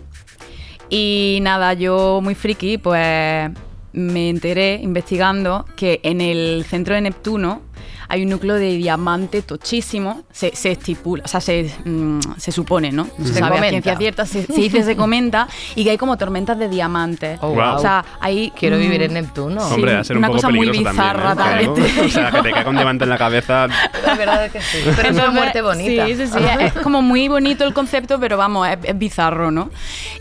Y 0.90 1.40
nada, 1.42 1.74
yo 1.74 2.22
muy 2.24 2.34
friki, 2.36 2.78
pues 2.78 3.50
me 3.94 4.30
enteré 4.30 4.76
investigando 4.82 5.66
que 5.76 6.00
en 6.04 6.22
el 6.22 6.66
centro 6.70 6.94
de 6.96 7.02
Neptuno 7.02 7.62
hay 8.10 8.24
un 8.24 8.30
núcleo 8.30 8.56
de 8.56 8.78
diamante 8.78 9.42
tochísimo, 9.42 10.24
se, 10.32 10.56
se 10.56 10.72
estipula, 10.72 11.24
o 11.26 11.28
sea, 11.28 11.42
se, 11.42 11.72
mm, 11.86 12.20
se 12.38 12.52
supone, 12.52 12.92
¿no? 12.92 13.08
No 13.18 13.26
se, 13.26 13.34
Se 13.34 13.40
sabe 13.40 13.58
a 13.58 13.70
ciencia 13.70 13.98
cierta, 13.98 14.26
se, 14.26 14.46
se 14.46 14.54
dice, 14.54 14.84
se 14.84 14.96
comenta, 14.96 15.48
y 15.76 15.84
que 15.84 15.92
hay 15.92 15.98
como 15.98 16.18
tormentas 16.18 16.58
de 16.58 16.70
diamantes. 16.70 17.40
Oh, 17.42 17.50
wow. 17.50 17.76
O 17.76 17.80
sea, 17.80 18.06
hay... 18.20 18.52
Quiero 18.58 18.78
mm, 18.78 18.80
vivir 18.80 19.02
en 19.04 19.14
Neptuno. 19.14 19.62
Sí, 19.68 19.74
Hombre, 19.76 19.96
a 19.96 20.04
ser 20.04 20.18
un 20.18 20.20
una 20.20 20.28
poco 20.28 20.38
cosa 20.38 20.50
muy 20.50 20.70
bizarra 20.70 21.36
también, 21.36 21.72
¿eh? 21.72 21.74
también. 21.74 21.88
Claro. 21.88 22.08
O 22.08 22.10
sea, 22.10 22.32
que 22.32 22.42
te 22.42 22.52
caiga 22.52 22.70
un 22.70 22.76
diamante 22.76 23.04
en 23.04 23.10
la 23.10 23.18
cabeza. 23.18 23.68
La 24.06 24.16
verdad 24.16 24.46
es 24.46 24.52
que 24.52 24.62
sí. 24.62 24.78
Pero 24.96 25.10
es 25.10 25.16
una 25.16 25.32
muerte 25.32 25.62
bonita. 25.62 26.08
Sí, 26.08 26.16
sí, 26.16 26.28
sí. 26.28 26.40
Es 26.60 26.74
como 26.74 27.02
muy 27.02 27.28
bonito 27.28 27.64
el 27.64 27.74
concepto, 27.74 28.20
pero 28.20 28.38
vamos, 28.38 28.68
es, 28.68 28.78
es 28.84 28.98
bizarro, 28.98 29.52
¿no? 29.52 29.70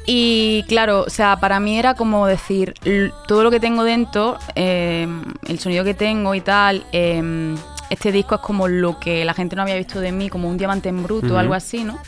Y 0.06 0.64
claro, 0.68 1.04
o 1.06 1.10
sea, 1.10 1.36
para 1.38 1.60
mí 1.60 1.78
era 1.78 1.94
como 1.94 2.26
decir, 2.26 2.74
todo 3.26 3.42
lo 3.42 3.50
que 3.50 3.60
tengo 3.60 3.84
dentro, 3.84 4.38
eh, 4.54 5.06
el 5.48 5.58
sonido 5.58 5.84
que 5.84 5.94
tengo 5.94 6.34
y 6.34 6.40
tal, 6.40 6.84
eh, 6.92 7.54
este 7.90 8.12
disco 8.12 8.36
es 8.36 8.40
como 8.40 8.68
lo 8.68 8.98
que 8.98 9.24
la 9.24 9.34
gente 9.34 9.56
no 9.56 9.62
había 9.62 9.76
visto 9.76 10.00
de 10.00 10.12
mí, 10.12 10.28
como 10.28 10.48
un 10.48 10.56
diamante 10.58 10.88
en 10.88 11.02
bruto, 11.02 11.28
Ujú. 11.28 11.36
algo 11.36 11.54
así, 11.54 11.84
¿no? 11.84 11.98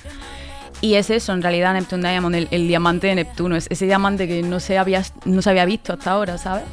Y 0.81 0.95
es 0.95 1.11
eso, 1.11 1.33
en 1.33 1.43
realidad, 1.43 1.75
Neptune 1.75 2.09
Diamond, 2.09 2.35
el, 2.37 2.49
el 2.51 2.69
diamante 2.69 3.09
de 3.09 3.17
Neptuno, 3.17 3.57
es 3.57 3.67
ese 3.69 3.87
diamante 3.87 4.29
que 4.29 4.43
no 4.43 4.61
se 4.61 4.79
había, 4.79 5.03
no 5.25 5.43
se 5.43 5.51
había 5.51 5.65
visto 5.65 5.93
hasta 5.93 6.13
ahora, 6.13 6.39
¿sabes? 6.39 6.65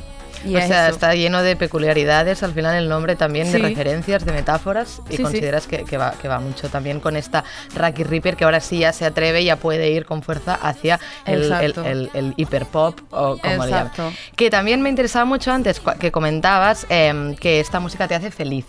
Y 0.44 0.56
o 0.56 0.62
sea, 0.62 0.88
eso. 0.88 0.96
está 0.96 1.14
lleno 1.16 1.42
de 1.44 1.56
peculiaridades, 1.56 2.44
al 2.44 2.54
final 2.54 2.76
el 2.76 2.90
nombre 2.90 3.16
también 3.16 3.52
de 3.52 3.58
Sí. 3.60 3.64
referencias, 3.64 4.26
de 4.26 4.32
metáforas, 4.32 5.02
y 5.08 5.12
Sí, 5.12 5.18
sí. 5.18 5.24
consideras 5.24 5.68
Que, 5.68 5.84
que 5.86 5.98
va, 5.98 6.12
que 6.22 6.28
va 6.28 6.40
mucho 6.40 6.70
también 6.70 7.00
con 7.00 7.16
esta 7.16 7.44
Rocky 7.76 8.04
Reaper, 8.04 8.36
que 8.36 8.44
ahora 8.44 8.60
sí 8.60 8.80
ya 8.80 8.94
se 8.94 9.06
atreve 9.06 9.42
y 9.42 9.46
ya 9.46 9.56
puede 9.56 9.90
ir 9.90 10.06
con 10.06 10.22
fuerza 10.22 10.56
hacia 10.56 11.00
el, 11.26 11.52
el, 11.52 11.74
el- 11.86 12.10
el 12.14 12.34
hiperpop, 12.38 13.00
o 13.12 13.38
como 13.38 13.66
le 13.66 13.72
llaman. 13.72 13.88
Exacto. 13.88 14.12
Que 14.36 14.50
también 14.50 14.82
me 14.82 14.90
interesaba 14.90 15.26
mucho 15.26 15.52
antes 15.52 15.82
que 16.00 16.12
comentabas 16.12 16.86
em, 16.90 17.36
que 17.36 17.60
esta 17.60 17.80
música 17.80 18.08
te 18.08 18.16
hace 18.16 18.32
feliz. 18.32 18.66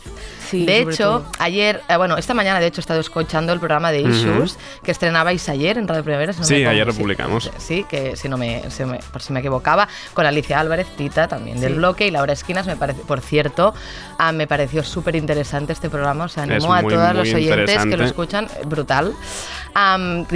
Sí, 0.48 0.64
de 0.64 0.78
hecho, 0.78 1.04
todo. 1.20 1.26
ayer, 1.38 1.82
eh, 1.88 1.96
bueno, 1.96 2.16
esta 2.16 2.32
mañana 2.34 2.60
de 2.60 2.66
hecho 2.66 2.80
he 2.80 2.82
estado 2.82 3.00
escuchando 3.00 3.52
el 3.52 3.58
programa 3.58 3.90
de. 3.92 4.06
Issues 4.06 4.56
que 4.84 4.92
estrenabais 4.92 5.48
ayer 5.48 5.78
en 5.78 5.88
Radio 5.88 6.04
Primavera. 6.04 6.32
si 6.32 6.38
no 6.40 6.44
Sí, 6.46 6.54
me 6.54 6.68
ayer 6.68 6.86
lo 6.86 6.92
sí, 6.92 7.00
publicamos. 7.00 7.50
Sí, 7.58 7.84
que 7.88 8.14
si 8.16 8.28
no 8.28 8.36
me, 8.38 8.62
si 8.70 8.84
me- 8.84 8.98
por 9.10 9.20
si 9.20 9.32
me 9.32 9.40
equivocaba, 9.40 9.88
con 10.14 10.24
Alicia 10.26 10.60
Álvarez, 10.60 10.86
Tita 10.96 11.26
también 11.26 11.55
del 11.61 11.72
Sí. 11.72 11.78
bloque 11.78 12.07
y 12.07 12.11
Laura 12.11 12.32
Esquinas, 12.32 12.66
me 12.66 12.76
parece, 12.76 13.00
por 13.02 13.20
cierto, 13.20 13.74
ah, 14.18 14.32
me 14.32 14.46
pareció 14.46 14.82
súper 14.82 15.16
interesante 15.16 15.72
este 15.72 15.90
programa, 15.90 16.24
o 16.24 16.28
sea, 16.28 16.44
Es 16.44 16.50
animo 16.50 16.74
a 16.74 16.82
todos 16.82 17.14
los 17.14 17.32
oyentes 17.34 17.84
que 17.84 17.96
lo 17.96 18.04
escuchan, 18.04 18.46
eh, 18.46 18.62
brutal. 18.66 19.14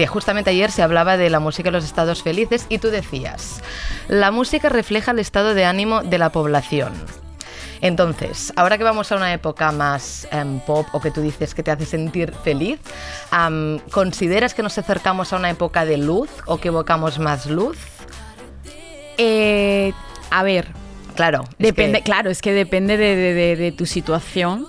Justamente 0.09 0.51
ayer 0.51 0.71
se 0.71 0.83
hablaba 0.83 1.17
de 1.17 1.31
la 1.31 1.41
música 1.41 1.69
y 1.69 1.73
los 1.73 1.85
estados 1.85 2.23
felices 2.23 2.67
y 2.69 2.79
tú 2.79 2.89
decías, 2.89 3.63
la 4.09 4.31
música 4.31 4.69
refleja 4.69 5.13
el 5.13 5.19
estado 5.19 5.55
de 5.55 5.65
ánimo 5.65 6.03
de 6.03 6.19
la 6.19 6.31
población. 6.31 6.93
Entonces, 7.83 8.53
ahora 8.57 8.77
que 8.77 8.85
vamos 8.85 9.11
a 9.11 9.17
una 9.17 9.33
época 9.33 9.73
más 9.73 10.29
em, 10.31 10.61
pop 10.61 10.87
o 10.93 11.01
que 11.01 11.11
tú 11.11 11.23
dices 11.23 11.55
que 11.55 11.63
te 11.63 11.71
hace 11.71 11.87
sentir 11.87 12.35
feliz, 12.45 12.79
¿consideras 13.91 14.53
que 14.53 14.63
nos 14.63 14.77
acercamos 14.77 15.33
a 15.33 15.37
una 15.37 15.49
época 15.49 15.87
de 15.87 15.97
luz 15.97 16.29
o 16.45 16.59
que 16.59 16.69
evocamos 16.69 17.19
más 17.19 17.47
luz? 17.47 17.79
Eh, 19.17 19.93
a 20.31 20.43
ver, 20.43 20.69
Claro, 21.15 21.43
es 21.43 21.57
Depende, 21.59 21.99
que- 21.99 22.05
claro, 22.05 22.31
es 22.31 22.41
que 22.43 22.53
depende 22.53 22.97
de, 22.97 23.17
de- 23.17 23.35
de- 23.35 23.57
de 23.57 23.73
tu 23.73 23.87
situación. 23.87 24.67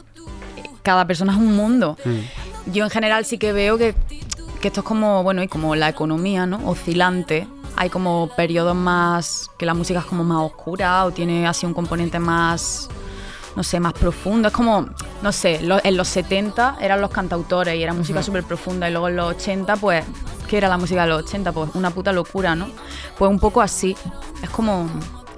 Cada 0.83 1.05
persona 1.05 1.33
es 1.33 1.37
un 1.39 1.55
mundo. 1.55 1.97
Mm. 2.05 2.71
Yo 2.71 2.83
en 2.83 2.89
general 2.89 3.25
sí 3.25 3.37
que 3.37 3.53
veo 3.53 3.77
que, 3.77 3.95
que 4.61 4.67
esto 4.67 4.81
es 4.81 4.85
como, 4.85 5.23
bueno, 5.23 5.43
y 5.43 5.47
como 5.47 5.75
la 5.75 5.89
economía, 5.89 6.45
¿no? 6.45 6.59
Oscilante. 6.67 7.47
Hay 7.77 7.89
como 7.89 8.29
periodos 8.35 8.75
más 8.75 9.49
que 9.57 9.65
la 9.65 9.73
música 9.73 9.99
es 9.99 10.05
como 10.05 10.23
más 10.23 10.39
oscura 10.39 11.05
o 11.05 11.11
tiene 11.11 11.47
así 11.47 11.65
un 11.65 11.73
componente 11.73 12.19
más, 12.19 12.89
no 13.55 13.63
sé, 13.63 13.79
más 13.79 13.93
profundo. 13.93 14.49
Es 14.49 14.53
como, 14.53 14.87
no 15.21 15.31
sé, 15.31 15.61
lo- 15.61 15.79
en 15.83 15.95
los 15.97 16.07
70 16.07 16.77
eran 16.81 16.99
los 17.01 17.11
cantautores 17.11 17.75
y 17.75 17.83
era 17.83 17.93
música 17.93 18.19
Ujú. 18.19 18.25
súper 18.27 18.43
profunda 18.43 18.89
y 18.89 18.91
luego 18.91 19.07
en 19.07 19.15
los 19.15 19.35
80, 19.35 19.77
pues, 19.77 20.03
¿qué 20.47 20.57
era 20.57 20.67
la 20.67 20.77
música 20.77 21.03
de 21.03 21.09
los 21.09 21.23
80? 21.23 21.51
Pues 21.53 21.69
una 21.75 21.91
puta 21.91 22.11
locura, 22.11 22.55
¿no? 22.55 22.67
Pues 23.17 23.29
un 23.31 23.39
poco 23.39 23.61
así. 23.61 23.95
Es 24.43 24.49
como... 24.49 24.87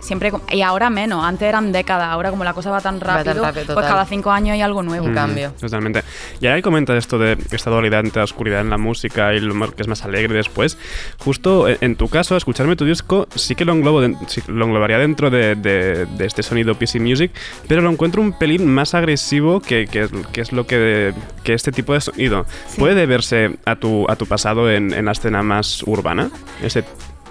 Siempre, 0.03 0.31
y 0.51 0.61
ahora 0.61 0.89
menos, 0.89 1.23
antes 1.23 1.47
eran 1.47 1.71
décadas, 1.71 2.09
ahora 2.09 2.29
como 2.29 2.43
la 2.43 2.53
cosa 2.53 2.69
va 2.71 2.81
tan 2.81 2.95
Va 2.95 2.99
tan 2.99 3.15
rápido, 3.25 3.43
rápido, 3.43 3.65
pues 3.65 3.75
total. 3.75 3.89
cada 3.89 4.05
cinco 4.05 4.31
años 4.31 4.53
hay 4.53 4.61
algo 4.61 4.83
nuevo. 4.83 5.07
Mm, 5.07 5.15
Totalmente. 5.59 6.03
Y 6.41 6.45
ahora 6.47 6.57
que 6.57 6.61
comentas 6.61 6.97
esto 6.97 7.17
de 7.17 7.37
esta 7.51 7.69
dualidad 7.69 8.01
entre 8.01 8.19
la 8.19 8.25
oscuridad 8.25 8.61
en 8.61 8.69
la 8.69 8.77
música 8.77 9.33
y 9.33 9.39
lo 9.39 9.53
que 9.71 9.81
es 9.81 9.87
más 9.87 10.03
alegre 10.03 10.35
después, 10.35 10.77
justo 11.19 11.67
en, 11.69 11.77
en 11.81 11.95
tu 11.95 12.09
caso, 12.09 12.35
escucharme 12.35 12.75
tu 12.75 12.85
disco 12.85 13.27
sí 13.35 13.55
que 13.55 13.65
lo, 13.65 13.73
englobo 13.73 14.01
den- 14.01 14.17
sí, 14.27 14.41
lo 14.47 14.65
englobaría 14.65 14.97
dentro 14.97 15.29
de, 15.29 15.55
de- 15.55 16.05
de 16.05 16.25
este 16.25 16.43
sonido 16.43 16.75
PC 16.75 16.99
Music, 16.99 17.31
pero 17.67 17.81
lo 17.81 17.89
encuentro 17.89 18.21
un 18.21 18.37
pelín 18.37 18.65
más 18.67 18.93
agresivo 18.93 19.61
que, 19.61 19.87
que, 19.87 20.09
que 20.31 20.41
es 20.41 20.51
lo 20.51 20.67
que, 20.67 21.13
que 21.43 21.53
este 21.53 21.71
tipo 21.71 21.93
de 21.93 22.01
sonido. 22.01 22.45
Sí. 22.67 22.79
¿Puede 22.79 22.95
deberse 22.95 23.55
a 23.65 23.75
tu, 23.77 24.05
a 24.09 24.15
tu 24.15 24.25
pasado 24.25 24.69
en, 24.69 24.93
en 24.93 25.05
la 25.05 25.11
escena 25.13 25.43
más 25.43 25.83
urbana? 25.83 26.29
Ese 26.61 26.83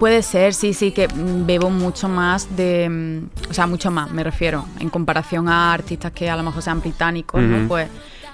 Puede 0.03 0.23
ser, 0.25 0.53
sí, 0.53 0.75
sí, 0.75 0.91
que 0.91 1.07
mm, 1.07 1.47
bebo 1.47 1.71
mucho 1.71 2.09
más 2.09 2.57
de. 2.57 2.89
mm, 2.91 3.51
O 3.51 3.55
sea, 3.55 3.69
mucho 3.69 3.93
más, 3.93 4.11
me 4.11 4.25
refiero. 4.25 4.65
En 4.81 4.91
comparación 4.91 5.49
a 5.49 5.73
artistas 5.73 6.11
que 6.11 6.29
a 6.29 6.35
lo 6.35 6.43
mejor 6.43 6.61
sean 6.61 6.81
británicos. 6.81 7.41
¿no? 7.41 7.69
Pues 7.69 7.87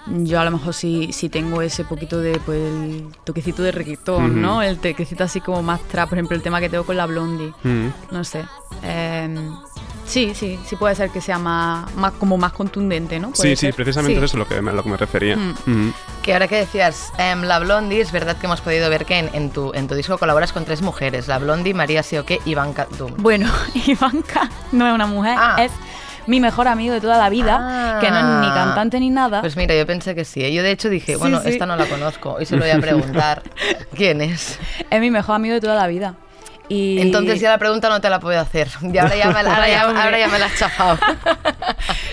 yo 0.07 0.41
a 0.41 0.47
lo 0.47 0.51
mejor 0.53 0.73
sí, 0.73 1.11
sí 1.13 1.29
tengo 1.29 1.61
ese 1.61 1.85
poquito 1.85 2.21
de. 2.23 2.41
Pues 2.47 2.59
el 2.59 3.05
toquecito 3.23 3.63
de 3.63 3.73
reggaetón. 3.73 4.41
¿no? 4.41 4.63
El 4.63 4.79
toquecito 4.79 5.25
así 5.25 5.43
como 5.43 5.63
más 5.63 5.83
trap, 5.89 6.09
por 6.09 6.17
ejemplo, 6.17 6.35
el 6.35 6.43
tema 6.43 6.59
que 6.59 6.71
tengo 6.71 6.85
con 6.85 6.97
la 6.97 7.05
Blondie. 7.05 7.53
Mm. 7.65 7.89
No 8.13 8.25
sé. 8.25 8.47
Em, 8.83 9.37
sí, 10.07 10.33
sí, 10.35 10.59
sí 10.65 10.75
puede 10.77 10.95
ser 10.95 11.11
que 11.11 11.21
sea 11.21 11.39
más, 11.39 11.95
más 11.97 12.13
como 12.15 12.39
más 12.39 12.53
contundente, 12.53 13.21
¿no? 13.21 13.33
Sí, 13.35 13.57
sí, 13.57 13.73
precisamente 13.73 14.19
Sí. 14.19 14.25
eso 14.25 14.37
es 14.37 14.39
lo 14.39 14.49
que, 14.49 14.63
me- 14.63 14.71
a 14.71 14.75
lo 14.75 14.83
que 14.83 14.89
me 14.89 14.97
refería. 14.97 15.37
Mm. 15.37 15.93
Que 16.29 16.35
ahora 16.35 16.47
que 16.47 16.57
decías 16.57 17.11
em, 17.17 17.41
la 17.45 17.59
Blondie, 17.59 18.03
es 18.03 18.13
verdad 18.13 18.37
que 18.37 18.45
hemos 18.45 18.61
podido 18.61 18.91
ver 18.91 19.07
que 19.07 19.17
en, 19.19 19.31
en 19.33 19.49
tu, 19.49 19.73
en 19.73 19.89
tu 19.89 19.95
disco 19.95 20.19
colaboras 20.19 20.53
con 20.53 20.67
tres 20.67 20.83
mujeres, 20.83 21.27
la 21.27 21.39
Blondie, 21.39 21.73
María 21.73 22.03
Sioque 22.03 22.39
y 22.45 22.51
Ivanka 22.51 22.87
Doom. 22.99 23.15
Bueno, 23.17 23.51
Ivanka 23.87 24.51
no 24.73 24.87
es 24.87 24.93
una 24.95 25.07
mujer, 25.07 25.37
Ah. 25.39 25.57
es 25.59 25.73
mi 26.27 26.39
mejor 26.39 26.69
amigo 26.69 26.93
de 26.93 27.01
toda 27.01 27.17
la 27.17 27.31
vida, 27.31 27.97
que 28.03 28.11
no 28.11 28.19
es 28.19 28.47
ni 28.47 28.53
cantante 28.55 29.01
ni 29.01 29.09
nada. 29.09 29.41
Pues 29.41 29.57
mira, 29.57 29.75
yo 29.75 29.87
pensé 29.87 30.15
que 30.15 30.27
sí. 30.27 30.45
¿eh? 30.45 30.53
Yo 30.53 30.63
de 30.63 30.71
hecho 30.71 30.91
dije, 30.91 31.15
Sí, 31.15 31.19
bueno, 31.19 31.41
sí. 31.41 31.49
esta 31.49 31.65
no 31.65 31.77
la 31.77 31.87
conozco 31.87 32.37
y 32.39 32.45
se 32.45 32.57
lo 32.57 32.63
voy 32.63 32.73
a 32.73 32.79
preguntar. 32.81 33.43
¿Quién 33.97 34.21
es? 34.21 34.59
Es 34.91 35.01
mi 35.01 35.11
mejor 35.11 35.37
amigo 35.37 35.55
de 35.55 35.63
toda 35.63 35.77
la 35.77 35.87
vida. 35.87 36.15
Y 36.69 37.01
Entonces 37.01 37.41
ya 37.41 37.49
la 37.49 37.57
pregunta 37.57 37.89
no 37.89 38.03
te 38.03 38.11
la 38.11 38.21
puedo 38.21 38.39
hacer. 38.39 38.69
Y 38.83 38.99
ahora 38.99 39.17
ya 39.17 39.31
me, 39.31 39.43
la- 39.43 39.55
ahora 39.55 39.69
ya, 39.71 39.87
Hombre. 39.87 40.03
ahora 40.03 40.19
ya 40.19 40.29
me 40.29 40.39
la 40.39 40.45
has 40.45 40.59
chafado. 40.59 40.99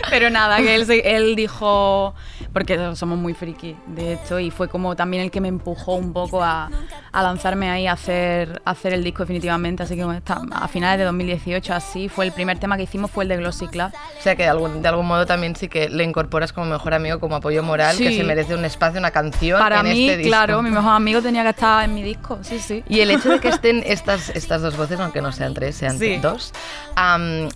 Pero 0.09 0.29
nada, 0.29 0.55
que 0.59 0.75
él 0.75 1.35
dijo, 1.35 2.15
porque 2.55 2.79
somos 2.95 3.17
muy 3.19 3.33
friki 3.33 3.75
de 3.85 4.13
esto 4.13 4.39
y 4.39 4.49
fue 4.49 4.69
como 4.69 4.95
también 4.95 5.23
el 5.23 5.29
que 5.29 5.41
me 5.41 5.49
empujó 5.49 5.95
un 5.95 6.13
poco 6.13 6.41
a, 6.41 6.69
a 7.11 7.21
lanzarme 7.21 7.69
ahí 7.69 7.85
a 7.85 7.91
hacer, 7.91 8.61
a 8.63 8.71
hacer 8.71 8.93
el 8.93 9.03
disco 9.03 9.23
definitivamente. 9.23 9.83
Así 9.83 9.97
que 9.97 10.03
está- 10.15 10.41
a 10.53 10.67
finales 10.69 10.97
de 10.99 11.03
2018 11.03 11.73
así 11.73 12.07
fue 12.07 12.23
el 12.25 12.31
primer 12.31 12.57
tema 12.57 12.77
que 12.77 12.83
hicimos 12.83 13.11
fue 13.11 13.25
el 13.25 13.27
de 13.27 13.35
Glossy 13.37 13.67
Club. 13.67 13.91
O 14.17 14.21
sea 14.23 14.37
que 14.37 14.43
de 14.43 14.49
algún, 14.49 14.81
de 14.81 14.87
algún 14.87 15.05
modo 15.05 15.25
también 15.25 15.53
sí 15.57 15.67
que 15.67 15.89
le 15.89 16.05
incorporas 16.05 16.53
como 16.53 16.67
mejor 16.67 16.93
amigo, 16.93 17.19
como 17.19 17.35
apoyo 17.35 17.61
moral, 17.61 17.97
que 17.97 18.15
se 18.15 18.23
merece 18.23 18.55
un 18.55 18.63
espacio, 18.63 18.99
una 18.99 19.11
canción 19.11 19.59
Para 19.59 19.81
en 19.81 19.89
mí, 19.89 20.05
este 20.07 20.17
disco. 20.19 20.29
claro, 20.29 20.61
mi 20.61 20.71
mejor 20.71 20.93
amigo 20.93 21.21
tenía 21.21 21.43
que 21.43 21.49
estar 21.49 21.83
en 21.83 21.93
mi 21.93 22.03
disco, 22.03 22.39
sí, 22.41 22.59
sí. 22.59 22.85
Y 22.87 23.01
el 23.01 23.11
hecho 23.11 23.31
de 23.31 23.41
que 23.41 23.49
estén 23.49 23.83
estas, 23.85 24.29
estas 24.29 24.61
dos 24.61 24.77
voces, 24.77 24.97
aunque 25.01 25.21
no 25.21 25.33
sean 25.33 25.53
tres, 25.53 25.75
sean 25.75 25.99
Sí. 25.99 26.19
dos, 26.19 26.53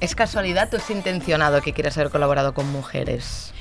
¿es 0.01 0.13
casualidad 0.13 0.73
o 0.73 0.77
es 0.77 0.89
intencionado 0.89 1.61
que 1.61 1.71
quieras 1.71 1.97
haber 1.97 2.11
colaborado 2.11 2.53
con 2.53 2.69
mujeres? 2.69 3.53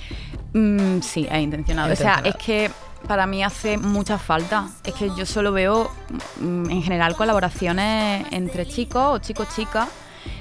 Mm, 0.52 1.00
sí, 1.00 1.26
es 1.30 1.42
intencionado. 1.42 1.92
O 1.92 1.96
sea, 1.96 2.20
es 2.24 2.34
que 2.36 2.70
para 3.06 3.26
mí 3.26 3.44
hace 3.44 3.76
mucha 3.78 4.18
falta. 4.18 4.68
Es 4.84 4.94
que 4.94 5.10
yo 5.16 5.26
solo 5.26 5.52
veo 5.52 5.90
mm, 6.40 6.70
en 6.70 6.82
general 6.82 7.14
colaboraciones 7.16 8.26
entre 8.30 8.66
chicos 8.66 9.02
o 9.14 9.18
chicos-chicas, 9.18 9.88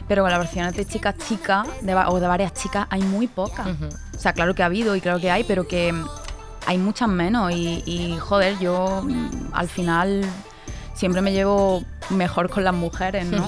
pero 0.08 0.24
colaboraciones 0.24 0.76
de 0.76 0.86
chicas-chicas 0.86 1.68
de 1.82 1.94
va- 1.94 2.10
o 2.10 2.20
de 2.20 2.28
varias 2.28 2.54
chicas 2.54 2.88
hay 2.90 3.02
muy 3.02 3.28
pocas. 3.28 3.68
O 4.16 4.20
sea, 4.20 4.34
claro 4.34 4.56
que 4.56 4.64
ha 4.64 4.68
habido 4.68 4.96
y 4.96 5.02
claro 5.02 5.20
que 5.20 5.30
hay, 5.30 5.44
pero 5.44 5.68
que 5.68 5.94
hay 6.66 6.78
muchas 6.78 7.10
menos. 7.10 7.52
Y, 7.52 7.84
y, 7.86 8.18
joder, 8.18 8.58
yo 8.60 9.04
mm, 9.04 9.50
al 9.54 9.68
final 9.70 10.26
siempre 10.96 11.22
me 11.22 11.32
llevo 11.34 11.84
mejor 12.10 12.50
con 12.50 12.64
las 12.64 12.74
mujeres, 12.74 13.26
¿no? 13.28 13.48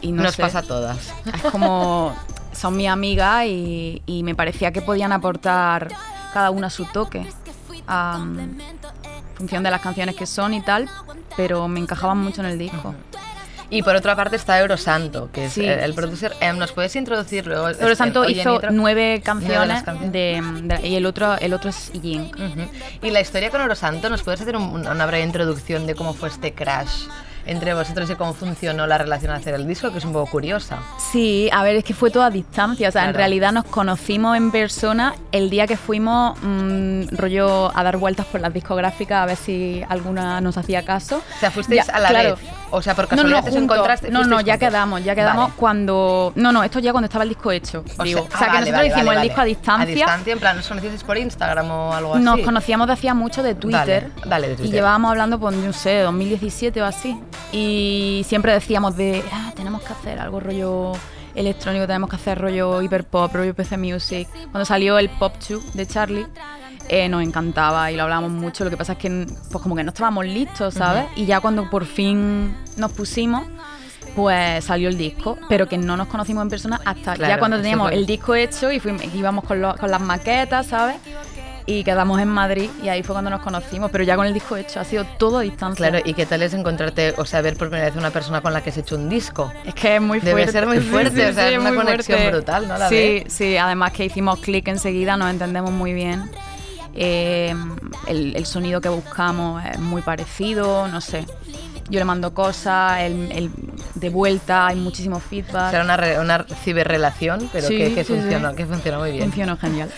Y 0.00 0.10
no 0.12 0.22
Nos 0.22 0.34
sé. 0.36 0.42
pasa 0.42 0.60
a 0.60 0.62
todas. 0.62 1.12
Es 1.32 1.42
como 1.52 2.14
son 2.52 2.76
mis 2.76 2.88
amigas 2.88 3.44
y, 3.46 4.02
y 4.06 4.22
me 4.22 4.34
parecía 4.34 4.72
que 4.72 4.82
podían 4.82 5.12
aportar 5.12 5.88
cada 6.32 6.50
una 6.50 6.70
su 6.70 6.84
toque 6.86 7.26
en 7.88 8.58
función 9.36 9.62
de 9.62 9.70
las 9.70 9.80
canciones 9.80 10.14
que 10.14 10.26
son 10.26 10.54
y 10.54 10.60
tal, 10.60 10.88
pero 11.36 11.68
me 11.68 11.80
encajaban 11.80 12.18
mucho 12.18 12.40
en 12.42 12.46
el 12.48 12.58
disco. 12.58 12.94
Y 13.70 13.82
por 13.82 13.96
otra 13.96 14.14
parte 14.14 14.36
está 14.36 14.60
Eurosanto, 14.60 15.30
que 15.32 15.46
es 15.46 15.54
Sí. 15.54 15.64
el, 15.64 15.78
el 15.78 15.94
producer. 15.94 16.34
Em, 16.40 16.58
¿Nos 16.58 16.72
puedes 16.72 16.94
introducir 16.94 17.46
luego? 17.46 17.68
Pero 17.78 17.96
Santo 17.96 18.20
Oye, 18.20 18.32
hizo 18.42 18.60
nueve 18.70 19.22
canciones 19.24 19.82
de, 20.12 20.42
de- 20.64 20.86
y 20.88 20.94
el 20.96 21.06
otro, 21.06 21.38
el 21.38 21.54
otro 21.54 21.70
es 21.70 21.90
Ying. 21.92 22.26
Ujú. 22.34 22.68
Y 23.00 23.10
la 23.10 23.22
historia 23.22 23.48
con 23.50 23.62
Eurosanto, 23.62 24.10
¿nos 24.10 24.22
puedes 24.22 24.42
hacer 24.42 24.56
un- 24.58 24.86
una 24.86 25.06
breve 25.06 25.24
introducción 25.24 25.86
de 25.86 25.94
cómo 25.94 26.12
fue 26.12 26.28
este 26.28 26.52
crash 26.52 27.06
entre 27.46 27.74
vosotros 27.74 28.08
y 28.10 28.14
cómo 28.14 28.32
funcionó 28.34 28.86
la 28.86 28.98
relación 28.98 29.32
al 29.32 29.38
hacer 29.40 29.54
el 29.54 29.66
disco, 29.66 29.90
que 29.92 29.98
es 29.98 30.04
un 30.04 30.12
poco 30.12 30.30
curiosa? 30.30 30.78
Sí, 31.12 31.48
a 31.52 31.62
ver, 31.62 31.76
es 31.76 31.84
que 31.84 31.94
fue 31.94 32.10
todo 32.10 32.22
a 32.22 32.30
distancia. 32.30 32.88
O 32.88 32.92
sea, 32.92 33.08
en 33.08 33.14
realidad 33.14 33.52
nos 33.52 33.64
conocimos 33.64 34.36
en 34.36 34.50
persona 34.50 35.14
el 35.32 35.50
día 35.50 35.66
que 35.66 35.76
fuimos, 35.76 36.38
mm, 36.42 37.16
rollo, 37.16 37.76
a 37.76 37.82
dar 37.82 37.96
vueltas 37.96 38.26
por 38.26 38.40
las 38.40 38.52
discográficas 38.52 39.22
a 39.22 39.26
ver 39.26 39.36
si 39.36 39.82
alguna 39.88 40.40
nos 40.40 40.56
hacía 40.56 40.84
caso. 40.84 41.22
O 41.36 41.40
sea, 41.40 41.50
fuisteis 41.50 41.86
Ya, 41.86 41.94
a 41.94 42.00
la 42.00 42.08
claro. 42.08 42.36
vez. 42.36 42.44
O 42.72 42.82
sea, 42.82 42.94
por 42.94 43.04
no, 43.04 43.08
casualidad 43.10 43.36
no, 43.44 43.50
juntos. 43.50 43.62
encontraste. 43.76 44.10
No, 44.10 44.24
no, 44.24 44.40
ya 44.40 44.54
juntos. 44.54 44.68
quedamos, 44.68 45.04
ya 45.04 45.14
quedamos 45.14 45.44
Vale. 45.44 45.54
cuando. 45.56 46.32
No, 46.34 46.52
no, 46.52 46.64
esto 46.64 46.78
ya 46.80 46.90
cuando 46.92 47.06
estaba 47.06 47.22
el 47.24 47.28
disco 47.30 47.52
hecho. 47.52 47.84
O 47.98 48.02
digo. 48.02 48.26
sea, 48.28 48.38
O 48.38 48.40
que 48.40 48.46
nosotros 48.60 48.72
vale, 48.72 48.88
hicimos 48.88 49.14
el 49.16 49.22
disco 49.22 49.40
a 49.40 49.44
distancia. 49.44 49.82
A 49.82 49.86
distancia, 49.86 50.32
en 50.32 50.38
plan, 50.38 50.58
¿os 50.58 50.66
conocisteis 50.68 51.04
por 51.04 51.16
Instagram 51.18 51.70
o 51.70 51.92
algo 51.94 52.14
así? 52.14 52.24
Nos 52.24 52.40
conocíamos 52.40 52.86
de 52.86 52.92
hacía 52.94 53.14
mucho 53.14 53.42
de 53.42 53.54
Twitter. 53.54 54.10
Dale, 54.26 54.48
de 54.48 54.52
Y 54.54 54.56
Twitter. 54.56 54.74
llevábamos 54.74 55.10
hablando, 55.10 55.38
pues, 55.38 55.54
no 55.56 55.72
sé, 55.72 56.00
2017 56.00 56.82
o 56.82 56.84
así. 56.86 57.18
Y 57.52 58.24
siempre 58.26 58.52
decíamos 58.52 58.96
de, 58.96 59.22
ah, 59.32 59.52
tenemos 59.54 59.82
que 59.82 59.92
hacer 59.92 60.18
algo 60.18 60.40
rollo 60.40 60.92
electrónico, 61.34 61.86
tenemos 61.86 62.10
que 62.10 62.16
hacer 62.16 62.38
rollo 62.38 62.82
hiperpop, 62.82 63.34
rollo 63.34 63.54
PC 63.54 63.76
Music. 63.76 64.28
Cuando 64.50 64.64
salió 64.64 64.98
el 64.98 65.08
Pop 65.10 65.34
2 65.48 65.74
de 65.74 65.86
Charlie, 65.86 66.26
eh, 66.88 67.08
nos 67.08 67.22
encantaba 67.22 67.90
y 67.90 67.96
lo 67.96 68.02
hablábamos 68.04 68.30
mucho. 68.32 68.64
Lo 68.64 68.70
que 68.70 68.76
pasa 68.76 68.92
es 68.92 68.98
que, 68.98 69.26
pues, 69.50 69.62
como 69.62 69.74
que 69.76 69.84
no 69.84 69.90
estábamos 69.90 70.26
listos, 70.26 70.74
¿sabes? 70.74 71.04
Y 71.16 71.26
ya 71.26 71.40
cuando 71.40 71.68
por 71.70 71.84
fin 71.86 72.54
nos 72.76 72.92
pusimos, 72.92 73.44
pues 74.14 74.64
salió 74.64 74.88
el 74.88 74.98
disco, 74.98 75.38
pero 75.48 75.66
que 75.68 75.78
no 75.78 75.96
nos 75.96 76.08
conocimos 76.08 76.42
en 76.42 76.50
persona 76.50 76.80
hasta 76.84 77.14
Claro, 77.14 77.34
ya 77.34 77.38
cuando 77.38 77.56
teníamos 77.58 77.92
el 77.92 78.04
disco 78.06 78.34
hecho 78.34 78.70
y 78.70 78.78
fuimos, 78.78 79.02
íbamos 79.14 79.44
con, 79.44 79.60
lo- 79.62 79.76
con 79.76 79.90
las 79.90 80.00
maquetas, 80.00 80.66
¿sabes? 80.66 80.96
Y 81.64 81.84
quedamos 81.84 82.20
en 82.20 82.26
Madrid 82.28 82.68
y 82.82 82.88
ahí 82.88 83.04
fue 83.04 83.14
cuando 83.14 83.30
nos 83.30 83.40
conocimos, 83.40 83.90
pero 83.92 84.02
ya 84.02 84.16
con 84.16 84.26
el 84.26 84.34
disco 84.34 84.56
hecho 84.56 84.80
ha 84.80 84.84
sido 84.84 85.04
todo 85.16 85.38
a 85.38 85.42
distancia. 85.42 85.88
Claro, 85.88 86.02
¿y 86.04 86.12
qué 86.12 86.26
tal 86.26 86.42
es 86.42 86.52
encontrarte, 86.54 87.14
o 87.16 87.24
sea, 87.24 87.40
ver 87.40 87.56
por 87.56 87.68
primera 87.70 87.88
vez 87.88 87.96
una 87.96 88.10
persona 88.10 88.40
con 88.40 88.52
la 88.52 88.60
que 88.62 88.70
has 88.70 88.76
hecho 88.78 88.96
un 88.96 89.08
disco? 89.08 89.50
Es 89.64 89.72
que 89.72 89.94
es 89.96 90.02
muy 90.02 90.18
fuerte. 90.20 90.40
Debe 90.40 90.52
ser 90.52 90.66
muy 90.66 90.80
fuerte, 90.80 91.24
sí, 91.24 91.30
o 91.30 91.32
sea, 91.32 91.48
sí, 91.48 91.54
es 91.54 91.60
una 91.60 91.72
conexión 91.74 92.18
fuerte. 92.18 92.36
brutal, 92.36 92.66
¿no? 92.68 92.76
La 92.76 92.88
sí, 92.88 93.22
sí, 93.28 93.56
además 93.56 93.92
que 93.92 94.04
hicimos 94.04 94.40
clic 94.40 94.66
enseguida, 94.68 95.16
nos 95.16 95.30
entendemos 95.30 95.70
muy 95.70 95.92
bien. 95.92 96.28
Eh, 96.94 97.54
el, 98.06 98.36
el 98.36 98.46
sonido 98.46 98.80
que 98.80 98.88
buscamos 98.88 99.64
es 99.64 99.78
muy 99.78 100.02
parecido, 100.02 100.88
no 100.88 101.00
sé. 101.00 101.24
Yo 101.90 101.98
le 101.98 102.04
mando 102.04 102.32
cosas, 102.32 103.00
él 103.00 103.50
de 103.94 104.08
vuelta, 104.08 104.68
hay 104.68 104.76
muchísimo 104.76 105.18
feedback. 105.20 105.68
O 105.68 105.70
sea, 105.70 105.82
una, 105.82 105.96
re- 105.96 106.18
una 106.18 106.44
ciberrelación, 106.62 107.50
pero 107.52 107.68
Sí, 107.68 107.76
que, 107.76 107.94
que 107.94 108.04
sí, 108.04 108.14
sí. 108.14 108.20
funcionó, 108.20 108.54
que 108.54 108.66
funcionó 108.66 108.98
muy 109.00 109.12
bien. 109.12 109.24
Funcionó 109.24 109.56
genial. 109.56 109.90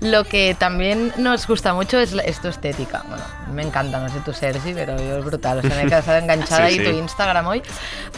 Lo 0.00 0.24
que 0.24 0.54
también 0.58 1.12
nos 1.18 1.46
gusta 1.46 1.74
mucho 1.74 1.98
es, 1.98 2.12
la- 2.12 2.22
es 2.22 2.40
tu 2.40 2.48
estética. 2.48 3.04
Bueno, 3.08 3.22
me 3.52 3.62
encanta, 3.62 3.98
no 4.00 4.08
sé 4.08 4.20
tú, 4.24 4.32
Sergi, 4.32 4.74
pero 4.74 4.96
yo 4.98 5.18
es 5.18 5.24
brutal. 5.24 5.58
O 5.58 5.62
sea, 5.62 5.70
me 5.76 5.82
he 5.82 5.86
quedado 5.86 6.16
enganchada 6.16 6.56
Sí, 6.68 6.78
ahí 6.80 6.84
sí. 6.86 6.90
tu 6.92 6.96
Instagram 6.98 7.46
hoy. 7.46 7.62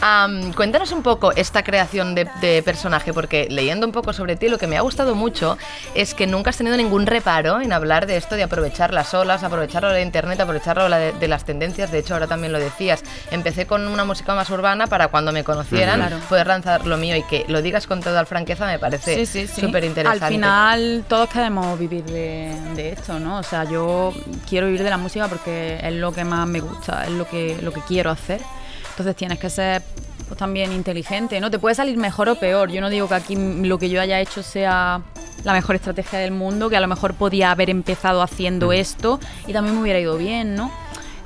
Am, 0.01 0.53
cuéntanos 0.53 0.91
un 0.91 1.03
poco 1.03 1.31
esta 1.33 1.63
creación 1.63 2.15
de, 2.15 2.27
de 2.41 2.61
personaje, 2.63 3.13
porque 3.13 3.47
leyendo 3.49 3.85
un 3.85 3.91
poco 3.91 4.13
sobre 4.13 4.35
ti, 4.35 4.49
lo 4.49 4.57
que 4.57 4.67
me 4.67 4.77
ha 4.77 4.81
gustado 4.81 5.15
mucho 5.15 5.57
es 5.95 6.13
que 6.13 6.27
nunca 6.27 6.49
has 6.49 6.57
tenido 6.57 6.75
ningún 6.77 7.05
reparo 7.05 7.61
en 7.61 7.73
hablar 7.73 8.05
de 8.07 8.17
esto, 8.17 8.35
de 8.35 8.43
aprovechar 8.43 8.93
las 8.93 9.13
olas, 9.13 9.43
aprovecharlo 9.43 9.89
de 9.89 10.01
internet, 10.01 10.39
aprovecharlo 10.39 10.89
de, 10.89 11.11
de 11.13 11.27
las 11.27 11.45
tendencias. 11.45 11.91
De 11.91 11.99
hecho, 11.99 12.13
ahora 12.13 12.27
también 12.27 12.51
lo 12.53 12.59
decías. 12.59 13.03
Empecé 13.31 13.65
con 13.67 13.87
una 13.87 14.05
música 14.05 14.33
más 14.35 14.49
urbana 14.49 14.87
para 14.87 15.09
cuando 15.09 15.31
me 15.31 15.43
conocieran 15.43 15.99
Claro. 15.99 16.17
poder 16.29 16.47
lanzar 16.47 16.85
lo 16.87 16.97
mío 16.97 17.15
y 17.15 17.23
que 17.23 17.45
lo 17.47 17.61
digas 17.61 17.85
con 17.87 18.01
toda 18.01 18.25
franqueza 18.25 18.65
me 18.65 18.79
parece 18.79 19.15
Sí, 19.15 19.25
sí, 19.25 19.47
sí. 19.47 19.61
súper 19.61 19.83
interesante. 19.83 20.25
Al 20.25 20.31
final 20.31 21.05
todos 21.07 21.29
queremos 21.29 21.77
vivir 21.77 22.03
de, 22.05 22.55
de 22.75 22.89
esto, 22.93 23.19
¿no? 23.19 23.39
O 23.39 23.43
sea, 23.43 23.63
yo 23.65 24.13
quiero 24.49 24.67
vivir 24.67 24.83
de 24.83 24.89
la 24.89 24.97
música 24.97 25.20
porque 25.27 25.79
es 25.81 25.93
lo 25.93 26.11
que 26.11 26.23
más 26.23 26.47
me 26.47 26.59
gusta, 26.59 27.05
es 27.05 27.11
lo 27.11 27.27
que, 27.27 27.57
lo 27.61 27.71
que 27.71 27.81
quiero 27.81 28.11
hacer. 28.11 28.41
Entonces 28.89 29.15
tienes 29.15 29.39
que 29.39 29.49
ser 29.49 29.81
pues, 30.27 30.37
también 30.37 30.71
inteligente, 30.71 31.39
¿no? 31.39 31.51
Te 31.51 31.59
puede 31.59 31.75
salir 31.75 31.97
mejor 31.97 32.29
o 32.29 32.35
peor. 32.35 32.71
Yo 32.71 32.81
no 32.81 32.89
digo 32.89 33.07
que 33.07 33.15
aquí 33.15 33.35
lo 33.35 33.77
que 33.77 33.89
yo 33.89 34.01
haya 34.01 34.19
hecho 34.19 34.43
sea 34.43 35.01
la 35.43 35.53
mejor 35.53 35.75
estrategia 35.75 36.19
del 36.19 36.31
mundo, 36.31 36.69
que 36.69 36.77
a 36.77 36.79
lo 36.79 36.87
mejor 36.87 37.15
podía 37.15 37.51
haber 37.51 37.69
empezado 37.69 38.21
haciendo 38.21 38.71
esto 38.71 39.19
y 39.47 39.53
también 39.53 39.75
me 39.75 39.81
hubiera 39.81 39.99
ido 39.99 40.17
bien, 40.17 40.55
¿no? 40.55 40.71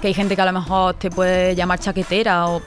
Que 0.02 0.08
hay 0.08 0.14
gente 0.14 0.36
que 0.36 0.42
a 0.42 0.46
lo 0.46 0.54
mejor 0.54 0.96
te 0.96 1.10
puede 1.10 1.56
llamar 1.56 1.80
chaquetera 1.80 2.48
o 2.48 2.62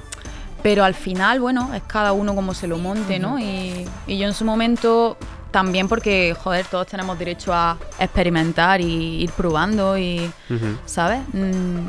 pero 0.62 0.84
al 0.84 0.94
final, 0.94 1.38
bueno, 1.40 1.72
es 1.74 1.82
cada 1.84 2.12
uno 2.12 2.34
como 2.34 2.52
se 2.52 2.66
lo 2.66 2.78
monte, 2.78 3.18
¿no? 3.18 3.38
Y, 3.38 3.86
y 4.06 4.18
yo 4.18 4.26
en 4.26 4.34
su 4.34 4.44
momento 4.44 5.16
también 5.50 5.88
porque, 5.88 6.34
joder, 6.42 6.66
todos 6.66 6.86
tenemos 6.86 7.18
derecho 7.18 7.52
a 7.52 7.76
experimentar 7.98 8.80
y 8.80 9.22
ir 9.22 9.30
probando 9.32 9.96
y, 9.98 10.30
¿sabes? 10.86 11.20
Mm, 11.32 11.88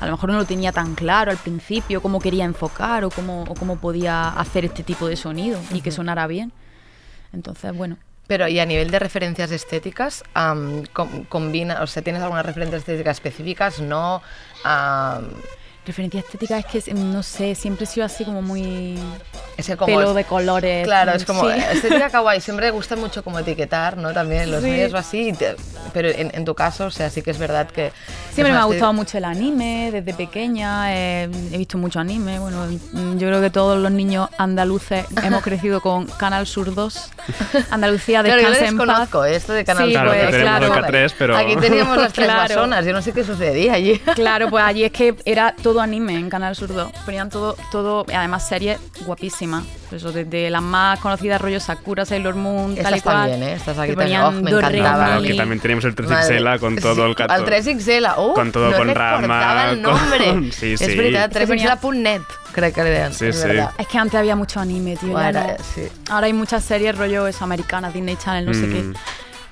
a 0.00 0.06
lo 0.06 0.12
mejor 0.12 0.30
no 0.30 0.38
lo 0.38 0.44
tenía 0.44 0.72
tan 0.72 0.94
claro 0.94 1.30
al 1.30 1.36
principio 1.36 2.00
cómo 2.02 2.20
quería 2.20 2.44
enfocar 2.44 3.04
o 3.04 3.10
cómo, 3.10 3.42
o 3.44 3.54
cómo 3.54 3.76
podía 3.76 4.28
hacer 4.28 4.64
este 4.64 4.82
tipo 4.82 5.06
de 5.08 5.16
sonido 5.16 5.60
y 5.72 5.80
que 5.82 5.90
sonara 5.90 6.26
bien. 6.26 6.52
Entonces, 7.32 7.74
bueno. 7.76 7.96
Pero 8.26 8.46
y 8.48 8.60
a 8.60 8.66
nivel 8.66 8.90
de 8.92 8.98
referencias 9.00 9.50
estéticas, 9.50 10.22
com- 10.92 11.24
combina, 11.24 11.82
o 11.82 11.86
sea, 11.86 12.02
¿tienes 12.02 12.22
algunas 12.22 12.46
referencias 12.46 12.80
estéticas 12.80 13.16
específicas? 13.16 13.80
No. 13.80 14.22
am, 14.64 15.24
Referencia 15.86 16.20
estética 16.20 16.58
es 16.58 16.66
que, 16.66 16.94
no 16.94 17.22
sé, 17.22 17.54
siempre 17.54 17.84
he 17.84 17.86
sido 17.86 18.04
así 18.06 18.24
como 18.24 18.42
muy... 18.42 18.98
Ese 19.56 19.76
como 19.76 19.86
pelo 19.96 20.10
es- 20.10 20.14
de 20.16 20.24
colores. 20.24 20.84
Claro, 20.84 21.12
es 21.12 21.24
como 21.24 21.42
sí. 21.50 21.58
estética 21.72 22.10
kawaii. 22.10 22.40
Siempre 22.40 22.70
gusta 22.70 22.96
mucho 22.96 23.24
como 23.24 23.38
etiquetar, 23.38 23.96
¿no? 23.96 24.12
También 24.12 24.42
en 24.42 24.50
los 24.52 24.62
Sí. 24.62 24.70
medios 24.70 24.92
o 24.92 24.96
así. 24.98 25.32
te- 25.32 25.56
pero 25.92 26.08
en, 26.08 26.30
en 26.34 26.44
tu 26.44 26.54
caso, 26.54 26.86
o 26.86 26.90
sea, 26.90 27.10
sí 27.10 27.22
que 27.22 27.30
es 27.30 27.38
verdad 27.38 27.68
que. 27.68 27.92
Siempre 28.32 28.52
es 28.52 28.56
me 28.56 28.60
ha 28.60 28.64
gustado 28.64 28.92
mucho 28.92 29.18
el 29.18 29.24
anime, 29.24 29.90
desde 29.92 30.14
pequeña 30.14 30.94
eh, 30.94 31.28
he 31.52 31.58
visto 31.58 31.78
mucho 31.78 31.98
anime. 31.98 32.38
Bueno, 32.38 32.66
yo 32.70 33.26
creo 33.28 33.40
que 33.40 33.50
todos 33.50 33.78
los 33.78 33.90
niños 33.90 34.28
andaluces 34.38 35.04
hemos 35.24 35.42
crecido 35.42 35.80
con 35.80 36.06
Canal 36.06 36.46
Sur 36.46 36.74
2, 36.74 37.10
Andalucía 37.70 38.22
Claro, 38.22 38.40
yo 38.40 38.48
descanse 38.50 38.70
en 38.70 38.76
paz. 38.78 38.86
desconozco 38.86 39.24
esto 39.24 39.52
de 39.52 39.64
Canal 39.64 39.88
Sí, 39.88 39.94
Sur. 39.94 40.02
Claro, 40.02 40.12
que 40.20 40.26
pues, 40.28 40.42
claro. 40.42 40.66
el 40.66 40.72
K3, 40.84 41.14
pero... 41.18 41.36
Aquí 41.36 41.56
teníamos 41.56 41.96
las 41.98 42.12
tres 42.12 42.26
Claro. 42.30 42.54
masonas, 42.54 42.84
yo 42.84 42.92
no 42.92 43.02
sé 43.02 43.12
qué 43.12 43.24
sucedía 43.24 43.72
allí. 43.74 43.98
Claro, 44.14 44.48
pues 44.50 44.64
allí 44.64 44.84
es 44.84 44.92
que 44.92 45.14
era 45.24 45.54
todo 45.62 45.69
anime 45.78 46.14
en 46.18 46.30
Canal 46.30 46.56
Sur 46.56 46.72
2. 46.72 46.90
Ponían 47.04 47.28
todo, 47.28 47.54
todo, 47.70 48.06
además 48.12 48.48
series 48.48 48.80
guapísimas. 49.04 49.64
Eso, 49.92 50.10
desde 50.10 50.48
las 50.50 50.62
más 50.62 50.98
conocidas, 51.00 51.40
rollo 51.40 51.60
Sakura, 51.60 52.04
Sailor 52.06 52.34
Moon, 52.36 52.74
tal 52.76 52.94
y 52.94 52.96
Estas 52.98 53.02
cual. 53.02 53.30
también, 53.30 53.42
¿eh? 53.42 53.52
Estas 53.54 53.76
aquí 53.78 53.90
que 53.90 53.96
también. 53.96 54.20
ponían 54.20 54.24
Oh, 54.38 54.42
me. 54.42 54.50
Claro, 54.50 55.22
que 55.22 55.34
también 55.34 55.60
teníamos 55.60 55.84
el 55.84 55.94
3XL 55.94 56.42
Madre. 56.44 56.58
con 56.60 56.76
todo 56.76 57.04
el 57.06 57.14
gato. 57.14 57.32
Al 57.32 57.44
3XL, 57.44 58.12
oh, 58.16 58.34
Con 58.34 58.52
todo 58.52 58.70
no 58.70 58.76
con 58.78 58.88
rama, 58.94 59.70
el 59.72 59.82
con- 59.82 59.92
nombre. 59.94 60.52
Sí, 60.52 60.72
es 60.74 60.80
sí. 60.80 60.96
verdad, 60.96 61.30
Que 61.30 61.46
ponía- 61.46 61.76
3XL.net, 61.76 62.22
creo 62.52 62.72
que 62.72 62.82
le 62.84 62.90
dan. 62.98 63.12
Sí, 63.12 63.26
es 63.26 63.40
sí. 63.40 63.48
verdad. 63.48 63.70
Es 63.78 63.86
que 63.88 63.98
antes 63.98 64.14
había 64.14 64.36
mucho 64.36 64.60
anime, 64.60 64.96
tío. 64.96 65.08
ya 65.08 65.14
Bueno, 65.14 65.40
no. 65.58 65.64
sí. 65.74 65.82
Ahora 66.08 66.26
hay 66.26 66.32
muchas 66.32 66.64
series 66.64 66.96
rollo 66.96 67.26
eso, 67.26 67.44
americanas, 67.44 67.92
Disney 67.92 68.16
Channel, 68.16 68.46
no 68.46 68.54
sé 68.54 68.60
Mm. 68.66 68.72
qué. 68.72 68.98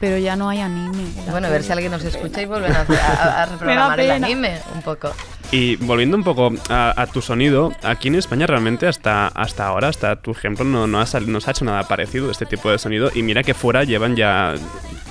Pero 0.01 0.18
ya 0.18 0.36
no 0.36 0.49
hay 0.49 0.61
anime. 0.61 1.05
Bueno, 1.30 1.46
a 1.49 1.51
ver 1.51 1.62
si 1.62 1.72
alguien 1.72 1.90
nos 1.92 2.05
escucha 2.05 2.40
y 2.42 2.46
vuelven 2.46 2.72
a, 2.72 2.80
a- 2.88 3.42
a 3.42 3.46
reprogramar 3.51 3.99
el 4.01 4.11
anime 4.11 4.59
un 4.74 4.82
poco. 4.82 5.12
Y 5.51 5.76
volviendo 5.76 6.14
un 6.16 6.24
poco 6.24 6.53
a, 6.68 6.92
a 7.01 7.07
tu 7.07 7.22
sonido, 7.22 7.72
aquí 7.82 8.09
en 8.09 8.16
España 8.16 8.46
realmente 8.46 8.86
hasta, 8.86 9.28
hasta 9.28 9.66
ahora, 9.66 9.88
hasta 9.88 10.16
tu 10.16 10.30
ejemplo, 10.32 10.62
no, 10.64 10.86
no, 10.86 11.01
ha 11.01 11.07
sal- 11.07 11.30
no 11.32 11.40
se 11.40 11.49
ha 11.49 11.53
hecho 11.53 11.64
nada 11.64 11.84
parecido 11.88 12.26
de 12.26 12.32
este 12.32 12.44
tipo 12.44 12.70
de 12.70 12.78
sonido. 12.78 13.11
Y 13.14 13.22
mira 13.22 13.42
que 13.42 13.55
fuera 13.55 13.84
llevan 13.84 14.14
ya 14.14 14.55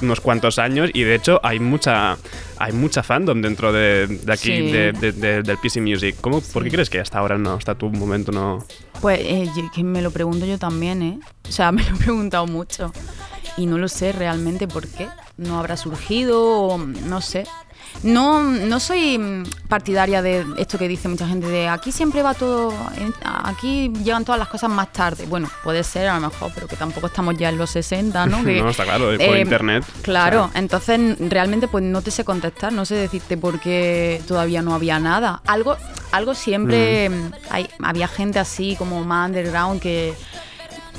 unos 0.01 0.21
cuantos 0.21 0.59
años 0.59 0.89
y 0.93 1.03
de 1.03 1.15
hecho 1.15 1.39
hay 1.43 1.59
mucha 1.59 2.17
hay 2.57 2.71
mucha 2.73 3.03
fandom 3.03 3.41
dentro 3.41 3.71
de, 3.71 4.07
de 4.07 4.33
aquí, 4.33 4.47
Sí. 4.55 4.71
de- 4.71 4.91
de- 4.91 5.11
de- 5.11 5.43
del 5.43 5.57
PC 5.57 5.81
Music. 5.81 6.15
¿Cómo, 6.21 6.41
¿Por 6.41 6.63
qué 6.63 6.71
crees 6.71 6.89
que 6.89 6.99
hasta 6.99 7.19
ahora 7.19 7.37
no, 7.37 7.53
hasta 7.53 7.75
tu 7.75 7.89
momento 7.89 8.31
no...? 8.31 8.65
Pues 9.01 9.19
eh, 9.21 9.47
yo- 9.55 9.69
que 9.73 9.83
me 9.83 10.01
lo 10.01 10.11
pregunto 10.11 10.45
yo 10.45 10.57
también, 10.57 11.01
¿eh? 11.03 11.19
O 11.47 11.51
sea, 11.51 11.71
me 11.73 11.83
lo 11.83 11.95
he 11.95 11.99
preguntado 11.99 12.47
mucho. 12.47 12.91
Y 13.57 13.65
no 13.65 13.77
lo 13.77 13.87
sé 13.87 14.11
realmente 14.11 14.67
por 14.67 14.87
qué. 14.87 15.07
No 15.37 15.59
habrá 15.59 15.77
surgido, 15.77 16.43
o 16.43 16.77
no 16.77 17.21
sé. 17.21 17.45
No, 18.03 18.43
no 18.43 18.79
soy 18.79 19.17
mm, 19.17 19.43
partidaria 19.67 20.21
de 20.21 20.45
esto 20.57 20.77
que 20.77 20.87
dice 20.87 21.07
mucha 21.07 21.27
gente 21.27 21.47
de 21.47 21.67
aquí 21.67 21.91
siempre 21.91 22.21
va 22.21 22.33
todo, 22.33 22.73
aquí 23.43 23.91
llegan 24.03 24.23
todas 24.23 24.39
las 24.39 24.47
cosas 24.47 24.69
más 24.69 24.91
tarde. 24.93 25.25
Bueno, 25.27 25.49
puede 25.63 25.83
ser 25.83 26.07
a 26.07 26.15
lo 26.15 26.29
mejor, 26.29 26.51
pero 26.53 26.67
que 26.67 26.75
tampoco 26.75 27.07
estamos 27.07 27.37
ya 27.37 27.49
en 27.49 27.57
los 27.57 27.69
60, 27.71 28.25
¿no? 28.27 28.43
Que, 28.47 28.61
no, 28.61 28.69
está 28.69 28.85
claro, 28.85 29.05
por 29.05 29.19
eh, 29.19 29.41
internet. 29.41 29.83
Claro, 30.01 30.45
o 30.45 30.51
sea, 30.51 30.59
entonces 30.59 31.17
realmente 31.19 31.67
pues 31.67 31.83
no 31.83 32.01
te 32.01 32.11
sé 32.11 32.23
contestar, 32.23 32.71
no 32.71 32.85
sé 32.85 32.95
decirte 32.95 33.35
por 33.35 33.59
qué 33.59 34.21
todavía 34.27 34.61
no 34.61 34.73
había 34.73 34.99
nada. 34.99 35.41
Algo, 35.45 35.75
algo 36.11 36.33
siempre 36.33 37.09
mm, 37.09 37.31
hay, 37.49 37.69
había 37.81 38.07
gente 38.07 38.39
así 38.39 38.75
como 38.77 39.03
más 39.03 39.27
underground 39.27 39.81
que 39.81 40.13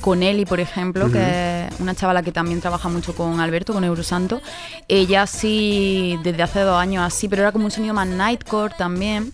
con 0.01 0.22
Eli, 0.22 0.44
por 0.44 0.61
ejemplo, 0.61 1.11
que 1.11 1.66
es 1.66 1.80
una 1.80 1.94
chavala 1.94 2.22
que 2.22 2.32
también 2.32 2.61
trabaja 2.61 2.88
mucho 2.88 3.14
con 3.14 3.40
Alberto, 3.40 3.72
con 3.72 3.84
Eurosanto. 3.84 4.40
Ella 4.88 5.26
sí, 5.26 6.18
desde 6.22 6.42
hace 6.42 6.61
dos 6.61 6.80
años 6.80 7.03
así, 7.05 7.28
pero 7.28 7.42
era 7.42 7.53
como 7.53 7.66
un 7.66 7.70
sonido 7.70 7.94
más 7.94 8.07
nightcore 8.07 8.74
también. 8.76 9.32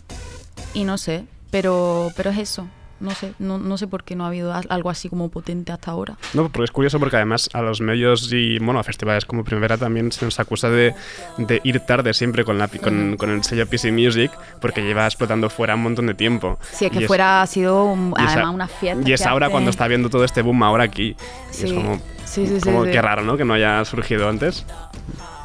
Y 0.72 0.84
no 0.84 0.98
sé, 0.98 1.24
pero, 1.50 2.10
pero 2.16 2.30
es 2.30 2.38
eso. 2.38 2.66
No 3.04 3.10
sé, 3.10 3.34
no, 3.38 3.58
no 3.58 3.76
sé 3.76 3.86
por 3.86 4.02
qué 4.02 4.16
no 4.16 4.24
ha 4.24 4.28
habido 4.28 4.52
al- 4.54 4.66
algo 4.70 4.88
así 4.88 5.08
como 5.10 5.28
potente 5.28 5.72
hasta 5.72 5.90
ahora. 5.90 6.16
No, 6.32 6.48
porque 6.48 6.64
es 6.64 6.70
curioso 6.70 6.98
porque 6.98 7.16
además 7.16 7.50
a 7.52 7.60
los 7.60 7.80
medios 7.80 8.32
y 8.32 8.58
bueno, 8.58 8.80
a 8.80 8.82
festivales 8.82 9.24
como 9.26 9.44
Primera 9.44 9.76
también 9.76 10.10
se 10.10 10.24
nos 10.24 10.40
acusa 10.40 10.70
de, 10.70 10.94
de 11.36 11.60
ir 11.64 11.80
tarde 11.80 12.14
siempre 12.14 12.44
con, 12.44 12.56
la, 12.58 12.66
con, 12.68 13.16
con 13.18 13.30
el 13.30 13.44
sello 13.44 13.66
PC 13.68 13.92
Music 13.92 14.30
porque 14.60 14.82
lleva 14.82 15.04
explotando 15.06 15.50
fuera 15.50 15.74
un 15.74 15.82
montón 15.82 16.06
de 16.06 16.14
tiempo. 16.14 16.58
Si 16.72 16.86
es 16.86 16.90
que 16.92 17.04
Y 17.04 17.06
fuera, 17.06 17.42
ha 17.42 17.46
sido 17.46 17.84
un- 17.84 18.14
a- 18.16 18.24
además 18.32 18.54
una 18.54 18.68
fiesta. 18.68 19.08
Y 19.08 19.12
es 19.12 19.26
ahora 19.26 19.50
cuando 19.50 19.68
está 19.70 19.86
viendo 19.86 20.08
todo 20.08 20.24
este 20.24 20.40
boom 20.42 20.62
ahora 20.62 20.84
aquí. 20.84 21.14
Y 21.50 21.52
es 21.52 21.56
Sí. 21.70 21.74
como, 21.74 21.96
Sí, 22.24 22.46
sí, 22.46 22.54
sí, 22.56 22.60
como 22.62 22.84
sí. 22.86 22.90
qué 22.90 23.02
raro, 23.02 23.22
¿no? 23.22 23.36
Que 23.36 23.44
no 23.44 23.52
haya 23.54 23.84
surgido 23.84 24.28
antes. 24.30 24.64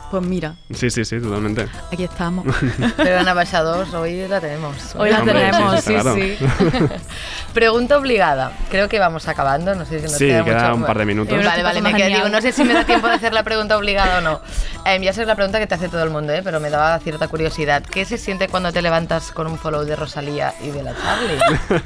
Pues 0.10 0.24
mira, 0.24 0.55
Sí, 0.74 0.89
sí, 0.89 1.05
sí, 1.05 1.20
totalmente. 1.20 1.68
aquí 1.91 2.03
estamos. 2.03 2.45
Pero 2.97 3.20
Ana 3.20 3.34
2 3.34 3.93
hoy 3.93 4.28
la 4.28 4.41
tenemos. 4.41 4.95
Hoy 4.95 5.12
la 5.12 5.20
Hombre, 5.20 5.34
tenemos, 5.36 5.82
sí, 5.84 5.93
sí. 6.16 6.45
Pregunta 7.53 7.97
obligada. 7.97 8.51
Creo 8.72 8.89
que 8.89 8.97
vamos 8.99 9.28
acabando. 9.28 9.76
No 9.76 9.86
sé 9.86 9.97
si 9.99 10.03
nos 10.03 10.14
Sí, 10.14 10.28
queda, 10.28 10.43
queda 10.43 10.64
mucho. 10.70 10.76
un 10.78 10.84
par 10.86 10.97
de 10.97 11.05
minutos. 11.05 11.45
Vale, 11.45 11.62
vale, 11.64 11.82
me 11.82 11.91
genial. 11.91 12.14
digo, 12.14 12.30
no 12.30 12.41
sé 12.41 12.51
si 12.51 12.64
me 12.64 12.74
da 12.74 12.86
tiempo 12.86 13.07
de 13.07 13.14
hacer 13.16 13.34
la 13.34 13.43
pregunta 13.43 13.78
obligada 13.78 14.18
o 14.18 14.22
no. 14.22 14.41
Em, 14.86 15.01
ya 15.03 15.14
sé 15.14 15.26
la 15.26 15.36
pregunta 15.36 15.60
que 15.60 15.68
te 15.68 15.76
hace 15.76 15.89
todo 15.89 16.03
el 16.03 16.10
mundo, 16.10 16.34
¿eh? 16.34 16.41
pero 16.43 16.60
me 16.60 16.70
daba 16.70 16.97
cierta 16.99 17.28
curiosidad. 17.28 17.84
¿Qué 17.84 18.05
se 18.05 18.18
siente 18.18 18.47
cuando 18.47 18.72
te 18.74 18.82
levantas 18.82 19.32
con 19.32 19.45
un 19.47 19.57
follow 19.60 19.84
de 19.86 19.95
Rosalía 19.95 20.53
y 20.62 20.70
de 20.72 20.84
la 20.84 20.93
Charlie? 20.95 21.86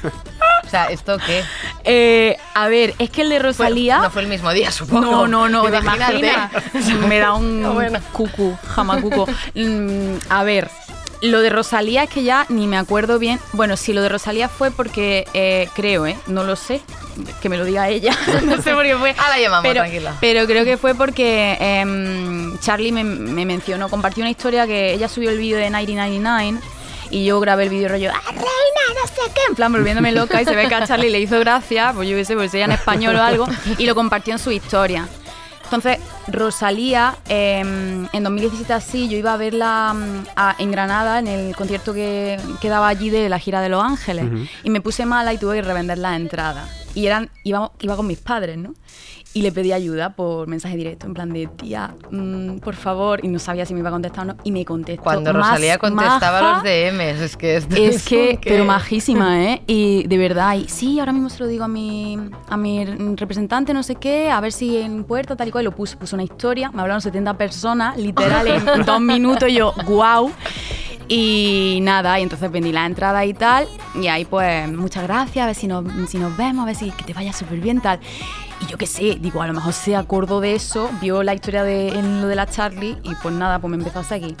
sea, 0.74 0.86
¿esto 0.86 1.18
qué? 1.24 1.44
Eh, 1.84 2.36
a 2.54 2.68
ver, 2.68 2.94
es 2.98 3.10
que 3.10 3.22
el 3.22 3.28
de 3.28 3.38
Rosalía. 3.38 3.98
no 3.98 4.10
fue 4.10 4.22
el 4.22 4.28
mismo 4.28 4.50
día, 4.52 4.70
supongo. 4.70 5.02
No, 5.02 5.28
no, 5.28 5.48
no, 5.48 5.70
¿te 5.70 5.78
Imagínate. 5.78 6.36
Me 7.08 7.18
da 7.18 7.34
un 7.34 7.62
Bueno. 7.74 8.00
cucu, 8.12 8.56
jamacuco. 8.74 9.26
Mm, 9.54 10.16
a 10.28 10.42
ver, 10.44 10.70
lo 11.20 11.40
de 11.40 11.50
Rosalía 11.50 12.04
es 12.04 12.10
que 12.10 12.22
ya 12.22 12.46
ni 12.48 12.66
me 12.66 12.76
acuerdo 12.76 13.18
bien. 13.18 13.38
Bueno, 13.52 13.76
sí, 13.76 13.92
lo 13.92 14.02
de 14.02 14.08
Rosalía 14.08 14.48
fue 14.48 14.70
porque 14.70 15.26
eh, 15.34 15.68
creo, 15.74 16.06
¿eh? 16.06 16.16
No 16.26 16.44
lo 16.44 16.56
sé. 16.56 16.80
Que 17.40 17.48
me 17.48 17.56
lo 17.56 17.64
diga 17.64 17.88
ella. 17.88 18.16
no 18.44 18.60
sé 18.60 18.74
por 18.74 18.84
qué 18.84 18.96
fue. 18.96 19.14
Ah, 19.16 19.28
la 19.30 19.38
llamamos, 19.38 19.62
pero, 19.62 19.82
tranquila. 19.82 20.16
Pero 20.20 20.46
creo 20.46 20.64
que 20.64 20.76
fue 20.76 20.94
porque 20.94 21.56
em, 21.60 22.58
Charlie 22.58 22.90
me, 22.90 23.04
me 23.04 23.46
mencionó, 23.46 23.88
compartió 23.88 24.22
una 24.22 24.30
historia 24.30 24.66
que 24.66 24.92
ella 24.92 25.08
subió 25.08 25.30
el 25.30 25.38
vídeo 25.38 25.56
de 25.56 25.70
1999 25.70 26.60
y 27.10 27.24
yo 27.24 27.40
grabé 27.40 27.64
el 27.64 27.68
vídeo 27.70 27.88
rollo, 27.88 28.10
¡Ah, 28.14 28.30
reina, 28.30 29.00
no 29.00 29.06
sé 29.08 29.30
qué! 29.34 29.40
En 29.48 29.54
plan, 29.54 29.72
volviéndome 29.72 30.12
loca 30.12 30.40
y 30.40 30.44
se 30.44 30.54
ve 30.54 30.68
que 30.68 30.74
a 30.74 30.86
Charlie 30.86 31.10
le 31.10 31.20
hizo 31.20 31.38
gracia, 31.40 31.92
pues 31.94 32.08
yo 32.08 32.16
qué 32.16 32.24
sé, 32.24 32.34
pues 32.34 32.52
ella 32.54 32.64
en 32.66 32.72
español 32.72 33.16
o 33.16 33.22
algo, 33.22 33.46
y 33.78 33.86
lo 33.86 33.94
compartió 33.94 34.32
en 34.32 34.38
su 34.38 34.50
historia. 34.50 35.08
Entonces, 35.64 35.98
Rosalía, 36.28 37.16
eh, 37.28 37.60
en 38.12 38.22
2017 38.22 38.72
así, 38.74 39.08
yo 39.08 39.16
iba 39.16 39.32
a 39.32 39.36
verla 39.38 39.94
mm, 39.94 40.26
a- 40.36 40.54
en 40.58 40.70
Granada, 40.70 41.18
en 41.18 41.26
el 41.26 41.56
concierto 41.56 41.94
que, 41.94 42.38
que 42.60 42.68
daba 42.68 42.86
allí 42.88 43.08
de 43.10 43.28
la 43.28 43.38
gira 43.38 43.60
de 43.62 43.70
Los 43.70 43.82
Ángeles. 43.82 44.26
Y 44.62 44.70
me 44.70 44.80
puse 44.82 45.06
mala 45.06 45.32
y 45.32 45.38
tuve 45.38 45.56
que 45.56 45.62
revender 45.62 45.98
las 45.98 46.16
entradas. 46.16 46.68
Y 46.94 47.06
eran, 47.06 47.30
iba, 47.44 47.72
iba 47.80 47.96
con 47.96 48.06
mis 48.06 48.18
padres, 48.18 48.58
¿no? 48.58 48.74
Y 49.36 49.42
le 49.42 49.50
pedí 49.50 49.72
ayuda 49.72 50.10
por 50.10 50.46
mensaje 50.46 50.76
directo, 50.76 51.06
en 51.06 51.14
plan 51.14 51.32
de, 51.32 51.48
tía, 51.48 51.92
mm, 52.12 52.58
por 52.58 52.76
favor. 52.76 53.18
Y 53.24 53.28
no 53.28 53.40
sabía 53.40 53.66
si 53.66 53.74
me 53.74 53.80
iba 53.80 53.88
a 53.88 53.92
contestar 53.92 54.22
o 54.22 54.26
no. 54.26 54.36
Y 54.44 54.52
me 54.52 54.64
contestó. 54.64 55.02
Cuando 55.02 55.32
más 55.32 55.48
Rosalía 55.50 55.76
contestaba 55.76 56.40
maja. 56.40 56.54
los 56.54 56.62
DMs, 56.62 57.20
es 57.20 57.36
que 57.36 57.56
esto 57.56 57.74
Es 57.76 58.04
que, 58.04 58.30
un 58.34 58.36
qué. 58.40 58.50
pero 58.50 58.64
majísima, 58.64 59.42
¿eh? 59.42 59.62
Y 59.66 60.06
de 60.06 60.18
verdad, 60.18 60.54
y 60.54 60.68
sí, 60.68 61.00
ahora 61.00 61.12
mismo 61.12 61.30
se 61.30 61.40
lo 61.40 61.48
digo 61.48 61.64
a 61.64 61.68
mi, 61.68 62.16
a 62.48 62.56
mi 62.56 62.84
representante, 63.16 63.74
no 63.74 63.82
sé 63.82 63.96
qué, 63.96 64.30
a 64.30 64.40
ver 64.40 64.52
si 64.52 64.76
en 64.76 65.02
puerta, 65.02 65.34
tal 65.34 65.48
y 65.48 65.50
cual, 65.50 65.62
y 65.62 65.66
lo 65.66 65.72
puso, 65.74 65.98
puso 65.98 66.14
una 66.14 66.22
historia, 66.22 66.70
me 66.70 66.82
hablaron 66.82 67.00
70 67.00 67.36
personas, 67.36 67.96
literal, 67.96 68.46
en 68.46 68.64
dos 68.86 69.00
minutos, 69.00 69.48
y 69.48 69.54
yo, 69.54 69.74
wow. 69.86 70.30
Y 71.06 71.80
nada, 71.82 72.18
y 72.18 72.22
entonces 72.22 72.50
vendí 72.50 72.72
la 72.72 72.86
entrada 72.86 73.24
y 73.26 73.34
tal, 73.34 73.66
y 74.00 74.06
ahí 74.06 74.24
pues, 74.24 74.70
muchas 74.72 75.02
gracias, 75.02 75.42
a 75.42 75.46
ver 75.46 75.54
si 75.54 75.66
nos, 75.66 75.84
si 76.08 76.18
nos 76.18 76.34
vemos, 76.36 76.62
a 76.62 76.66
ver 76.66 76.76
si 76.76 76.90
que 76.92 77.04
te 77.04 77.12
vaya 77.12 77.32
súper 77.32 77.58
bien, 77.60 77.80
tal. 77.80 77.98
Y 78.60 78.66
yo 78.66 78.78
qué 78.78 78.86
sé, 78.86 79.16
digo, 79.20 79.42
a 79.42 79.46
lo 79.46 79.52
mejor 79.52 79.72
se 79.72 79.96
acordó 79.96 80.40
de 80.40 80.54
eso, 80.54 80.88
vio 81.00 81.22
la 81.22 81.34
historia 81.34 81.64
de 81.64 81.88
en 81.88 82.22
lo 82.22 82.28
de 82.28 82.34
la 82.36 82.46
Charlie 82.46 82.96
y 83.02 83.14
pues 83.16 83.34
nada, 83.34 83.58
pues 83.58 83.70
me 83.70 83.76
empezó 83.76 83.98
a 84.00 84.04
seguir. 84.04 84.36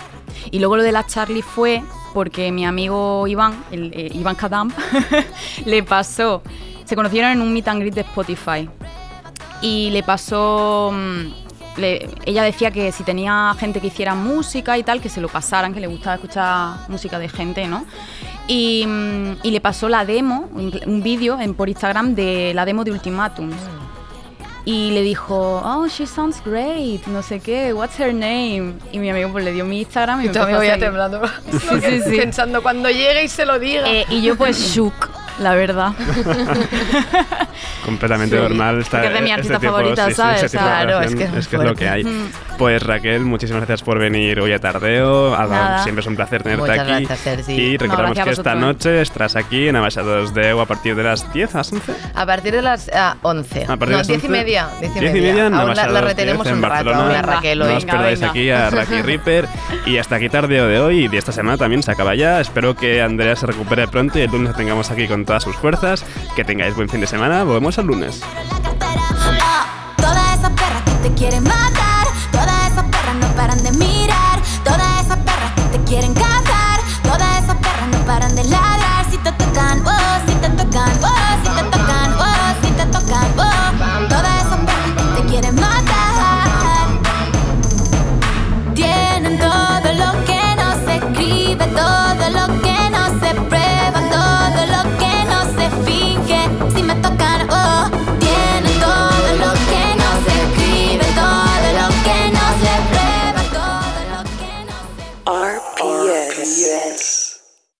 Y 0.50 0.58
luego 0.60 0.76
lo 0.76 0.82
de 0.82 0.92
la 0.92 1.04
Charlie 1.06 1.42
fue 1.42 1.82
porque 2.14 2.50
mi 2.52 2.64
amigo 2.64 3.26
Iván, 3.26 3.54
eh, 3.72 4.10
Iván 4.14 4.36
Kadam, 4.36 4.70
le 5.66 5.82
pasó, 5.82 6.42
se 6.84 6.94
conocieron 6.96 7.32
en 7.32 7.40
un 7.42 7.52
meet 7.52 7.68
and 7.68 7.80
greet 7.80 7.94
de 7.94 8.00
Spotify 8.02 8.68
y 9.60 9.90
le 9.90 10.02
pasó, 10.02 10.92
mm, 10.94 11.80
le- 11.80 12.08
ella 12.24 12.44
decía 12.44 12.70
que 12.70 12.92
si 12.92 13.02
tenía 13.02 13.54
gente 13.58 13.80
que 13.80 13.88
hiciera 13.88 14.14
música 14.14 14.78
y 14.78 14.84
tal, 14.84 15.00
que 15.00 15.08
se 15.08 15.20
lo 15.20 15.28
pasaran, 15.28 15.74
que 15.74 15.80
le 15.80 15.86
gustaba 15.88 16.14
escuchar 16.14 16.76
música 16.88 17.18
de 17.18 17.28
gente, 17.28 17.66
¿no? 17.66 17.84
Y, 18.46 18.84
mm, 18.86 19.32
y 19.42 19.50
le 19.50 19.60
pasó 19.60 19.88
la 19.88 20.04
demo, 20.04 20.48
un, 20.52 20.72
un 20.86 21.02
vídeo 21.02 21.36
por 21.56 21.68
Instagram 21.68 22.14
de 22.14 22.52
la 22.54 22.64
demo 22.64 22.84
de 22.84 22.92
Ultimatums. 22.92 23.56
Y 24.66 24.92
le 24.92 25.02
dijo, 25.02 25.60
oh, 25.62 25.86
she 25.88 26.06
sounds 26.06 26.42
great, 26.42 27.06
no 27.06 27.22
sé 27.22 27.38
qué, 27.40 27.74
what's 27.74 28.00
her 28.00 28.14
name? 28.14 28.74
Y 28.92 28.98
mi 28.98 29.10
amigo 29.10 29.30
pues 29.30 29.44
le 29.44 29.52
dio 29.52 29.66
mi 29.66 29.80
Instagram 29.80 30.22
y, 30.22 30.24
Y 30.24 30.28
me 30.28 30.32
tu 30.32 30.40
amigo 30.40 30.60
a 30.60 30.64
ya 30.64 30.78
temblando. 30.78 31.20
Sí, 31.50 31.80
sí, 31.82 32.00
sí. 32.00 32.16
Pensando 32.16 32.62
cuando 32.62 32.88
llegue 32.88 33.24
y 33.24 33.28
se 33.28 33.44
lo 33.44 33.58
diga. 33.58 33.86
Eh, 33.90 34.06
y 34.08 34.22
yo 34.22 34.36
pues 34.36 34.56
shook, 34.74 35.10
la 35.38 35.54
verdad. 35.54 35.92
Completamente 37.84 38.36
Sí, 38.36 38.42
normal. 38.42 38.80
Está, 38.80 38.98
porque 39.02 39.06
es 39.08 39.14
de 39.14 39.20
mi 39.20 39.30
este 39.30 39.34
artista 39.34 39.58
tipo- 39.60 39.72
favorita, 39.72 40.04
sí, 40.06 40.10
sí, 40.10 40.16
¿sabes? 40.16 40.50
tipo 40.50 40.64
de 40.64 40.68
Claro, 40.70 41.00
es 41.02 41.14
que 41.14 41.24
es 41.24 41.34
es, 41.34 41.48
que 41.48 41.56
es 41.56 41.62
lo 41.62 41.74
que 41.74 41.88
hay. 41.88 42.04
Mm. 42.04 42.30
Pues 42.58 42.82
Raquel, 42.82 43.22
muchísimas 43.22 43.60
gracias 43.62 43.82
por 43.82 43.98
venir 43.98 44.40
hoy 44.40 44.52
a 44.52 44.58
Tardeo. 44.60 45.36
Nada. 45.36 45.82
Siempre 45.82 46.00
es 46.00 46.06
un 46.06 46.16
placer 46.16 46.42
tenerte 46.42 46.62
Muchas 46.62 46.78
aquí. 46.78 47.04
gracias, 47.04 47.18
Sergi. 47.20 47.52
Y 47.52 47.72
No, 47.76 47.82
recordamos 47.84 48.18
a 48.18 48.24
que 48.24 48.30
esta 48.30 48.54
noche 48.54 49.00
estarás 49.02 49.36
aquí 49.36 49.68
en 49.68 49.76
Abaixados 49.76 50.32
de 50.34 50.50
EU 50.50 50.60
a 50.60 50.66
partir 50.66 50.94
de 50.94 51.02
las 51.02 51.30
10 51.32 51.54
a 51.54 51.58
las 51.58 51.72
11. 51.72 51.92
A 52.14 52.26
partir 52.26 52.52
de 52.54 52.62
las 52.62 52.90
ah, 52.94 53.16
11. 53.22 53.64
A 53.64 53.66
partir 53.76 53.86
de 53.88 53.92
no, 53.92 53.98
las 53.98 54.06
10 54.06 54.22
y 54.22 54.26
11. 54.26 54.28
media. 54.28 54.68
10 54.80 54.96
y 54.96 55.00
10 55.00 55.14
y 55.14 55.20
media. 55.20 55.32
media 55.32 55.58
Aún 55.60 55.68
la, 55.74 55.86
la 55.86 56.00
10 56.00 56.04
retenemos 56.04 56.46
en 56.46 56.54
un 56.54 56.62
rato 56.62 56.84
Barcelona. 56.84 57.22
Raquel 57.22 57.62
hoy. 57.62 57.68
No 57.72 57.76
os 57.76 57.84
perdáis 57.84 58.22
aquí 58.22 58.50
a 58.50 58.70
Raki 58.70 59.02
Ripper. 59.02 59.46
Y 59.86 59.98
hasta 59.98 60.16
aquí 60.16 60.28
Tardeo 60.28 60.66
de 60.68 60.80
hoy 60.80 61.04
y 61.04 61.08
de 61.08 61.18
esta 61.18 61.32
semana 61.32 61.58
también 61.58 61.82
se 61.82 61.90
acaba 61.90 62.14
ya. 62.14 62.40
Espero 62.40 62.74
que 62.76 63.02
Andrea 63.02 63.34
se 63.36 63.46
recupere 63.46 63.88
pronto 63.88 64.18
y 64.18 64.22
el 64.22 64.30
lunes 64.30 64.54
tengamos 64.56 64.90
aquí 64.90 65.08
con 65.08 65.23
todas 65.24 65.42
sus 65.42 65.56
fuerzas. 65.56 66.04
Que 66.36 66.44
tengáis 66.44 66.74
buen 66.74 66.88
fin 66.88 67.00
de 67.00 67.06
semana. 67.06 67.44
Volvemos 67.44 67.78
el 67.78 67.86
lunes. 67.86 68.22